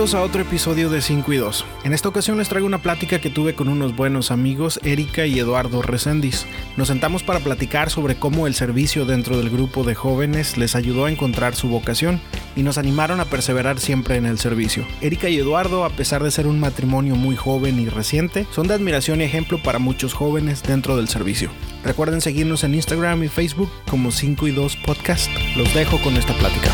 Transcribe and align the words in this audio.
Bienvenidos 0.00 0.18
a 0.18 0.24
otro 0.24 0.40
episodio 0.40 0.88
de 0.88 1.02
5 1.02 1.30
y 1.30 1.36
2. 1.36 1.66
En 1.84 1.92
esta 1.92 2.08
ocasión 2.08 2.38
les 2.38 2.48
traigo 2.48 2.66
una 2.66 2.80
plática 2.80 3.20
que 3.20 3.28
tuve 3.28 3.54
con 3.54 3.68
unos 3.68 3.94
buenos 3.94 4.30
amigos, 4.30 4.80
Erika 4.82 5.26
y 5.26 5.38
Eduardo 5.38 5.82
Recendis. 5.82 6.46
Nos 6.78 6.88
sentamos 6.88 7.22
para 7.22 7.40
platicar 7.40 7.90
sobre 7.90 8.14
cómo 8.14 8.46
el 8.46 8.54
servicio 8.54 9.04
dentro 9.04 9.36
del 9.36 9.50
grupo 9.50 9.84
de 9.84 9.94
jóvenes 9.94 10.56
les 10.56 10.74
ayudó 10.74 11.04
a 11.04 11.10
encontrar 11.10 11.54
su 11.54 11.68
vocación 11.68 12.18
y 12.56 12.62
nos 12.62 12.78
animaron 12.78 13.20
a 13.20 13.26
perseverar 13.26 13.78
siempre 13.78 14.16
en 14.16 14.24
el 14.24 14.38
servicio. 14.38 14.86
Erika 15.02 15.28
y 15.28 15.36
Eduardo, 15.36 15.84
a 15.84 15.90
pesar 15.90 16.22
de 16.22 16.30
ser 16.30 16.46
un 16.46 16.60
matrimonio 16.60 17.14
muy 17.14 17.36
joven 17.36 17.78
y 17.78 17.90
reciente, 17.90 18.46
son 18.52 18.68
de 18.68 18.72
admiración 18.72 19.20
y 19.20 19.24
ejemplo 19.24 19.62
para 19.62 19.78
muchos 19.78 20.14
jóvenes 20.14 20.62
dentro 20.62 20.96
del 20.96 21.08
servicio. 21.08 21.50
Recuerden 21.84 22.22
seguirnos 22.22 22.64
en 22.64 22.74
Instagram 22.74 23.22
y 23.24 23.28
Facebook 23.28 23.70
como 23.90 24.12
5 24.12 24.48
y 24.48 24.52
2 24.52 24.76
Podcast. 24.76 25.30
Los 25.58 25.74
dejo 25.74 25.98
con 26.00 26.16
esta 26.16 26.32
plática. 26.38 26.70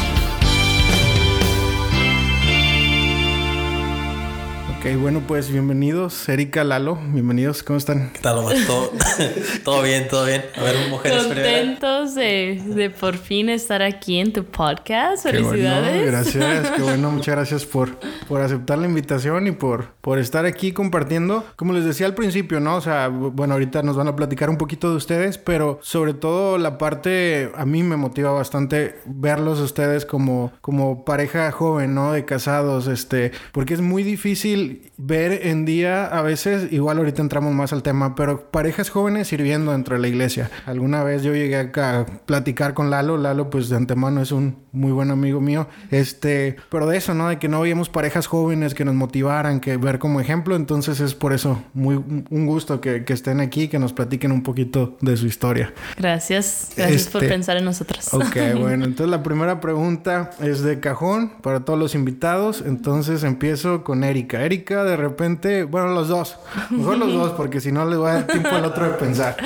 Ok, 4.87 4.97
bueno, 5.01 5.21
pues 5.27 5.51
bienvenidos, 5.51 6.29
Erika, 6.29 6.63
Lalo, 6.63 6.97
bienvenidos, 7.09 7.65
¿cómo 7.65 7.77
están? 7.77 8.13
¿Qué 8.13 8.21
tal, 8.21 8.39
Omar? 8.39 8.55
¿Todo, 8.69 8.93
todo 9.65 9.83
bien, 9.83 10.07
todo 10.07 10.27
bien. 10.27 10.45
A 10.55 10.63
ver, 10.63 10.77
mujeres 10.89 11.25
Contentos 11.25 12.15
de, 12.15 12.63
de, 12.65 12.91
por 12.91 13.17
fin 13.17 13.49
estar 13.49 13.83
aquí 13.83 14.21
en 14.21 14.33
tu 14.33 14.45
podcast. 14.45 15.25
Felicidades. 15.25 15.91
Qué 15.91 15.97
bueno, 15.97 16.07
gracias, 16.07 16.71
qué 16.71 16.83
bueno, 16.83 17.11
muchas 17.11 17.35
gracias 17.35 17.65
por, 17.65 17.97
por 18.29 18.41
aceptar 18.43 18.79
la 18.79 18.87
invitación 18.87 19.49
y 19.49 19.51
por, 19.51 19.89
por 20.01 20.21
estar 20.21 20.47
aquí 20.47 20.71
compartiendo. 20.71 21.45
Como 21.57 21.73
les 21.73 21.85
decía 21.85 22.07
al 22.07 22.15
principio, 22.15 22.61
¿no? 22.61 22.77
O 22.77 22.81
sea, 22.81 23.09
bueno, 23.09 23.55
ahorita 23.55 23.83
nos 23.83 23.97
van 23.97 24.07
a 24.07 24.15
platicar 24.15 24.51
un 24.51 24.57
poquito 24.57 24.91
de 24.91 24.97
ustedes, 24.97 25.37
pero 25.37 25.81
sobre 25.83 26.15
todo 26.15 26.59
la 26.59 26.79
parte, 26.79 27.51
a 27.57 27.67
mí 27.67 27.83
me 27.83 27.97
motiva 27.97 28.31
bastante 28.31 29.01
verlos 29.05 29.59
ustedes 29.59 30.07
como, 30.07 30.53
como 30.61 31.05
pareja 31.05 31.51
joven, 31.51 31.93
¿no? 31.93 32.13
De 32.13 32.25
casados, 32.25 32.87
este, 32.87 33.33
porque 33.51 33.75
es 33.75 33.81
muy 33.81 34.05
difícil 34.05 34.76
ver 34.97 35.47
en 35.47 35.65
día, 35.65 36.07
a 36.07 36.23
veces, 36.23 36.73
igual 36.73 36.99
ahorita 36.99 37.23
entramos 37.23 37.55
más 37.55 37.73
al 37.73 37.83
tema, 37.83 38.15
pero 38.15 38.51
parejas 38.51 38.91
jóvenes 38.91 39.29
sirviendo 39.29 39.73
dentro 39.73 39.95
de 39.95 40.01
la 40.01 40.09
iglesia. 40.09 40.51
Alguna 40.65 41.05
vez 41.05 41.23
yo 41.23 41.35
llegué 41.35 41.57
acá 41.57 42.01
a 42.01 42.07
platicar 42.07 42.75
con 42.75 42.91
Lalo, 42.91 43.17
Lalo 43.17 43.51
pues 43.51 43.69
de 43.69 43.77
antemano 43.77 44.21
es 44.21 44.33
un 44.33 44.57
muy 44.73 44.93
buen 44.93 45.11
amigo 45.11 45.41
mío, 45.41 45.69
este, 45.91 46.57
pero 46.71 46.87
de 46.87 46.99
eso, 46.99 47.15
¿no? 47.15 47.29
De 47.29 47.39
que 47.39 47.49
no 47.49 47.61
veíamos 47.61 47.89
parejas 47.89 48.27
jóvenes 48.27 48.75
que 48.75 48.85
nos 48.85 48.95
motivaran, 48.95 49.61
que 49.61 49.77
ver 49.77 49.99
como 49.99 50.21
ejemplo, 50.21 50.55
entonces 50.55 51.01
es 51.01 51.15
por 51.15 51.33
eso 51.33 51.63
muy 51.73 51.97
un 51.97 52.47
gusto 52.47 52.81
que, 52.81 53.05
que 53.05 53.13
estén 53.13 53.41
aquí, 53.41 53.69
que 53.69 53.79
nos 53.79 53.93
platiquen 53.93 54.33
un 54.33 54.43
poquito 54.43 54.97
de 55.01 55.17
su 55.17 55.27
historia. 55.27 55.73
Gracias, 55.97 56.73
gracias 56.77 57.03
este, 57.03 57.13
por 57.13 57.27
pensar 57.27 57.57
en 57.57 57.65
nosotros. 57.65 58.13
Ok, 58.13 58.37
bueno, 58.59 58.85
entonces 58.85 59.09
la 59.09 59.23
primera 59.23 59.61
pregunta 59.61 60.31
es 60.41 60.63
de 60.63 60.81
cajón 60.81 61.33
para 61.41 61.61
todos 61.61 61.79
los 61.79 61.95
invitados, 61.95 62.63
entonces 62.67 63.25
empiezo 63.25 63.85
con 63.85 64.05
Erika. 64.05 64.45
Erika, 64.45 64.56
de 64.65 64.97
repente, 64.97 65.65
bueno, 65.65 65.89
los 65.89 66.09
dos, 66.09 66.37
mejor 66.71 66.99
los 66.99 67.13
dos, 67.13 67.33
porque 67.33 67.61
si 67.61 67.73
no 67.73 67.85
les 67.85 68.01
va 68.01 68.11
a 68.11 68.15
dar 68.15 68.27
tiempo 68.27 68.49
al 68.49 68.65
otro 68.65 68.87
de 68.87 68.95
pensar. 68.95 69.37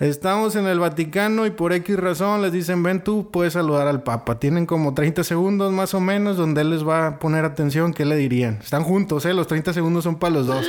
Estamos 0.00 0.54
en 0.54 0.66
el 0.66 0.78
Vaticano 0.78 1.46
y 1.46 1.50
por 1.50 1.72
X 1.72 1.96
razón 1.96 2.42
les 2.42 2.52
dicen, 2.52 2.82
ven 2.82 3.02
tú, 3.02 3.30
puedes 3.30 3.54
saludar 3.54 3.88
al 3.88 4.02
Papa. 4.02 4.38
Tienen 4.38 4.66
como 4.66 4.94
30 4.94 5.24
segundos 5.24 5.72
más 5.72 5.94
o 5.94 6.00
menos 6.00 6.36
donde 6.36 6.60
él 6.60 6.70
les 6.70 6.86
va 6.86 7.06
a 7.06 7.18
poner 7.18 7.44
atención. 7.44 7.92
¿Qué 7.92 8.04
le 8.04 8.16
dirían? 8.16 8.58
Están 8.62 8.84
juntos, 8.84 9.24
¿eh? 9.24 9.34
Los 9.34 9.46
30 9.46 9.72
segundos 9.72 10.04
son 10.04 10.16
para 10.16 10.34
los 10.34 10.46
dos. 10.46 10.66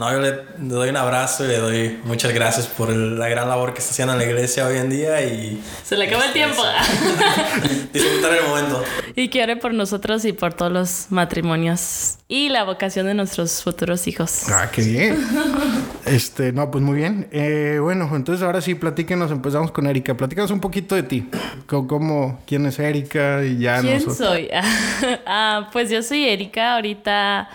No, 0.00 0.10
yo 0.10 0.18
le, 0.18 0.32
doy 0.56 0.88
un 0.88 0.96
abrazo 0.96 1.44
y 1.44 1.48
le 1.48 1.58
doy 1.58 2.00
muchas 2.04 2.32
gracias 2.32 2.66
por 2.66 2.88
la 2.88 3.28
gran 3.28 3.50
labor 3.50 3.74
que 3.74 3.80
está 3.80 3.90
haciendo 3.90 4.14
en 4.14 4.20
la 4.20 4.24
iglesia 4.24 4.66
hoy 4.66 4.78
en 4.78 4.88
día 4.88 5.20
y... 5.20 5.62
Se 5.84 5.94
le 5.94 6.06
acaba 6.06 6.24
el 6.24 6.32
tiempo. 6.32 6.62
disfrutar 7.92 8.32
el 8.32 8.48
momento. 8.48 8.82
Y 9.14 9.28
que 9.28 9.42
ore 9.42 9.56
por 9.56 9.74
nosotros 9.74 10.24
y 10.24 10.32
por 10.32 10.54
todos 10.54 10.72
los 10.72 11.06
matrimonios 11.10 12.16
y 12.28 12.48
la 12.48 12.64
vocación 12.64 13.08
de 13.08 13.12
nuestros 13.12 13.62
futuros 13.62 14.08
hijos. 14.08 14.48
Ah, 14.48 14.70
qué 14.72 14.80
bien. 14.80 15.18
este, 16.06 16.50
no, 16.52 16.70
pues 16.70 16.82
muy 16.82 16.96
bien. 16.96 17.28
Eh, 17.30 17.76
bueno, 17.82 18.08
entonces 18.14 18.42
ahora 18.42 18.62
sí, 18.62 18.74
platíquenos, 18.76 19.30
empezamos 19.30 19.70
con 19.70 19.86
Erika. 19.86 20.16
Platícanos 20.16 20.50
un 20.50 20.60
poquito 20.60 20.94
de 20.94 21.02
ti. 21.02 21.28
¿Cómo, 21.66 22.40
quién 22.46 22.64
es 22.64 22.78
Erika? 22.78 23.44
Y 23.44 23.58
ya 23.58 23.82
¿Quién 23.82 24.00
soy? 24.00 24.48
ah, 25.26 25.68
pues 25.74 25.90
yo 25.90 26.02
soy 26.02 26.26
Erika, 26.26 26.76
ahorita 26.76 27.50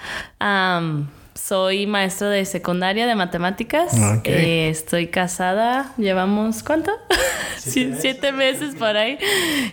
soy 1.35 1.85
maestra 1.85 2.29
de 2.29 2.45
secundaria 2.45 3.05
de 3.05 3.13
matemáticas. 3.13 3.91
Eh, 4.23 4.69
estoy 4.69 5.07
casada, 5.07 5.93
llevamos 5.97 6.63
¿cuánto? 6.63 6.91
Siete, 7.57 8.31
meses 8.31 8.75
por 8.75 8.95
ahí. 8.95 9.17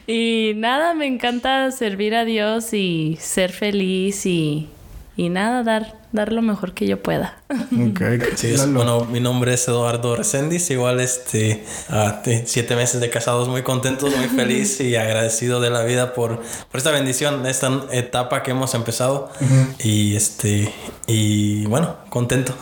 Y 0.06 0.52
nada, 0.56 0.94
me 0.94 1.06
encanta 1.06 1.70
servir 1.70 2.14
a 2.14 2.24
Dios 2.24 2.74
y 2.74 3.16
ser 3.20 3.52
feliz 3.52 4.26
y 4.26 4.68
y 5.16 5.28
nada, 5.28 5.62
dar, 5.62 6.00
dar 6.12 6.32
lo 6.32 6.40
mejor 6.40 6.72
que 6.72 6.86
yo 6.86 7.02
pueda. 7.02 7.38
Okay. 7.92 8.20
Sí, 8.36 8.54
bueno, 8.72 9.04
mi 9.06 9.20
nombre 9.20 9.54
es 9.54 9.66
Eduardo 9.66 10.14
Recendis, 10.16 10.70
igual 10.70 11.00
este, 11.00 11.64
ah, 11.88 12.22
siete 12.44 12.76
meses 12.76 13.00
de 13.00 13.10
casados, 13.10 13.48
muy 13.48 13.62
contentos, 13.62 14.14
muy 14.16 14.28
feliz 14.28 14.80
y 14.80 14.96
agradecido 14.96 15.60
de 15.60 15.70
la 15.70 15.82
vida 15.84 16.14
por, 16.14 16.40
por 16.70 16.78
esta 16.78 16.90
bendición, 16.90 17.46
esta 17.46 17.86
etapa 17.90 18.42
que 18.42 18.52
hemos 18.52 18.74
empezado 18.74 19.30
y 19.78 20.16
este, 20.16 20.72
y 21.06 21.64
bueno, 21.66 21.96
contento. 22.08 22.54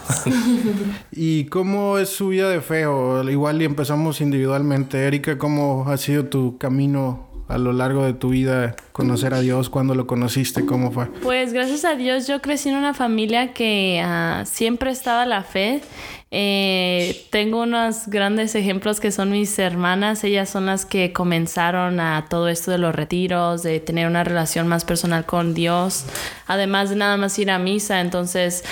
¿Y 1.13 1.45
cómo 1.47 1.99
es 1.99 2.09
su 2.09 2.29
vida 2.29 2.49
de 2.49 2.61
fe? 2.61 2.87
O 2.87 3.29
igual 3.29 3.61
y 3.63 3.65
empezamos 3.65 4.21
individualmente. 4.21 5.07
Erika, 5.07 5.39
¿cómo 5.39 5.87
ha 5.89 5.97
sido 5.97 6.27
tu 6.27 6.59
camino 6.59 7.30
a 7.51 7.59
lo 7.59 7.73
largo 7.73 8.05
de 8.05 8.13
tu 8.13 8.31
vida 8.31 8.77
conocer 8.93 9.35
a 9.35 9.41
Dios? 9.41 9.71
¿Cuándo 9.71 9.95
lo 9.95 10.07
conociste? 10.07 10.65
¿Cómo 10.65 10.93
fue? 10.93 11.07
Pues 11.23 11.53
gracias 11.53 11.85
a 11.85 11.95
Dios 11.95 12.27
yo 12.27 12.41
crecí 12.41 12.69
en 12.69 12.77
una 12.77 12.95
familia 12.95 13.53
que 13.53 14.03
uh, 14.05 14.47
siempre 14.47 14.91
estaba 14.91 15.27
la 15.27 15.43
fe 15.43 15.83
eh, 16.33 17.27
tengo 17.31 17.63
unos 17.63 18.07
grandes 18.07 18.55
ejemplos 18.55 19.01
que 19.01 19.11
son 19.11 19.33
mis 19.33 19.59
hermanas. 19.59 20.23
Ellas 20.23 20.49
son 20.49 20.67
las 20.67 20.87
que 20.87 21.13
comenzaron 21.13 21.99
a 21.99 22.27
todo 22.31 22.49
esto 22.49 22.71
de 22.71 22.79
los 22.79 22.95
retiros, 22.95 23.65
de 23.65 23.81
tener 23.81 24.07
una 24.07 24.23
relación 24.23 24.69
más 24.69 24.85
personal 24.85 25.27
con 25.27 25.55
Dios, 25.55 26.07
además 26.47 26.91
de 26.91 26.97
nada 26.97 27.17
más 27.17 27.37
ir 27.41 27.51
a 27.51 27.59
misa. 27.59 28.01
Entonces, 28.01 28.63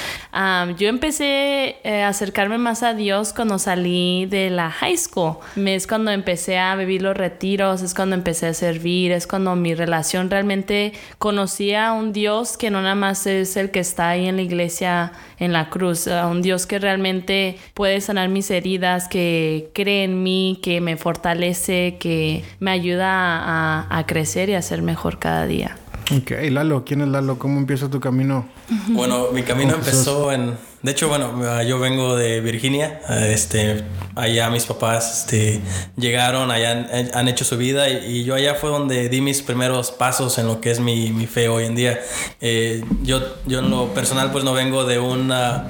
yo 0.76 0.88
empecé 0.88 1.78
eh, 1.82 2.02
a 2.04 2.08
acercarme 2.08 2.58
más 2.58 2.84
a 2.84 2.94
Dios 2.94 3.32
cuando 3.32 3.58
salí 3.58 4.26
de 4.26 4.50
la 4.50 4.70
high 4.70 4.97
school. 4.97 5.38
Es 5.56 5.88
cuando 5.88 6.12
empecé 6.12 6.58
a 6.58 6.76
vivir 6.76 7.02
los 7.02 7.16
retiros, 7.16 7.82
es 7.82 7.92
cuando 7.92 8.14
empecé 8.14 8.47
a 8.47 8.54
servir, 8.54 9.10
es 9.10 9.26
cuando 9.26 9.56
mi 9.56 9.74
relación 9.74 10.30
realmente 10.30 10.92
conocía 11.18 11.88
a 11.88 11.92
un 11.92 12.12
Dios 12.12 12.56
que 12.56 12.70
no 12.70 12.80
nada 12.82 12.94
más 12.94 13.26
es 13.26 13.56
el 13.56 13.72
que 13.72 13.80
está 13.80 14.10
ahí 14.10 14.28
en 14.28 14.36
la 14.36 14.42
iglesia 14.42 15.12
en 15.38 15.52
la 15.52 15.70
cruz, 15.70 16.08
a 16.08 16.26
un 16.26 16.42
Dios 16.42 16.66
que 16.66 16.78
realmente 16.78 17.47
puede 17.75 18.00
sanar 18.00 18.28
mis 18.28 18.50
heridas, 18.50 19.09
que 19.09 19.70
cree 19.75 20.04
en 20.04 20.22
mí, 20.22 20.59
que 20.62 20.81
me 20.81 20.97
fortalece, 20.97 21.97
que 21.98 22.44
me 22.60 22.70
ayuda 22.70 23.09
a, 23.09 23.98
a 23.98 24.06
crecer 24.06 24.48
y 24.48 24.54
a 24.54 24.62
ser 24.62 24.82
mejor 24.82 25.19
cada 25.19 25.47
día. 25.47 25.76
Ok, 26.10 26.31
Lalo, 26.50 26.84
¿quién 26.86 27.03
es 27.03 27.09
Lalo? 27.09 27.38
¿Cómo 27.38 27.59
empieza 27.59 27.91
tu 27.91 28.00
camino? 28.00 28.48
Bueno, 28.88 29.26
mi 29.32 29.42
camino 29.42 29.75
empezó 29.75 30.32
en... 30.32 30.56
De 30.81 30.92
hecho, 30.92 31.09
bueno, 31.09 31.62
yo 31.64 31.78
vengo 31.81 32.16
de 32.16 32.41
Virginia. 32.41 33.00
Este, 33.26 33.84
allá 34.15 34.48
mis 34.48 34.65
papás 34.65 35.20
este, 35.20 35.60
llegaron, 35.97 36.50
allá 36.50 36.88
han, 37.12 37.28
hecho 37.28 37.44
su 37.44 37.59
vida 37.59 37.91
y, 37.91 38.25
yo 38.25 38.36
allá 38.36 38.54
fue 38.54 38.70
donde 38.70 39.09
di 39.10 39.20
mis 39.20 39.42
primeros 39.42 39.91
pasos 39.91 40.38
en 40.38 40.47
lo 40.47 40.60
que 40.60 40.70
es 40.70 40.80
mi, 40.80 41.10
mi 41.10 41.26
fe 41.26 41.48
hoy 41.48 41.65
en 41.65 41.74
día. 41.74 42.00
Eh, 42.41 42.83
yo, 43.03 43.21
yo 43.47 43.59
en 43.59 43.68
lo 43.68 43.89
personal 43.89 44.30
pues 44.33 44.45
no 44.45 44.54
vengo 44.54 44.84
de 44.84 44.98
una 44.98 45.66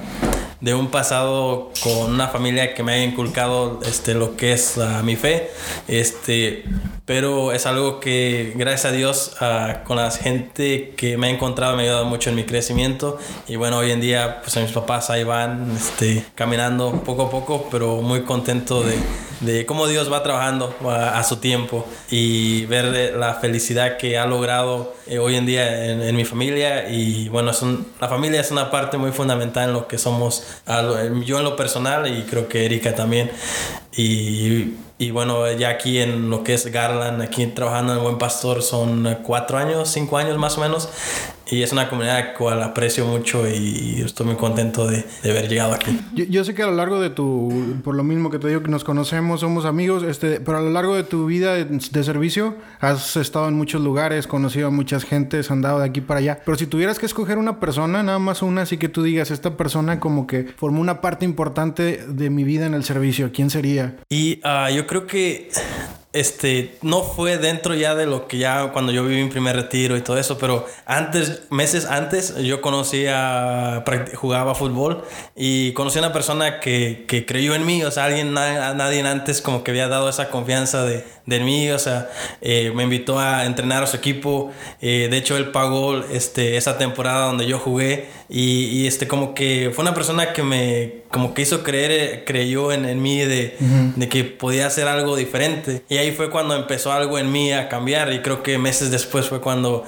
de 0.61 0.75
un 0.75 0.89
pasado 0.89 1.71
con 1.83 2.13
una 2.13 2.29
familia 2.29 2.75
que 2.75 2.83
me 2.83 2.93
haya 2.93 3.05
inculcado 3.05 3.81
este, 3.85 4.15
lo 4.15 4.37
que 4.37 4.53
es 4.53 4.79
mi 5.05 5.17
fe. 5.17 5.51
Este, 5.87 6.65
pero 7.09 7.53
es 7.53 7.65
algo 7.65 8.01
que 8.01 8.53
gracias 8.55 8.85
a 8.85 8.95
Dios 8.95 9.33
uh, 9.41 9.83
con 9.87 9.97
la 9.97 10.11
gente 10.11 10.93
que 10.95 11.17
me 11.17 11.29
ha 11.29 11.31
encontrado 11.31 11.75
me 11.75 11.85
ha 11.85 11.87
ayudado 11.87 12.05
mucho 12.05 12.29
en 12.29 12.37
mi 12.37 12.45
crecimiento. 12.45 13.17
Y 13.49 13.57
bueno 13.57 13.79
hoy 13.79 13.93
en 13.93 14.03
día 14.03 14.43
pues 14.43 14.55
a 14.59 14.61
mis 14.61 14.73
papás 14.73 15.09
ahí 15.09 15.25
van 15.25 15.75
este, 15.75 16.23
caminando 16.35 17.03
poco 17.07 17.23
a 17.23 17.31
poco 17.31 17.67
pero 17.71 18.03
muy 18.03 18.25
contento 18.25 18.83
de, 18.83 18.99
de 19.41 19.65
cómo 19.65 19.87
Dios 19.87 20.13
va 20.13 20.23
trabajando 20.23 20.77
a, 20.87 21.25
su 21.25 21.37
tiempo. 21.39 21.87
Y 22.11 22.67
ver 22.67 23.15
la 23.17 23.37
felicidad 23.37 23.97
que 23.97 24.19
ha 24.19 24.27
logrado 24.27 24.95
eh, 25.07 25.19
hoy 25.19 25.37
en 25.37 25.47
día 25.47 25.87
en, 25.87 26.15
mi 26.15 26.27
familia. 26.27 26.91
Y 26.91 27.31
bueno 27.31 27.53
es 27.53 27.63
la 28.03 28.09
familia 28.09 28.43
es 28.43 28.51
una 28.51 28.71
parte 28.71 28.99
muy 28.99 29.13
fundamental 29.13 29.71
en 29.71 29.73
lo 29.73 29.89
que 29.89 29.97
somos 29.97 30.47
yo 31.25 31.39
en 31.39 31.45
lo 31.45 31.57
personal 31.57 32.07
y 32.07 32.25
creo 32.25 32.49
que 32.49 32.67
Erika 32.67 32.95
también. 32.95 33.31
Y 33.97 34.75
y 34.99 35.13
bueno, 35.13 35.51
ya 35.53 35.69
aquí 35.69 35.99
en 35.99 36.29
lo 36.29 36.43
que 36.43 36.55
es 36.55 36.67
Garland, 36.73 37.23
aquí 37.23 37.47
trabajando 37.47 37.95
en 37.95 38.03
Buen 38.03 38.19
Pastor 38.19 38.63
son 38.63 39.19
cuatro 39.23 39.57
años, 39.57 39.89
cinco 39.89 40.19
años 40.19 40.37
más 40.39 40.59
o 40.59 40.61
menos. 40.61 40.89
Y 41.51 41.63
es 41.63 41.73
una 41.73 41.89
comunidad 41.89 42.35
cual 42.37 42.63
aprecio 42.63 43.07
mucho 43.07 43.49
y 43.49 44.03
estoy 44.05 44.27
muy 44.27 44.37
contento 44.37 44.87
de, 44.87 45.05
de 45.23 45.31
haber 45.31 45.49
llegado 45.49 45.73
aquí. 45.73 45.99
Yo, 46.15 46.25
yo, 46.25 46.45
sé 46.45 46.55
que 46.55 46.63
a 46.63 46.67
lo 46.67 46.75
largo 46.75 47.01
de 47.01 47.11
tu, 47.11 47.81
por 47.85 47.95
lo 47.95 48.05
mismo 48.05 48.31
que 48.31 48.39
te 48.39 48.49
digo 48.49 48.63
que 48.63 48.71
nos 48.71 48.85
conocemos, 48.85 49.41
somos 49.41 49.65
amigos, 49.65 50.03
este, 50.03 50.41
pero 50.41 50.59
a 50.59 50.61
lo 50.61 50.71
largo 50.71 50.95
de 50.95 51.05
tu 51.05 51.27
vida 51.27 51.55
de, 51.55 51.65
de 51.65 52.05
servicio 52.05 52.57
has 52.81 53.17
estado 53.17 53.49
en 53.49 53.55
muchos 53.55 53.81
lugares, 53.81 54.27
conocido 54.27 54.69
a 54.69 54.71
muchas 54.71 55.05
gentes, 55.05 55.51
andado 55.51 55.79
de 55.81 55.87
aquí 55.87 56.01
para 56.01 56.21
allá. 56.21 56.41
Pero 56.45 56.57
si 56.59 56.67
tuvieras 56.67 56.99
que 56.99 57.07
escoger 57.07 57.39
una 57.39 57.61
persona, 57.61 58.03
nada 58.03 58.19
más 58.19 58.43
una, 58.43 58.63
así 58.63 58.77
que 58.77 58.89
tú 58.89 59.03
digas, 59.03 59.31
esta 59.31 59.57
persona 59.57 60.01
como 60.01 60.27
que 60.27 60.45
formó 60.57 60.81
una 60.81 61.01
parte 61.01 61.25
importante 61.25 62.05
de 62.07 62.31
mi 62.31 62.45
vida 62.45 62.67
en 62.67 62.75
el 62.75 62.85
servicio, 62.85 63.31
¿quién 63.33 63.51
sería? 63.51 63.97
Y 64.09 64.41
uh, 64.45 64.73
yo 64.75 64.87
creo 64.87 65.07
que 65.07 65.51
este, 66.13 66.79
no 66.81 67.03
fue 67.03 67.37
dentro 67.37 67.75
ya 67.75 67.95
de 67.95 68.07
lo 68.07 68.29
que 68.29 68.39
ya 68.39 68.73
cuando 68.73 68.93
yo 68.93 69.05
viví 69.05 69.23
mi 69.23 69.29
primer 69.29 69.55
retiro 69.57 69.97
y 69.97 70.01
todo 70.01 70.17
eso, 70.17 70.39
pero 70.39 70.67
antes, 70.87 71.43
meses 71.51 71.85
antes, 71.85 72.35
yo 72.37 72.63
conocía, 72.63 73.85
jugaba 74.15 74.55
fútbol 74.55 75.05
y 75.37 75.73
conocí 75.73 75.99
a 75.99 76.03
una 76.03 76.13
persona 76.13 76.61
que, 76.61 77.05
que 77.07 77.27
creyó 77.27 77.55
en 77.55 77.67
mí, 77.67 77.85
o 77.85 77.91
sea, 77.91 78.07
alguien, 78.07 78.33
nadie 78.33 79.07
antes 79.07 79.43
como 79.43 79.63
que 79.63 79.71
había 79.71 79.89
dado 79.89 80.09
esa 80.09 80.31
confianza 80.31 80.85
de, 80.85 81.05
de 81.27 81.41
mí, 81.41 81.71
o 81.71 81.79
sea, 81.79 82.09
eh, 82.41 82.73
me 82.75 82.85
invitó 82.85 83.19
a 83.19 83.45
entrenar 83.45 83.83
a 83.83 83.87
su 83.87 83.97
equipo, 83.97 84.51
eh, 84.81 85.09
de 85.11 85.17
hecho 85.19 85.37
él 85.37 85.51
pagó 85.51 85.99
este, 86.11 86.57
esa 86.57 86.79
temporada 86.79 87.27
donde 87.27 87.47
yo 87.47 87.59
jugué 87.59 88.09
y, 88.29 88.65
y, 88.67 88.87
este 88.87 89.07
como 89.09 89.35
que 89.35 89.71
fue 89.75 89.83
una 89.83 89.95
persona 89.95 90.33
que 90.33 90.43
me 90.43 90.99
como 91.11 91.33
que 91.33 91.41
hizo 91.43 91.63
creer, 91.63 92.25
creyó 92.27 92.71
en, 92.71 92.85
en 92.85 93.01
mí 93.01 93.19
de, 93.21 93.57
uh 93.59 93.65
-huh. 93.65 93.95
de 93.95 94.09
que 94.11 94.25
podía 94.25 94.67
hacer 94.67 94.87
algo 94.87 95.17
diferente 95.17 95.83
y 95.89 95.97
ahí 95.97 96.13
fue 96.13 96.29
cuando 96.29 96.55
empezó 96.55 96.93
algo 96.93 97.19
en 97.19 97.33
mí 97.33 97.51
a 97.53 97.69
cambiar 97.71 98.13
y 98.13 98.21
creo 98.21 98.43
que 98.43 98.59
meses 98.59 98.91
después 98.91 99.27
fue 99.27 99.41
cuando 99.41 99.85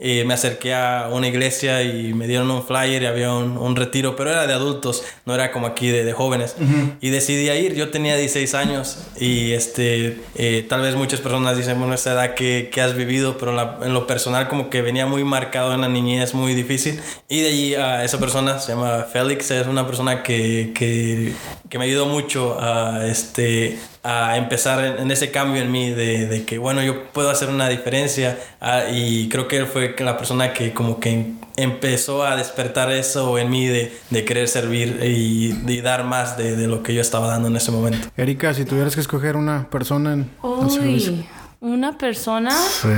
eh, 0.00 0.24
me 0.24 0.34
acerqué 0.34 0.74
a 0.74 1.08
una 1.12 1.28
iglesia 1.28 1.82
y 1.84 2.12
me 2.12 2.26
dieron 2.26 2.50
un 2.50 2.64
flyer 2.66 3.02
y 3.02 3.06
había 3.06 3.32
un, 3.32 3.56
un 3.56 3.76
retiro, 3.76 4.16
pero 4.16 4.30
era 4.30 4.46
de 4.48 4.54
adultos, 4.54 5.04
no 5.26 5.34
era 5.34 5.52
como 5.52 5.66
aquí 5.68 5.88
de, 5.88 6.04
de 6.04 6.12
jóvenes. 6.12 6.56
Uh 6.58 6.64
-huh. 6.64 6.96
Y 7.00 7.10
decidí 7.10 7.48
ir, 7.50 7.74
yo 7.74 7.90
tenía 7.90 8.16
16 8.16 8.54
años 8.54 8.98
y 9.20 9.52
este, 9.52 10.18
eh, 10.34 10.66
tal 10.68 10.80
vez 10.80 10.96
muchas 10.96 11.20
personas 11.20 11.56
dicen, 11.56 11.78
bueno, 11.78 11.94
esa 11.94 12.12
edad 12.14 12.34
que, 12.34 12.68
que 12.72 12.80
has 12.80 12.96
vivido, 12.96 13.38
pero 13.38 13.52
en, 13.52 13.56
la, 13.58 13.78
en, 13.84 13.94
lo 13.94 14.06
personal 14.08 14.48
como 14.48 14.70
que 14.70 14.82
venía 14.82 15.06
muy 15.06 15.22
marcado 15.22 15.72
en 15.74 15.82
la 15.82 15.88
niñez, 15.88 16.34
muy 16.34 16.54
difícil. 16.54 17.00
Y 17.28 17.40
de 17.42 17.48
allí 17.48 17.74
a 17.84 18.04
esa 18.04 18.18
persona, 18.18 18.58
se 18.58 18.72
llama 18.72 19.04
Félix, 19.10 19.50
es 19.50 19.66
una 19.66 19.86
persona 19.86 20.22
que, 20.22 20.72
que, 20.74 21.32
que 21.68 21.78
me 21.78 21.84
ayudó 21.84 22.06
mucho 22.06 22.58
a, 22.60 23.06
este, 23.06 23.78
a 24.02 24.36
empezar 24.36 24.84
en, 24.84 24.98
en, 25.02 25.10
ese 25.10 25.30
cambio 25.30 25.62
en 25.62 25.70
mí 25.70 25.90
de, 25.90 26.26
de, 26.26 26.44
que, 26.44 26.58
bueno, 26.58 26.82
yo 26.82 27.04
puedo 27.12 27.30
hacer 27.30 27.48
una 27.48 27.68
diferencia 27.68 28.38
uh, 28.60 28.92
y 28.92 29.28
creo 29.28 29.48
que 29.48 29.58
él 29.58 29.66
fue 29.66 29.94
la 29.98 30.16
persona 30.16 30.52
que 30.52 30.72
como 30.72 30.98
que 30.98 31.32
empezó 31.56 32.24
a 32.24 32.36
despertar 32.36 32.90
eso 32.90 33.38
en 33.38 33.50
mí 33.50 33.66
de, 33.66 33.96
de 34.10 34.24
querer 34.24 34.48
servir 34.48 35.00
y 35.02 35.52
de 35.52 35.82
dar 35.82 36.04
más 36.04 36.36
de, 36.36 36.56
de, 36.56 36.66
lo 36.66 36.82
que 36.82 36.94
yo 36.94 37.00
estaba 37.00 37.28
dando 37.28 37.48
en 37.48 37.56
ese 37.56 37.70
momento. 37.70 38.08
Erika, 38.16 38.54
si 38.54 38.64
tuvieras 38.64 38.94
que 38.94 39.00
escoger 39.00 39.36
una 39.36 39.68
persona 39.70 40.14
en... 40.14 40.30
Uy, 40.42 41.26
una 41.60 41.96
persona... 41.96 42.50
Sí. 42.50 42.88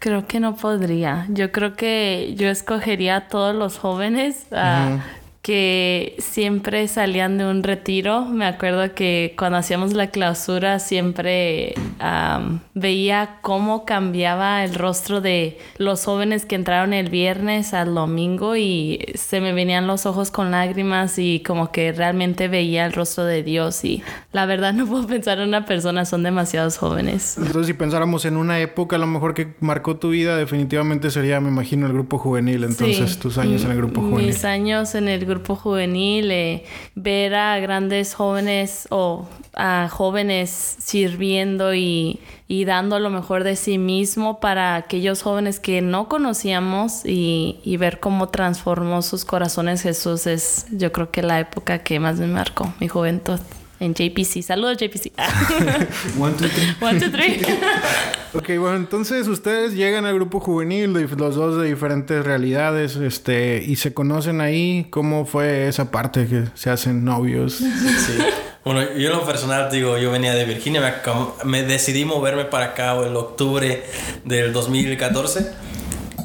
Creo 0.00 0.26
que 0.26 0.40
no 0.40 0.56
podría. 0.56 1.26
Yo 1.28 1.52
creo 1.52 1.74
que 1.74 2.34
yo 2.36 2.48
escogería 2.48 3.16
a 3.16 3.28
todos 3.28 3.54
los 3.54 3.78
jóvenes. 3.78 4.46
-huh 4.50 5.19
que 5.42 6.16
siempre 6.18 6.86
salían 6.86 7.38
de 7.38 7.46
un 7.46 7.62
retiro. 7.62 8.26
Me 8.26 8.44
acuerdo 8.44 8.94
que 8.94 9.34
cuando 9.38 9.56
hacíamos 9.56 9.94
la 9.94 10.08
clausura 10.08 10.78
siempre 10.78 11.74
um, 11.98 12.58
veía 12.74 13.38
cómo 13.40 13.86
cambiaba 13.86 14.62
el 14.64 14.74
rostro 14.74 15.22
de 15.22 15.58
los 15.78 16.04
jóvenes 16.04 16.44
que 16.44 16.56
entraron 16.56 16.92
el 16.92 17.08
viernes 17.08 17.72
al 17.72 17.94
domingo 17.94 18.54
y 18.56 19.06
se 19.14 19.40
me 19.40 19.54
venían 19.54 19.86
los 19.86 20.04
ojos 20.04 20.30
con 20.30 20.50
lágrimas 20.50 21.18
y 21.18 21.40
como 21.40 21.72
que 21.72 21.92
realmente 21.92 22.48
veía 22.48 22.84
el 22.84 22.92
rostro 22.92 23.24
de 23.24 23.42
Dios 23.42 23.82
y 23.84 24.02
la 24.32 24.44
verdad 24.44 24.74
no 24.74 24.86
puedo 24.86 25.06
pensar 25.06 25.38
en 25.38 25.48
una 25.48 25.64
persona, 25.64 26.04
son 26.04 26.22
demasiados 26.22 26.76
jóvenes. 26.76 27.38
Entonces 27.38 27.66
si 27.66 27.72
pensáramos 27.72 28.26
en 28.26 28.36
una 28.36 28.60
época 28.60 28.96
a 28.96 28.98
lo 28.98 29.06
mejor 29.06 29.32
que 29.32 29.54
marcó 29.60 29.96
tu 29.96 30.10
vida, 30.10 30.36
definitivamente 30.36 31.10
sería, 31.10 31.40
me 31.40 31.48
imagino, 31.48 31.86
el 31.86 31.94
grupo 31.94 32.18
juvenil. 32.18 32.64
Entonces 32.64 33.12
sí. 33.12 33.18
tus 33.18 33.38
años 33.38 33.64
en 33.64 33.70
el 33.70 33.76
grupo 33.78 34.02
juvenil. 34.02 34.26
Mis 34.26 34.44
años 34.44 34.94
en 34.94 35.08
el 35.08 35.29
grupo 35.30 35.56
juvenil, 35.56 36.30
eh, 36.30 36.64
ver 36.94 37.34
a 37.34 37.58
grandes 37.58 38.14
jóvenes 38.14 38.86
o 38.90 39.26
a 39.54 39.88
jóvenes 39.90 40.50
sirviendo 40.50 41.74
y, 41.74 42.20
y, 42.46 42.64
dando 42.66 42.98
lo 42.98 43.10
mejor 43.10 43.44
de 43.44 43.56
sí 43.56 43.78
mismo 43.78 44.40
para 44.40 44.76
aquellos 44.76 45.22
jóvenes 45.22 45.58
que 45.58 45.80
no 45.80 46.08
conocíamos 46.08 47.06
y, 47.06 47.60
y, 47.64 47.76
ver 47.78 48.00
cómo 48.00 48.28
transformó 48.28 49.02
sus 49.02 49.24
corazones 49.24 49.82
Jesús 49.82 50.26
es 50.26 50.66
yo 50.70 50.92
creo 50.92 51.10
que 51.10 51.22
la 51.22 51.40
época 51.40 51.78
que 51.78 51.98
más 51.98 52.18
me 52.18 52.26
marcó, 52.26 52.72
mi 52.80 52.88
juventud 52.88 53.40
en 53.80 53.94
JPC. 53.94 54.42
Saludos, 54.42 54.76
JPC. 54.76 55.12
One, 56.20 56.34
two, 56.34 56.48
three. 56.48 56.76
One, 56.80 57.00
two, 57.00 57.10
three. 57.10 57.42
ok, 58.34 58.60
bueno, 58.60 58.76
entonces 58.76 59.26
ustedes 59.26 59.74
llegan 59.74 60.04
al 60.04 60.14
grupo 60.14 60.38
juvenil, 60.38 60.92
los 60.92 61.34
dos 61.34 61.60
de 61.60 61.68
diferentes 61.68 62.24
realidades, 62.24 62.96
este, 62.96 63.64
y 63.66 63.76
se 63.76 63.92
conocen 63.92 64.40
ahí. 64.40 64.86
¿Cómo 64.90 65.24
fue 65.24 65.66
esa 65.66 65.90
parte 65.90 66.26
que 66.26 66.44
se 66.54 66.70
hacen 66.70 67.04
novios? 67.04 67.54
Sí. 67.54 68.18
Bueno, 68.62 68.82
yo 68.82 69.10
en 69.10 69.16
lo 69.16 69.24
personal, 69.24 69.70
digo, 69.72 69.96
yo 69.96 70.10
venía 70.10 70.34
de 70.34 70.44
Virginia, 70.44 70.82
me, 70.82 71.50
me 71.50 71.62
decidí 71.62 72.04
moverme 72.04 72.44
para 72.44 72.66
acá 72.66 72.92
el 72.92 73.16
octubre 73.16 73.82
del 74.24 74.52
2014 74.52 75.69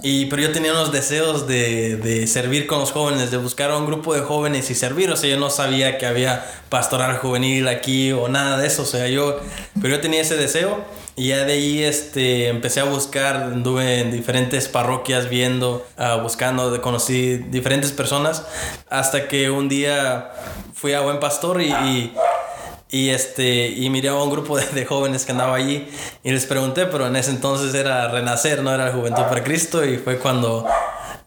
y, 0.07 0.28
pero 0.28 0.44
yo 0.44 0.52
tenía 0.52 0.72
unos 0.72 0.92
deseos 0.92 1.48
de, 1.48 1.98
de, 1.98 2.28
servir 2.28 2.68
con 2.68 2.78
los 2.78 2.92
jóvenes, 2.92 3.31
de 3.31 3.38
buscar 3.38 3.72
a 3.72 3.78
un 3.78 3.88
grupo 3.88 4.13
de 4.13 4.22
jóvenes 4.22 4.69
y 4.69 4.75
servir. 4.75 5.10
O 5.10 5.16
sea, 5.16 5.31
yo 5.31 5.40
no 5.40 5.50
sabía 5.50 5.98
que 5.98 6.06
había 6.06 6.46
pastoral 6.69 7.18
juvenil 7.18 7.68
aquí 7.68 8.12
o 8.12 8.28
nada 8.28 8.60
de 8.60 8.68
eso. 8.68 8.84
O 8.84 8.86
sea, 8.86 9.07
yo, 9.07 9.40
pero 9.81 9.96
yo 9.96 10.02
tenía 10.02 10.22
ese 10.22 10.38
deseo. 10.38 10.86
Y 11.16 11.30
ya 11.30 11.44
de 11.46 11.54
ahí 11.54 11.81
este, 11.81 12.50
empecé 12.50 12.81
a 12.81 12.84
buscar, 12.84 13.36
anduve 13.38 14.02
en 14.02 14.12
diferentes 14.12 14.68
parroquias 14.68 15.28
viendo, 15.28 15.84
uh, 15.98 16.22
buscando, 16.22 16.80
conocí 16.84 17.38
diferentes 17.38 17.92
personas. 17.92 18.46
Hasta 18.92 19.28
que 19.28 19.50
un 19.50 19.69
día 19.69 20.30
fui 20.75 20.94
a 20.94 21.01
Buen 21.01 21.19
Pastor 21.19 21.63
y, 21.63 21.72
y 21.72 22.13
y 22.96 23.10
este 23.10 23.68
y 23.68 23.90
miré 23.90 24.08
a 24.08 24.16
un 24.16 24.30
grupo 24.30 24.58
de, 24.58 24.66
de, 24.68 24.86
jóvenes 24.86 25.26
que 25.26 25.34
andaba 25.34 25.58
allí 25.58 25.86
y 26.24 26.32
les 26.32 26.46
pregunté 26.46 26.86
pero 26.86 27.08
en 27.08 27.18
ese 27.18 27.32
entonces 27.32 27.76
era 27.76 28.08
renacer 28.08 28.64
no 28.64 28.74
era 28.74 28.94
juventud 28.94 29.24
para 29.24 29.44
Cristo 29.44 29.84
y 29.84 29.98
fue 29.98 30.18
cuando 30.18 30.66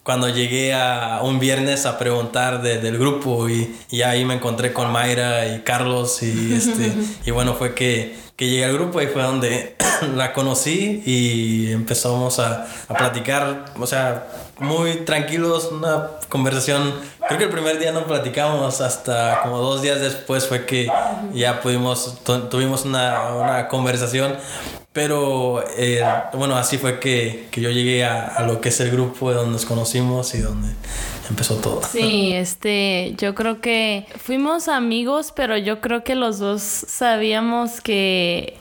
cuando 0.02 0.30
llegué 0.30 0.72
a 0.72 1.20
un 1.22 1.38
viernes 1.38 1.84
a 1.84 1.98
preguntar 1.98 2.62
de, 2.62 2.78
del 2.78 2.96
grupo 2.96 3.50
y, 3.50 3.76
y, 3.90 4.00
ahí 4.00 4.24
me 4.24 4.32
encontré 4.32 4.72
con 4.72 4.90
Mayra 4.90 5.54
y 5.54 5.60
Carlos 5.60 6.22
y 6.22 6.54
este 6.54 6.94
y 7.26 7.30
bueno 7.32 7.52
fue 7.52 7.74
que, 7.74 8.16
que 8.34 8.48
llegué 8.48 8.64
al 8.64 8.72
grupo 8.72 9.02
y 9.02 9.06
fue 9.06 9.22
donde 9.22 9.76
la 10.16 10.32
conocí 10.32 11.02
y 11.04 11.70
empezamos 11.70 12.38
a, 12.38 12.66
a 12.88 12.94
platicar 12.94 13.66
o 13.78 13.86
sea 13.86 14.47
muy 14.58 15.04
tranquilos 15.04 15.70
una 15.72 16.08
conversación 16.28 16.94
Creo 17.28 17.38
que 17.38 17.44
el 17.44 17.50
primer 17.50 17.78
día 17.78 17.92
no 17.92 18.06
platicamos, 18.06 18.80
hasta 18.80 19.42
como 19.42 19.58
dos 19.58 19.82
días 19.82 20.00
después 20.00 20.46
fue 20.46 20.64
que 20.64 20.90
ya 21.34 21.60
pudimos, 21.60 22.22
tuvimos 22.50 22.86
una, 22.86 23.34
una 23.34 23.68
conversación, 23.68 24.34
pero 24.94 25.62
eh, 25.76 26.02
bueno, 26.32 26.56
así 26.56 26.78
fue 26.78 26.98
que, 26.98 27.48
que 27.50 27.60
yo 27.60 27.68
llegué 27.68 28.06
a, 28.06 28.28
a, 28.28 28.44
lo 28.44 28.62
que 28.62 28.70
es 28.70 28.80
el 28.80 28.90
grupo 28.90 29.30
donde 29.30 29.52
nos 29.52 29.66
conocimos 29.66 30.34
y 30.34 30.38
donde 30.38 30.68
empezó 31.28 31.56
todo. 31.56 31.82
Sí, 31.82 32.32
este, 32.32 33.14
yo 33.18 33.34
creo 33.34 33.60
que 33.60 34.06
fuimos 34.16 34.68
amigos, 34.68 35.30
pero 35.36 35.58
yo 35.58 35.82
creo 35.82 36.04
que 36.04 36.14
los 36.14 36.38
dos 36.38 36.62
sabíamos 36.62 37.82
que 37.82 38.56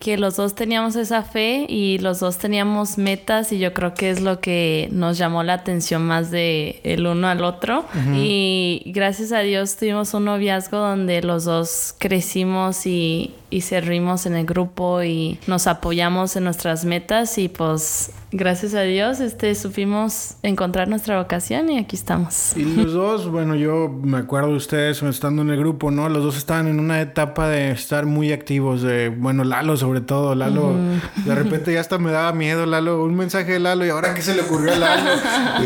que 0.00 0.16
los 0.16 0.36
dos 0.36 0.54
teníamos 0.54 0.96
esa 0.96 1.22
fe 1.22 1.66
y 1.68 1.98
los 1.98 2.20
dos 2.20 2.38
teníamos 2.38 2.96
metas 2.96 3.52
y 3.52 3.58
yo 3.58 3.74
creo 3.74 3.92
que 3.92 4.08
es 4.08 4.22
lo 4.22 4.40
que 4.40 4.88
nos 4.92 5.18
llamó 5.18 5.42
la 5.42 5.52
atención 5.52 6.02
más 6.02 6.30
de 6.30 6.80
el 6.84 7.06
uno 7.06 7.28
al 7.28 7.44
otro 7.44 7.80
uh 7.80 7.98
-huh. 7.98 8.16
y 8.16 8.82
gracias 8.86 9.30
a 9.30 9.40
Dios 9.40 9.76
tuvimos 9.76 10.14
un 10.14 10.24
noviazgo 10.24 10.78
donde 10.78 11.20
los 11.20 11.44
dos 11.44 11.94
crecimos 11.98 12.86
y, 12.86 13.34
y 13.50 13.60
servimos 13.60 14.24
en 14.24 14.36
el 14.36 14.46
grupo 14.46 15.02
y 15.02 15.38
nos 15.46 15.66
apoyamos 15.66 16.34
en 16.34 16.44
nuestras 16.44 16.86
metas 16.86 17.36
y 17.36 17.48
pues 17.48 18.12
gracias 18.32 18.74
a 18.74 18.82
Dios 18.82 19.20
este 19.20 19.54
supimos 19.54 20.36
encontrar 20.42 20.88
nuestra 20.88 21.18
vocación 21.18 21.68
y 21.68 21.78
aquí 21.78 21.96
estamos. 21.96 22.56
Y 22.56 22.64
los 22.64 22.92
dos, 22.92 23.28
bueno, 23.28 23.56
yo 23.56 23.88
me 23.88 24.18
acuerdo 24.18 24.50
de 24.50 24.56
ustedes 24.56 25.02
estando 25.02 25.42
en 25.42 25.50
el 25.50 25.58
grupo, 25.58 25.90
¿no? 25.90 26.08
Los 26.08 26.22
dos 26.22 26.36
estaban 26.36 26.68
en 26.68 26.78
una 26.78 27.00
etapa 27.00 27.48
de 27.48 27.72
estar 27.72 28.06
muy 28.06 28.32
activos, 28.32 28.82
de, 28.82 29.08
bueno, 29.08 29.42
Lalo 29.42 29.76
sobre 29.76 29.89
sobre 29.90 30.02
todo. 30.02 30.36
Lalo, 30.36 30.76
de 31.24 31.34
repente 31.34 31.72
ya 31.72 31.80
hasta 31.80 31.98
me 31.98 32.12
daba 32.12 32.32
miedo, 32.32 32.64
Lalo, 32.64 33.02
un 33.02 33.16
mensaje 33.16 33.54
de 33.54 33.58
Lalo 33.58 33.84
y 33.84 33.88
ahora 33.88 34.14
qué 34.14 34.22
se 34.22 34.34
le 34.34 34.42
ocurrió 34.42 34.72
a 34.72 34.76
Lalo. 34.76 35.10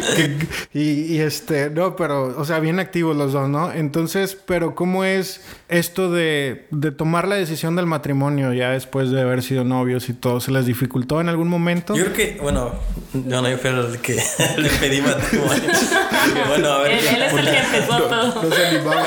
y, 0.73 1.19
este, 1.19 1.69
no, 1.69 1.95
pero, 1.95 2.35
o 2.39 2.45
sea, 2.47 2.59
bien 2.59 2.81
activos 2.81 3.15
los 3.15 3.35
dos, 3.35 3.51
¿no? 3.51 3.71
Entonces, 3.71 4.35
pero 4.47 4.75
¿cómo 4.75 5.05
es 5.05 5.43
esto 5.69 6.11
de, 6.11 6.67
de 6.71 6.91
tomar 6.91 7.29
la 7.29 7.35
decisión 7.35 7.77
del 7.77 7.85
matrimonio 7.85 8.55
ya 8.55 8.71
después 8.71 9.11
de 9.11 9.21
haber 9.21 9.43
sido 9.43 9.63
novios 9.63 10.09
y 10.09 10.15
todo? 10.15 10.41
¿Se 10.41 10.51
les 10.51 10.65
dificultó 10.65 11.21
en 11.21 11.29
algún 11.29 11.49
momento? 11.49 11.95
Yo 11.95 12.05
creo 12.05 12.15
que, 12.15 12.39
bueno, 12.41 12.73
yo 13.13 13.43
no, 13.43 13.51
yo 13.51 13.59
fui 13.59 13.71
el 13.71 13.99
que 13.99 14.15
le 14.57 14.71
pedí 14.71 15.03
matrimonio. 15.03 15.63
bueno, 16.49 16.69
a 16.69 16.79
ver. 16.83 16.93
Él, 16.93 17.07
él 17.15 17.23
es 17.25 17.33
el 17.35 17.45
que 17.45 17.59
empezó 17.59 18.03
todo. 18.05 18.43
No, 18.43 18.55
se 18.55 18.67
animaba. 18.67 19.05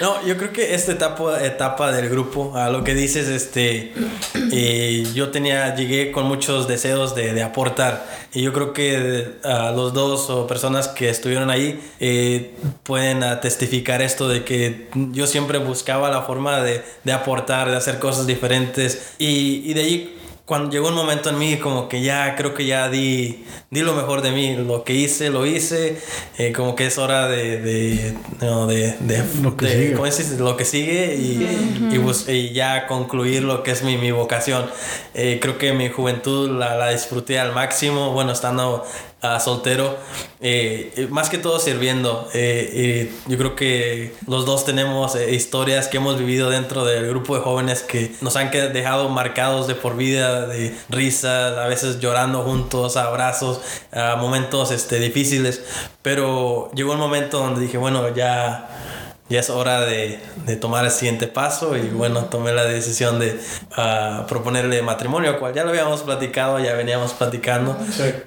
No, 0.00 0.24
yo 0.26 0.36
creo 0.36 0.52
que 0.52 0.74
esta 0.74 0.92
etapa, 0.92 1.44
etapa 1.44 1.92
del 1.92 2.08
grupo, 2.08 2.56
a 2.56 2.70
lo 2.70 2.84
que 2.84 2.94
dices, 2.94 3.28
este, 3.28 3.92
eh, 4.52 5.06
yo 5.14 5.30
tenía, 5.30 5.74
llegué 5.74 6.10
con 6.10 6.26
muchos 6.26 6.66
deseos 6.66 7.14
de, 7.14 7.34
de 7.34 7.42
aportar. 7.42 8.06
Y 8.32 8.42
yo 8.42 8.52
creo 8.52 8.72
que 8.72 9.32
a 9.44 9.70
los 9.72 9.92
dos 9.92 10.30
o 10.30 10.46
personas 10.46 10.88
que 10.88 11.08
estuvieron 11.08 11.50
ahí 11.50 11.80
eh, 12.00 12.54
pueden 12.82 13.22
testificar 13.40 14.02
esto 14.02 14.28
de 14.28 14.44
que 14.44 14.88
yo 15.12 15.26
siempre 15.26 15.58
buscaba 15.58 16.10
la 16.10 16.22
forma 16.22 16.60
de, 16.62 16.82
de 17.04 17.12
aportar, 17.12 17.70
de 17.70 17.76
hacer 17.76 17.98
cosas 17.98 18.26
diferentes. 18.26 19.14
Y, 19.18 19.62
y 19.70 19.74
de 19.74 19.80
ahí 19.80 20.18
cuando 20.46 20.70
llegó 20.70 20.88
un 20.88 20.94
momento 20.94 21.30
en 21.30 21.38
mí 21.38 21.56
como 21.56 21.88
que 21.88 22.02
ya 22.02 22.36
creo 22.36 22.52
que 22.52 22.66
ya 22.66 22.90
di, 22.90 23.46
di 23.70 23.80
lo 23.80 23.94
mejor 23.94 24.20
de 24.20 24.30
mí, 24.30 24.54
lo 24.56 24.84
que 24.84 24.92
hice, 24.92 25.30
lo 25.30 25.46
hice, 25.46 25.98
eh, 26.36 26.52
como 26.52 26.74
que 26.74 26.86
es 26.86 26.98
hora 26.98 27.28
de, 27.28 27.60
de, 27.62 28.14
de, 28.40 29.24
lo, 29.42 29.56
que 29.56 29.68
sigue. 29.68 30.36
lo 30.38 30.56
que 30.58 30.64
sigue 30.66 31.16
y, 31.16 31.90
y, 32.28 32.52
ya 32.52 32.86
concluir 32.86 33.42
lo 33.42 33.62
que 33.62 33.70
es 33.70 33.82
mi, 33.82 33.96
mi 33.96 34.10
vocación. 34.10 34.66
Eh, 35.14 35.38
creo 35.40 35.56
que 35.56 35.72
mi 35.72 35.88
juventud 35.88 36.50
la, 36.50 36.74
la 36.76 36.90
disfruté 36.90 37.38
al 37.38 37.52
máximo, 37.52 38.12
bueno, 38.12 38.32
estando 38.32 38.84
soltero, 39.40 39.96
eh, 40.40 41.08
más 41.10 41.30
que 41.30 41.38
todo 41.38 41.58
sirviendo. 41.58 42.28
Eh, 42.34 43.12
yo 43.26 43.38
creo 43.38 43.56
que 43.56 44.14
los 44.26 44.44
dos 44.44 44.64
tenemos 44.64 45.16
eh, 45.16 45.34
historias 45.34 45.88
que 45.88 45.96
hemos 45.96 46.18
vivido 46.18 46.50
dentro 46.50 46.84
del 46.84 47.08
grupo 47.08 47.34
de 47.34 47.40
jóvenes 47.42 47.82
que 47.82 48.14
nos 48.20 48.36
han 48.36 48.50
dejado 48.50 49.08
marcados 49.08 49.66
de 49.66 49.74
por 49.74 49.96
vida, 49.96 50.46
de 50.46 50.76
risas, 50.90 51.56
a 51.56 51.66
veces 51.66 52.00
llorando 52.00 52.42
juntos, 52.42 52.96
abrazos, 52.96 53.60
a 53.92 54.16
momentos 54.16 54.70
este, 54.70 54.98
difíciles. 54.98 55.62
Pero 56.02 56.70
llegó 56.74 56.92
un 56.92 57.00
momento 57.00 57.38
donde 57.38 57.62
dije, 57.62 57.78
bueno, 57.78 58.14
ya 58.14 58.68
ya 59.28 59.40
es 59.40 59.48
hora 59.48 59.80
de, 59.80 60.20
de, 60.44 60.56
tomar 60.56 60.84
el 60.84 60.90
siguiente 60.90 61.26
paso 61.26 61.76
y 61.76 61.88
bueno, 61.88 62.26
tomé 62.26 62.52
la 62.52 62.64
decisión 62.64 63.18
de 63.18 63.40
uh, 63.76 64.26
proponerle 64.26 64.82
matrimonio, 64.82 65.38
cual 65.38 65.54
ya 65.54 65.64
lo 65.64 65.70
habíamos 65.70 66.02
platicado, 66.02 66.58
ya 66.60 66.74
veníamos 66.74 67.14
platicando, 67.14 67.76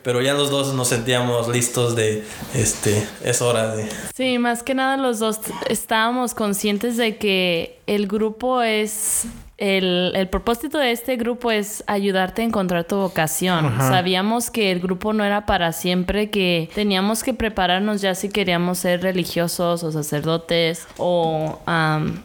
pero 0.01 0.21
ya 0.21 0.33
los 0.33 0.49
dos 0.49 0.73
nos 0.73 0.87
sentíamos 0.87 1.49
listos 1.49 1.95
de, 1.95 2.23
este, 2.55 3.07
es 3.23 3.41
hora 3.43 3.75
de... 3.75 3.87
Sí, 4.15 4.39
más 4.39 4.63
que 4.63 4.73
nada 4.73 4.97
los 4.97 5.19
dos 5.19 5.39
estábamos 5.69 6.33
conscientes 6.33 6.97
de 6.97 7.17
que 7.17 7.79
el 7.85 8.07
grupo 8.07 8.63
es 8.63 9.25
el, 9.57 10.11
el, 10.15 10.27
propósito 10.27 10.77
de 10.77 10.91
este 10.91 11.15
grupo 11.15 11.49
es 11.49 11.83
ayudarte 11.87 12.43
a 12.43 12.45
encontrar 12.45 12.83
tu 12.83 12.95
vocación. 12.97 13.75
Sabíamos 13.79 14.51
que 14.51 14.71
el 14.71 14.79
grupo 14.79 15.13
no 15.13 15.23
era 15.23 15.47
para 15.47 15.71
siempre, 15.71 16.29
que 16.29 16.69
teníamos 16.75 17.23
que 17.23 17.33
prepararnos 17.33 18.01
ya 18.01 18.13
si 18.13 18.29
queríamos 18.29 18.77
ser 18.77 19.01
religiosos 19.01 19.83
o 19.83 19.91
sacerdotes 19.91 20.87
o, 20.97 21.59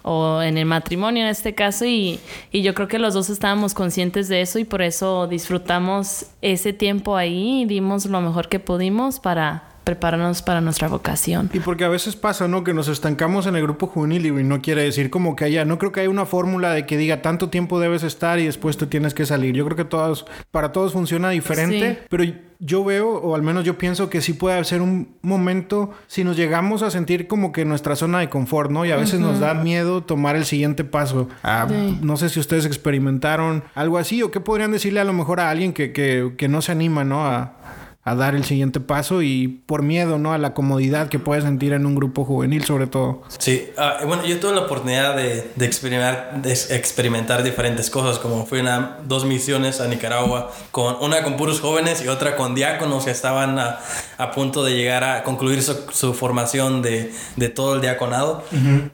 o 0.03 0.43
en 0.43 0.59
el 0.59 0.67
matrimonio 0.67 1.23
en 1.23 1.31
este 1.31 1.55
caso 1.55 1.87
y, 1.87 2.21
y, 2.51 2.63
yo 2.63 2.75
creo 2.75 2.89
que 2.89 2.99
los 2.99 3.15
dos 3.15 3.31
estábamos 3.31 3.73
conscientes 3.73 4.29
de 4.29 4.43
eso 4.43 4.59
y 4.59 4.65
por 4.65 4.83
eso 4.83 5.27
disfrutamos 5.27 6.27
ese 6.43 6.75
tiempo 6.75 7.17
ahí 7.17 7.63
y 7.63 7.65
dimos 7.65 8.05
lo 8.07 8.21
mejor 8.21 8.49
que 8.49 8.61
pudimos 8.61 9.21
para 9.21 9.72
prepararnos 9.85 10.43
para 10.43 10.61
nuestra 10.61 10.89
vocación. 10.89 11.51
Y 11.53 11.61
porque 11.61 11.85
a 11.85 11.89
veces 11.89 12.17
pasa, 12.17 12.49
¿no? 12.49 12.65
Que 12.65 12.75
nos 12.75 12.89
estancamos 12.89 13.47
en 13.47 13.57
el 13.57 13.63
grupo 13.63 13.87
juvenil 13.87 14.27
y 14.27 14.31
no 14.45 14.61
quiere 14.61 14.83
decir 14.83 15.11
como 15.11 15.37
que 15.37 15.45
haya, 15.45 15.65
no 15.65 15.79
creo 15.79 15.93
que 15.93 16.01
haya 16.01 16.11
una 16.11 16.27
fórmula 16.27 16.73
de 16.73 16.87
que 16.87 16.97
diga 16.97 17.23
tanto 17.23 17.49
tiempo 17.49 17.81
debes 17.81 18.03
estar 18.03 18.39
y 18.39 18.47
después 18.47 18.77
tú 18.77 18.87
tienes 18.87 19.15
que 19.15 19.27
salir. 19.27 19.55
Yo 19.55 19.65
creo 19.65 19.77
que 19.77 19.85
todos, 19.85 20.27
para 20.51 20.73
todos 20.73 20.93
funciona 20.93 21.31
diferente, 21.31 22.03
pero 22.09 22.25
yo 22.65 22.85
veo, 22.85 23.11
o 23.11 23.35
al 23.35 23.43
menos 23.43 23.65
yo 23.65 23.77
pienso 23.77 24.09
que 24.09 24.21
sí 24.21 24.35
puede 24.35 24.63
ser 24.65 24.83
un 24.83 25.17
momento 25.23 25.91
si 26.07 26.23
nos 26.23 26.37
llegamos 26.37 26.83
a 26.83 26.93
sentir 26.93 27.27
como 27.27 27.51
que 27.51 27.65
nuestra 27.65 27.97
zona 27.97 28.21
de 28.21 28.29
confort, 28.29 28.71
¿no? 28.71 28.85
Y 28.85 28.93
a 28.93 28.97
veces 28.97 29.19
nos 29.19 29.41
da 29.41 29.53
miedo 29.55 30.05
tomar 30.05 30.37
el 30.37 30.45
siguiente 30.45 30.85
paso. 30.85 31.29
Ah, 31.43 31.67
no 32.01 32.17
sé 32.17 32.29
si 32.29 32.39
ustedes 32.39 32.65
experimentaron 32.65 33.65
algo 33.75 33.99
así 33.99 34.23
o 34.23 34.31
qué 34.31 34.39
podrían 34.39 34.71
decirle 34.71 35.01
a 35.01 35.05
lo 35.05 35.13
mejor 35.13 35.41
a 35.41 35.51
alguien 35.51 35.73
que, 35.73 35.93
que, 35.93 36.35
que 36.39 36.47
no 36.47 36.63
se 36.63 36.71
anima, 36.71 37.05
¿no? 37.05 37.27
A, 37.27 37.57
a 38.05 38.17
dar 38.17 38.35
el 38.35 38.45
siguiente 38.45 38.81
paso 38.81 39.23
y 39.23 39.47
por 39.47 39.83
miedo, 39.83 40.19
¿no? 40.19 40.33
A 40.33 40.39
la 40.39 40.55
comodidad 40.55 41.09
que 41.09 41.21
puedes 41.21 41.45
sentir 41.45 41.73
en 41.73 41.87
un 41.87 41.95
grupo 41.95 42.25
juvenil, 42.25 42.65
sobre 42.65 42.89
todo. 42.89 43.23
Sí, 43.39 43.69
ah, 43.79 43.99
bueno, 44.05 44.25
yo 44.25 44.41
tuve 44.41 44.55
la 44.55 44.63
oportunidad 44.63 45.15
de, 45.15 45.53
de, 45.55 45.67
experimentar, 45.67 46.43
de 46.43 46.53
experimentar 46.53 47.45
diferentes 47.45 47.91
cosas, 47.91 48.19
como 48.19 48.45
fui 48.45 48.59
a 48.67 48.99
dos 49.05 49.25
misiones 49.25 49.81
a 49.81 49.87
Nicaragua, 49.87 50.51
con 50.73 50.97
una 51.01 51.23
con 51.23 51.37
puros 51.37 51.61
jóvenes 51.61 52.05
y 52.05 52.09
otra 52.09 52.35
con 52.35 52.57
diáconos 52.57 53.05
que 53.05 53.13
estaban 53.13 53.61
a, 53.61 53.79
a 54.19 54.33
punto 54.33 54.65
de 54.65 54.75
llegar 54.75 55.05
a 55.05 55.23
concluir 55.23 55.63
su, 55.63 55.77
su 55.93 56.13
formación 56.13 56.83
de, 56.83 57.13
de, 57.37 57.49
todo 57.51 57.77
el 57.77 57.81
diaconado. 57.81 58.43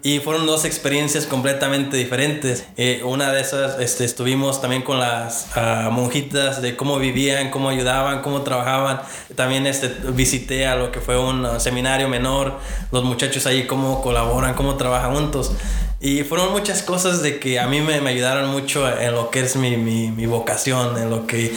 Y 0.02 0.18
fueron 0.18 0.44
dos 0.44 0.66
experiencias 0.66 1.24
completamente 1.24 1.96
diferentes. 1.96 2.66
Eh, 2.76 3.00
una 3.04 3.32
de 3.32 3.40
esas 3.40 3.80
este, 3.80 4.04
estuvimos 4.04 4.60
también 4.60 4.82
con 4.82 4.98
las 4.98 5.48
uh, 5.56 5.90
monjitas 5.90 6.60
de 6.60 6.76
cómo 6.76 6.98
vivían, 6.98 7.50
cómo 7.50 7.70
ayudaban, 7.70 8.20
cómo 8.20 8.42
trabajaban 8.42 8.97
también 9.34 9.66
este, 9.66 9.88
visité 10.12 10.66
a 10.66 10.76
lo 10.76 10.92
que 10.92 11.00
fue 11.00 11.18
un 11.18 11.44
uh, 11.44 11.60
seminario 11.60 12.08
menor, 12.08 12.58
los 12.92 13.04
muchachos 13.04 13.46
ahí 13.46 13.66
cómo 13.66 14.02
colaboran, 14.02 14.54
cómo 14.54 14.76
trabajan 14.76 15.14
juntos. 15.14 15.52
Y 16.00 16.22
fueron 16.22 16.52
muchas 16.52 16.82
cosas 16.82 17.22
de 17.22 17.40
que 17.40 17.58
a 17.58 17.66
mí 17.66 17.80
me, 17.80 18.00
me 18.00 18.10
ayudaron 18.10 18.50
mucho 18.50 18.88
en 18.88 19.12
lo 19.12 19.30
que 19.30 19.40
es 19.40 19.56
mi, 19.56 19.76
mi, 19.76 20.10
mi 20.10 20.26
vocación, 20.26 20.96
en 20.96 21.10
lo 21.10 21.26
que 21.26 21.52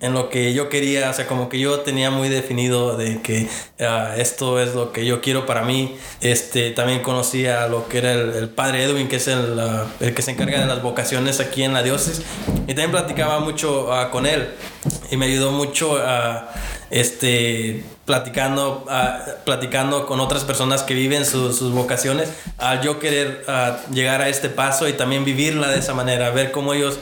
en 0.00 0.14
lo 0.14 0.30
que 0.30 0.54
yo 0.54 0.70
quería, 0.70 1.10
o 1.10 1.12
sea, 1.12 1.26
como 1.26 1.50
que 1.50 1.58
yo 1.58 1.80
tenía 1.80 2.10
muy 2.10 2.30
definido 2.30 2.96
de 2.96 3.20
que 3.20 3.46
uh, 3.80 4.18
esto 4.18 4.58
es 4.58 4.74
lo 4.74 4.92
que 4.92 5.04
yo 5.04 5.20
quiero 5.20 5.44
para 5.44 5.62
mí. 5.62 5.94
Este, 6.22 6.70
también 6.70 7.00
conocí 7.00 7.46
a 7.46 7.68
lo 7.68 7.86
que 7.86 7.98
era 7.98 8.12
el, 8.12 8.48
padre 8.48 8.84
Edwin, 8.84 9.08
que 9.08 9.16
es 9.16 9.28
el, 9.28 9.58
uh, 9.58 10.04
el, 10.04 10.14
que 10.14 10.22
se 10.22 10.30
encarga 10.30 10.58
de 10.58 10.66
las 10.66 10.82
vocaciones 10.82 11.38
aquí 11.38 11.62
en 11.62 11.74
la 11.74 11.82
diócesis, 11.82 12.24
y 12.62 12.68
también 12.68 12.92
platicaba 12.92 13.40
mucho 13.40 13.90
con 14.10 14.24
él 14.24 14.48
y 15.10 15.16
me 15.16 15.26
ayudó 15.26 15.52
mucho 15.52 15.98
a 15.98 16.50
este, 16.90 17.84
platicando, 18.04 18.86
platicando 19.44 20.06
con 20.06 20.20
otras 20.20 20.44
personas 20.44 20.82
que 20.82 20.94
viven 20.94 21.24
sus 21.24 21.72
vocaciones, 21.72 22.30
al 22.58 22.82
yo 22.82 22.98
querer 22.98 23.44
llegar 23.92 24.22
a 24.22 24.28
este 24.28 24.48
paso 24.48 24.88
y 24.88 24.92
también 24.92 25.24
vivirla 25.24 25.68
de 25.68 25.78
esa 25.78 25.94
manera, 25.94 26.30
ver 26.30 26.50
cómo 26.50 26.74
ellos 26.74 26.98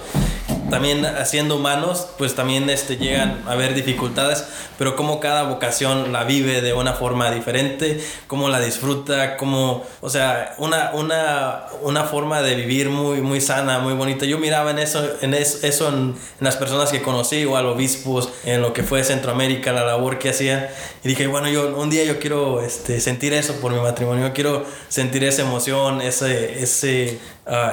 también 0.70 1.06
siendo 1.24 1.56
humanos, 1.56 2.08
pues 2.18 2.34
también 2.34 2.68
este, 2.70 2.96
llegan 2.96 3.42
a 3.46 3.52
haber 3.52 3.74
dificultades, 3.74 4.44
pero 4.78 4.96
como 4.96 5.20
cada 5.20 5.44
vocación 5.44 6.12
la 6.12 6.24
vive 6.24 6.60
de 6.60 6.72
una 6.72 6.92
forma 6.92 7.30
diferente, 7.30 8.00
cómo 8.26 8.48
la 8.48 8.60
disfruta, 8.60 9.36
cómo, 9.36 9.84
o 10.00 10.10
sea, 10.10 10.54
una, 10.58 10.92
una, 10.94 11.66
una 11.82 12.04
forma 12.04 12.42
de 12.42 12.54
vivir 12.54 12.88
muy, 12.90 13.20
muy 13.20 13.40
sana, 13.40 13.78
muy 13.78 13.94
bonita. 13.94 14.24
Yo 14.26 14.38
miraba 14.38 14.70
en 14.70 14.78
eso, 14.78 15.04
en 15.20 15.34
eso, 15.34 15.88
en, 15.88 16.14
las 16.40 16.56
personas 16.56 16.90
que 16.90 17.02
conocí, 17.02 17.36
igual 17.36 17.66
obispos, 17.66 18.30
en 18.44 18.62
lo 18.62 18.72
que 18.72 18.82
fue 18.82 19.02
Centroamérica, 19.04 19.72
la 19.72 19.84
labor 19.84 20.18
que 20.18 20.30
hacían, 20.30 20.68
y 21.02 21.08
dije, 21.08 21.26
bueno, 21.26 21.48
yo 21.48 21.76
un 21.76 21.90
día 21.90 22.04
yo 22.04 22.18
quiero 22.18 22.62
este, 22.62 23.00
sentir 23.00 23.32
eso 23.32 23.54
por 23.60 23.72
mi 23.72 23.80
matrimonio, 23.80 24.32
quiero 24.34 24.64
sentir 24.88 25.24
esa 25.24 25.42
emoción, 25.42 26.00
ese, 26.00 26.62
ese 26.62 27.18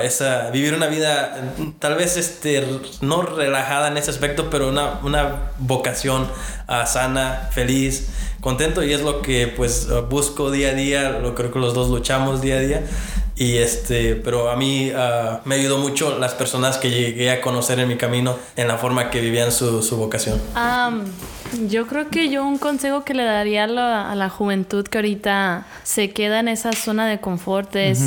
esa, 0.02 0.50
vivir 0.52 0.74
una 0.74 0.88
vida 0.88 1.54
tal 1.80 1.96
vez 1.96 2.16
este, 2.18 2.66
no 3.02 3.22
relajada 3.24 3.90
en 3.90 3.98
ese 3.98 4.12
aspecto, 4.12 4.50
pero 4.50 4.70
una, 4.70 5.00
una 5.04 5.52
vocación 5.58 6.24
uh, 6.24 6.88
sana, 6.88 7.50
feliz, 7.52 8.08
contento 8.40 8.84
y 8.84 8.94
es 8.94 9.02
lo 9.02 9.22
que 9.22 9.48
pues 9.48 9.88
busco 10.10 10.52
día 10.52 10.70
a 10.70 10.74
día, 10.74 11.10
lo 11.10 11.36
creo 11.36 11.52
que 11.52 11.60
los 11.60 11.74
dos 11.74 11.90
luchamos 11.90 12.42
día 12.42 12.56
a 12.56 12.60
día. 12.60 12.84
Y 13.38 13.58
este, 13.58 14.16
pero 14.16 14.50
a 14.50 14.56
mí 14.56 14.94
me 15.44 15.56
ayudó 15.56 15.78
mucho 15.78 16.18
las 16.20 16.34
personas 16.34 16.78
que 16.78 16.90
llegué 16.90 17.32
a 17.32 17.42
conocer 17.42 17.80
en 17.80 17.90
mi 17.90 17.98
camino 17.98 18.38
en 18.56 18.70
la 18.70 18.78
forma 18.78 19.10
que 19.10 19.20
vivían 19.20 19.52
su, 19.52 19.84
su 19.84 19.98
vocación. 19.98 20.40
yo 21.68 21.86
creo 21.86 22.10
que 22.10 22.30
yo 22.30 22.46
un 22.46 22.58
consejo 22.58 23.04
que 23.04 23.14
le 23.14 23.26
daría 23.26 23.66
a 23.66 23.68
la, 23.68 24.10
a 24.10 24.16
la, 24.16 24.30
juventud 24.30 24.88
que 24.88 25.00
ahorita 25.00 25.68
se 25.84 26.12
queda 26.12 26.40
en 26.40 26.48
esa 26.48 26.72
zona 26.72 27.08
de 27.08 27.20
confort 27.20 27.76
es... 27.76 28.00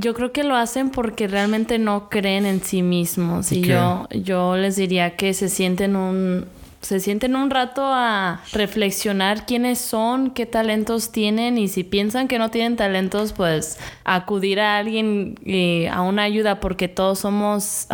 Yo 0.00 0.14
creo 0.14 0.32
que 0.32 0.44
lo 0.44 0.56
hacen 0.56 0.88
porque 0.88 1.28
realmente 1.28 1.78
no 1.78 2.08
creen 2.08 2.46
en 2.46 2.62
sí 2.62 2.82
mismos. 2.82 3.52
Y, 3.52 3.60
yo, 3.60 4.08
yo 4.10 4.56
les 4.56 4.76
diría 4.76 5.14
que 5.16 5.34
se 5.34 5.50
sienten 5.50 5.94
un, 5.94 6.46
se 6.80 7.00
sienten 7.00 7.36
un 7.36 7.50
rato 7.50 7.82
a 7.84 8.40
reflexionar 8.52 9.44
quiénes 9.44 9.78
son, 9.78 10.30
qué 10.30 10.46
talentos 10.46 11.12
tienen 11.12 11.58
y 11.58 11.68
si 11.68 11.84
piensan 11.84 12.28
que 12.28 12.38
no 12.38 12.50
tienen 12.50 12.76
talentos, 12.76 13.34
pues 13.34 13.78
acudir 14.04 14.60
a 14.60 14.78
alguien, 14.78 15.38
y 15.44 15.84
a 15.86 16.00
una 16.00 16.22
ayuda 16.22 16.60
porque 16.60 16.88
todos 16.88 17.18
somos 17.18 17.86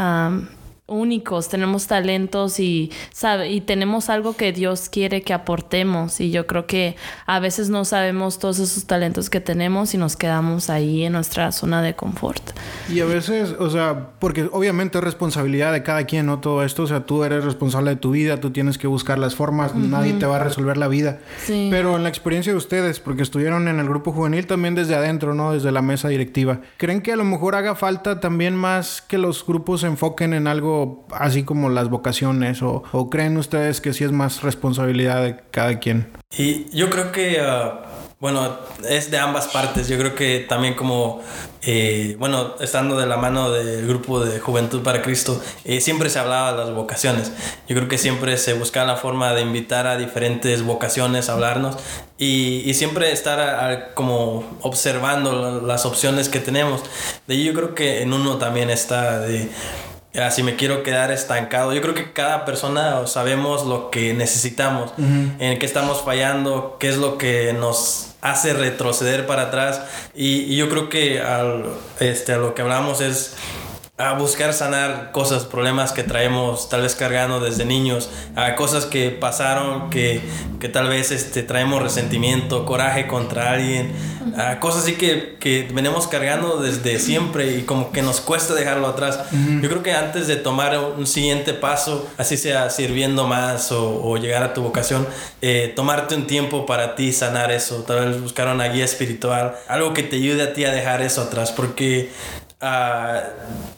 únicos, 0.89 1.49
tenemos 1.49 1.89
talentos 1.89 2.61
y, 2.61 2.93
sabe, 3.13 3.51
y 3.51 3.61
tenemos 3.61 4.09
algo 4.09 4.37
que 4.37 4.53
Dios 4.53 4.89
quiere 4.89 5.23
que 5.23 5.33
aportemos. 5.33 6.21
Y 6.21 6.31
yo 6.31 6.47
creo 6.47 6.67
que 6.67 6.97
a 7.27 7.41
veces 7.41 7.69
no 7.71 7.85
sabemos 7.85 8.39
todos 8.39 8.61
esos 8.61 8.87
talentos 8.87 9.29
que 9.29 9.41
tenemos 9.41 9.95
y 9.95 9.99
nos 9.99 10.17
quedamos 10.17 10.71
ahí 10.71 11.05
en 11.05 11.13
nuestra 11.13 11.51
zona 11.51 11.83
de 11.83 11.95
confort. 11.95 12.43
Y 12.89 13.01
a 13.01 13.05
veces, 13.05 13.55
o 13.59 13.69
sea, 13.69 14.11
porque 14.21 14.49
obviamente 14.53 14.99
es 14.99 15.05
responsabilidad 15.05 15.73
de 15.73 15.83
cada 15.83 16.05
quien, 16.05 16.27
¿no? 16.27 16.39
Todo 16.39 16.63
esto, 16.63 16.85
o 16.85 16.87
sea, 16.87 17.05
tú 17.05 17.25
eres 17.25 17.45
responsable 17.45 17.91
de 17.91 17.97
tu 17.97 18.13
vida, 18.13 18.39
tú 18.39 18.51
tienes 18.51 18.79
que 18.79 18.87
buscar 18.87 19.19
las 19.19 19.35
formas, 19.35 19.75
nadie 19.75 20.13
te 20.13 20.27
va 20.27 20.37
a 20.37 20.45
resolver 20.45 20.77
la 20.77 20.87
vida. 20.87 21.19
Sí. 21.45 21.69
Pero 21.71 21.97
en 21.97 22.05
la 22.05 22.09
experiencia 22.09 22.53
de 22.53 22.59
ustedes, 22.59 23.01
porque 23.01 23.23
estuvieron 23.23 23.67
en 23.67 23.81
el 23.81 23.89
grupo 23.89 24.13
juvenil 24.13 24.47
también 24.47 24.77
desde 24.77 24.95
adentro, 24.95 25.35
¿no? 25.35 25.53
Desde 25.53 25.73
la 25.73 25.83
mesa 25.83 26.09
directiva, 26.09 26.61
¿creen 26.77 27.03
que 27.03 27.13
a 27.13 27.17
lo 27.17 27.25
mejor 27.25 27.57
haga 27.57 27.75
falta 27.75 28.21
también 28.21 28.55
más 28.55 29.03
que 29.03 29.19
los 29.19 29.45
grupos 29.45 29.81
se 29.81 29.89
enfoquen 29.89 30.33
en 30.33 30.47
algo 30.47 30.76
así 31.13 31.43
como 31.45 31.69
las 31.71 31.89
vocaciones? 31.91 32.63
¿O, 32.63 32.83
o 32.93 33.11
creen 33.11 33.37
ustedes 33.37 33.81
que 33.81 33.93
sí 33.93 34.05
es 34.05 34.13
más 34.13 34.43
responsabilidad 34.43 35.23
de 35.23 35.37
cada 35.51 35.79
quien? 35.79 36.09
Y 36.37 36.69
yo 36.77 36.91
creo 36.91 37.13
que, 37.13 37.41
ah, 37.41 37.83
bueno, 38.21 38.57
es 38.89 39.11
de 39.11 39.19
ambas 39.19 39.49
partes. 39.49 39.89
Yo 39.89 39.99
creo 39.99 40.15
que 40.15 40.45
también 40.49 40.75
como, 40.75 41.21
eh, 41.63 42.17
bueno, 42.19 42.55
estando 42.61 42.99
de 42.99 43.07
la 43.07 43.17
mano 43.17 43.51
del 43.51 43.87
grupo 43.87 44.25
de 44.25 44.41
Juventud 44.41 44.83
para 44.83 45.03
Cristo, 45.03 45.41
eh, 45.65 45.81
siempre 45.81 46.09
se 46.11 46.19
hablaba 46.19 46.53
de 46.53 46.59
las 46.65 46.75
vocaciones. 46.75 47.31
Yo 47.69 47.77
creo 47.77 47.89
que 47.89 47.99
siempre 47.99 48.37
se 48.39 48.55
buscaba 48.55 48.87
la 48.87 48.97
forma 48.97 49.33
de 49.35 49.43
invitar 49.43 49.87
a 49.87 49.97
diferentes 49.99 50.63
vocaciones 50.63 51.29
a 51.29 51.35
hablarnos 51.35 51.77
y, 52.19 52.63
y 52.65 52.75
siempre 52.75 53.13
estar 53.13 53.39
a- 53.39 53.69
a- 53.71 53.95
como 53.95 54.45
observando 54.63 55.33
la- 55.61 55.67
las 55.67 55.85
opciones 55.87 56.29
que 56.31 56.41
tenemos. 56.41 56.83
De 57.27 57.35
ahí 57.35 57.45
yo 57.45 57.53
creo 57.55 57.75
que 57.75 58.01
en 58.03 58.13
uno 58.15 58.37
también 58.39 58.71
está 58.71 59.21
de... 59.21 59.49
Ya, 60.17 60.31
si 60.31 60.43
me 60.43 60.57
quiero 60.57 60.83
quedar 60.83 61.13
estancado, 61.13 61.75
yo 61.75 61.83
creo 61.83 61.93
que 61.93 62.13
cada 62.13 62.47
persona 62.47 63.07
sabemos 63.07 63.67
lo 63.67 63.91
que 63.91 64.15
necesitamos, 64.15 64.93
en 64.97 65.59
qué 65.59 65.67
estamos 65.67 66.01
fallando, 66.03 66.79
qué 66.81 66.89
es 66.89 66.97
lo 66.97 67.19
que 67.19 67.53
nos 67.53 68.15
hace 68.23 68.55
retroceder 68.55 69.27
para 69.27 69.43
atrás. 69.43 69.83
Y, 70.15 70.45
y 70.45 70.57
yo 70.57 70.71
creo 70.71 70.89
que 70.89 71.21
al, 71.21 71.67
este, 72.01 72.33
a 72.33 72.39
lo 72.39 72.55
que 72.55 72.63
hablamos 72.63 73.03
es 73.03 73.35
a 73.99 74.13
buscar 74.13 74.53
sanar 74.53 75.11
cosas, 75.11 75.45
problemas 75.45 75.93
que 75.93 76.03
traemos 76.03 76.69
tal 76.69 76.83
vez 76.83 76.95
cargando 76.95 77.41
desde 77.41 77.65
niños, 77.65 78.11
a 78.35 78.55
cosas 78.55 78.85
que 78.85 79.11
pasaron, 79.11 79.89
que, 79.89 80.21
que 80.61 80.69
tal 80.69 80.89
vez 80.89 81.11
este, 81.13 81.43
traemos 81.43 81.83
resentimiento, 81.83 82.67
coraje 82.67 83.07
contra 83.07 83.53
alguien, 83.53 83.93
a 84.37 84.61
cosas 84.61 84.83
así 84.83 84.97
que, 84.97 85.37
que 85.41 85.67
venimos 85.73 86.09
cargando 86.09 86.61
desde 86.61 86.99
siempre 86.99 87.57
y 87.57 87.63
como 87.63 87.91
que 87.91 88.03
nos 88.03 88.21
cuesta 88.21 88.53
dejarlo 88.53 88.87
atrás. 88.87 89.19
Yo 89.33 89.69
creo 89.71 89.83
que 89.83 89.95
antes 89.95 90.27
de 90.27 90.37
tomar 90.37 90.79
un 90.79 91.07
siguiente 91.07 91.55
paso, 91.55 92.07
así 92.19 92.37
sea 92.37 92.69
sirviendo 92.69 93.27
más 93.27 93.73
o, 93.73 94.03
o 94.03 94.19
llegar 94.19 94.43
a 94.43 94.53
tu 94.53 94.63
vocación, 94.63 95.07
eh, 95.41 95.73
tomarte 95.75 96.15
un 96.17 96.27
tiempo 96.27 96.67
para 96.67 96.97
ti 96.97 97.15
sanar 97.15 97.51
eso, 97.51 97.77
tal 97.85 98.11
vez 98.11 98.21
buscar 98.21 98.49
una 98.49 98.69
guía 98.69 98.85
espiritual, 98.85 99.55
algo 99.69 99.95
que 99.95 100.03
te 100.03 100.17
ayude 100.17 100.43
a 100.43 100.53
ti 100.53 100.67
a 100.67 100.71
dejar 100.71 101.01
eso 101.01 101.23
atrás, 101.23 101.51
porque 101.51 102.11
ah, 102.61 103.21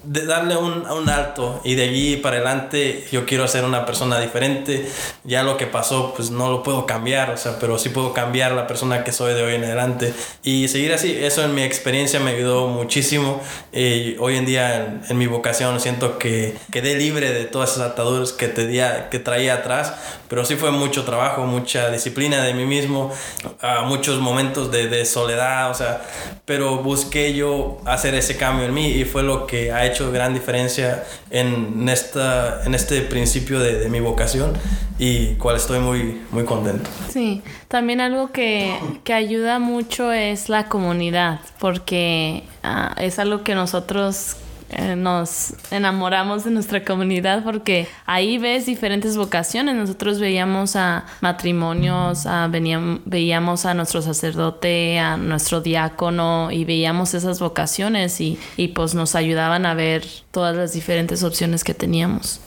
de 0.04 0.24
darle 0.24 0.56
un, 0.56 0.86
un 0.88 1.08
alto 1.10 1.60
y 1.64 1.74
de 1.74 1.84
allí 1.84 2.16
para 2.16 2.36
adelante 2.36 3.06
yo 3.12 3.26
quiero 3.26 3.46
ser 3.48 3.64
una 3.64 3.84
persona 3.84 4.18
diferente. 4.20 4.88
Ya 5.24 5.42
lo 5.42 5.56
que 5.56 5.66
pasó 5.66 6.14
pues 6.14 6.30
no 6.30 6.50
lo 6.50 6.62
puedo 6.62 6.86
cambiar, 6.86 7.30
o 7.30 7.36
sea, 7.36 7.58
pero 7.58 7.78
sí 7.78 7.88
puedo 7.90 8.12
cambiar 8.14 8.52
la 8.52 8.66
persona 8.66 9.04
que 9.04 9.12
soy 9.12 9.34
de 9.34 9.42
hoy 9.42 9.54
en 9.56 9.64
adelante 9.64 10.14
y 10.42 10.68
seguir 10.68 10.92
así. 10.92 11.12
Eso 11.12 11.44
en 11.44 11.54
mi 11.54 11.62
experiencia 11.62 12.20
me 12.20 12.30
ayudó 12.30 12.68
muchísimo. 12.68 13.40
Eh, 13.72 14.16
hoy 14.20 14.36
en 14.36 14.46
día 14.46 14.76
en, 14.76 15.02
en 15.08 15.18
mi 15.18 15.26
vocación 15.26 15.78
siento 15.80 16.18
que 16.18 16.56
quedé 16.70 16.94
libre 16.96 17.32
de 17.32 17.44
todas 17.44 17.72
esas 17.72 17.90
ataduras 17.90 18.32
que, 18.32 18.48
te 18.48 18.66
día- 18.66 19.08
que 19.10 19.18
traía 19.18 19.54
atrás, 19.54 19.94
pero 20.28 20.44
sí 20.44 20.56
fue 20.56 20.70
mucho 20.70 21.04
trabajo, 21.04 21.44
mucha 21.44 21.90
disciplina 21.90 22.42
de 22.42 22.54
mí 22.54 22.64
mismo, 22.64 23.12
a 23.60 23.82
muchos 23.82 24.18
momentos 24.20 24.70
de, 24.70 24.88
de 24.88 25.04
soledad, 25.04 25.70
o 25.70 25.74
sea, 25.74 26.02
pero 26.44 26.76
busqué 26.82 27.34
yo 27.34 27.78
hacer 27.84 28.14
ese 28.14 28.36
cambio 28.36 28.67
mí 28.72 28.86
y 28.86 29.04
fue 29.04 29.22
lo 29.22 29.46
que 29.46 29.72
ha 29.72 29.86
hecho 29.86 30.10
gran 30.12 30.34
diferencia 30.34 31.04
en, 31.30 31.88
esta, 31.88 32.62
en 32.64 32.74
este 32.74 33.00
principio 33.02 33.60
de, 33.60 33.78
de 33.78 33.88
mi 33.88 34.00
vocación 34.00 34.52
y 34.98 35.34
cual 35.34 35.56
estoy 35.56 35.78
muy, 35.78 36.20
muy 36.32 36.44
contento. 36.44 36.90
Sí, 37.08 37.42
también 37.68 38.00
algo 38.00 38.32
que, 38.32 38.76
que 39.04 39.14
ayuda 39.14 39.58
mucho 39.58 40.12
es 40.12 40.48
la 40.48 40.68
comunidad, 40.68 41.40
porque 41.58 42.42
ah, 42.62 42.94
es 42.98 43.18
algo 43.18 43.44
que 43.44 43.54
nosotros 43.54 44.36
eh, 44.70 44.96
nos 44.96 45.54
enamoramos 45.70 46.44
de 46.44 46.50
nuestra 46.50 46.84
comunidad, 46.84 47.42
porque 47.44 47.88
ahí 48.06 48.38
ves 48.38 48.66
diferentes 48.66 49.16
vocaciones. 49.16 49.74
Nosotros 49.76 50.20
veíamos 50.20 50.76
a 50.76 51.06
matrimonios, 51.20 52.26
a, 52.26 52.48
veníam- 52.48 53.00
veíamos 53.04 53.64
a 53.66 53.74
nuestro 53.74 54.02
sacerdote, 54.02 54.98
a 54.98 55.16
nuestro 55.16 55.60
diácono, 55.60 56.50
y 56.50 56.64
veíamos 56.64 57.14
esas 57.14 57.40
vocaciones 57.40 58.20
y, 58.20 58.38
y 58.56 58.68
pues 58.68 58.94
nos 58.94 59.14
ayudaban 59.14 59.66
a 59.66 59.74
ver 59.74 60.04
todas 60.30 60.54
las 60.56 60.72
diferentes 60.72 61.22
opciones 61.22 61.64
que 61.64 61.74
teníamos. 61.74 62.40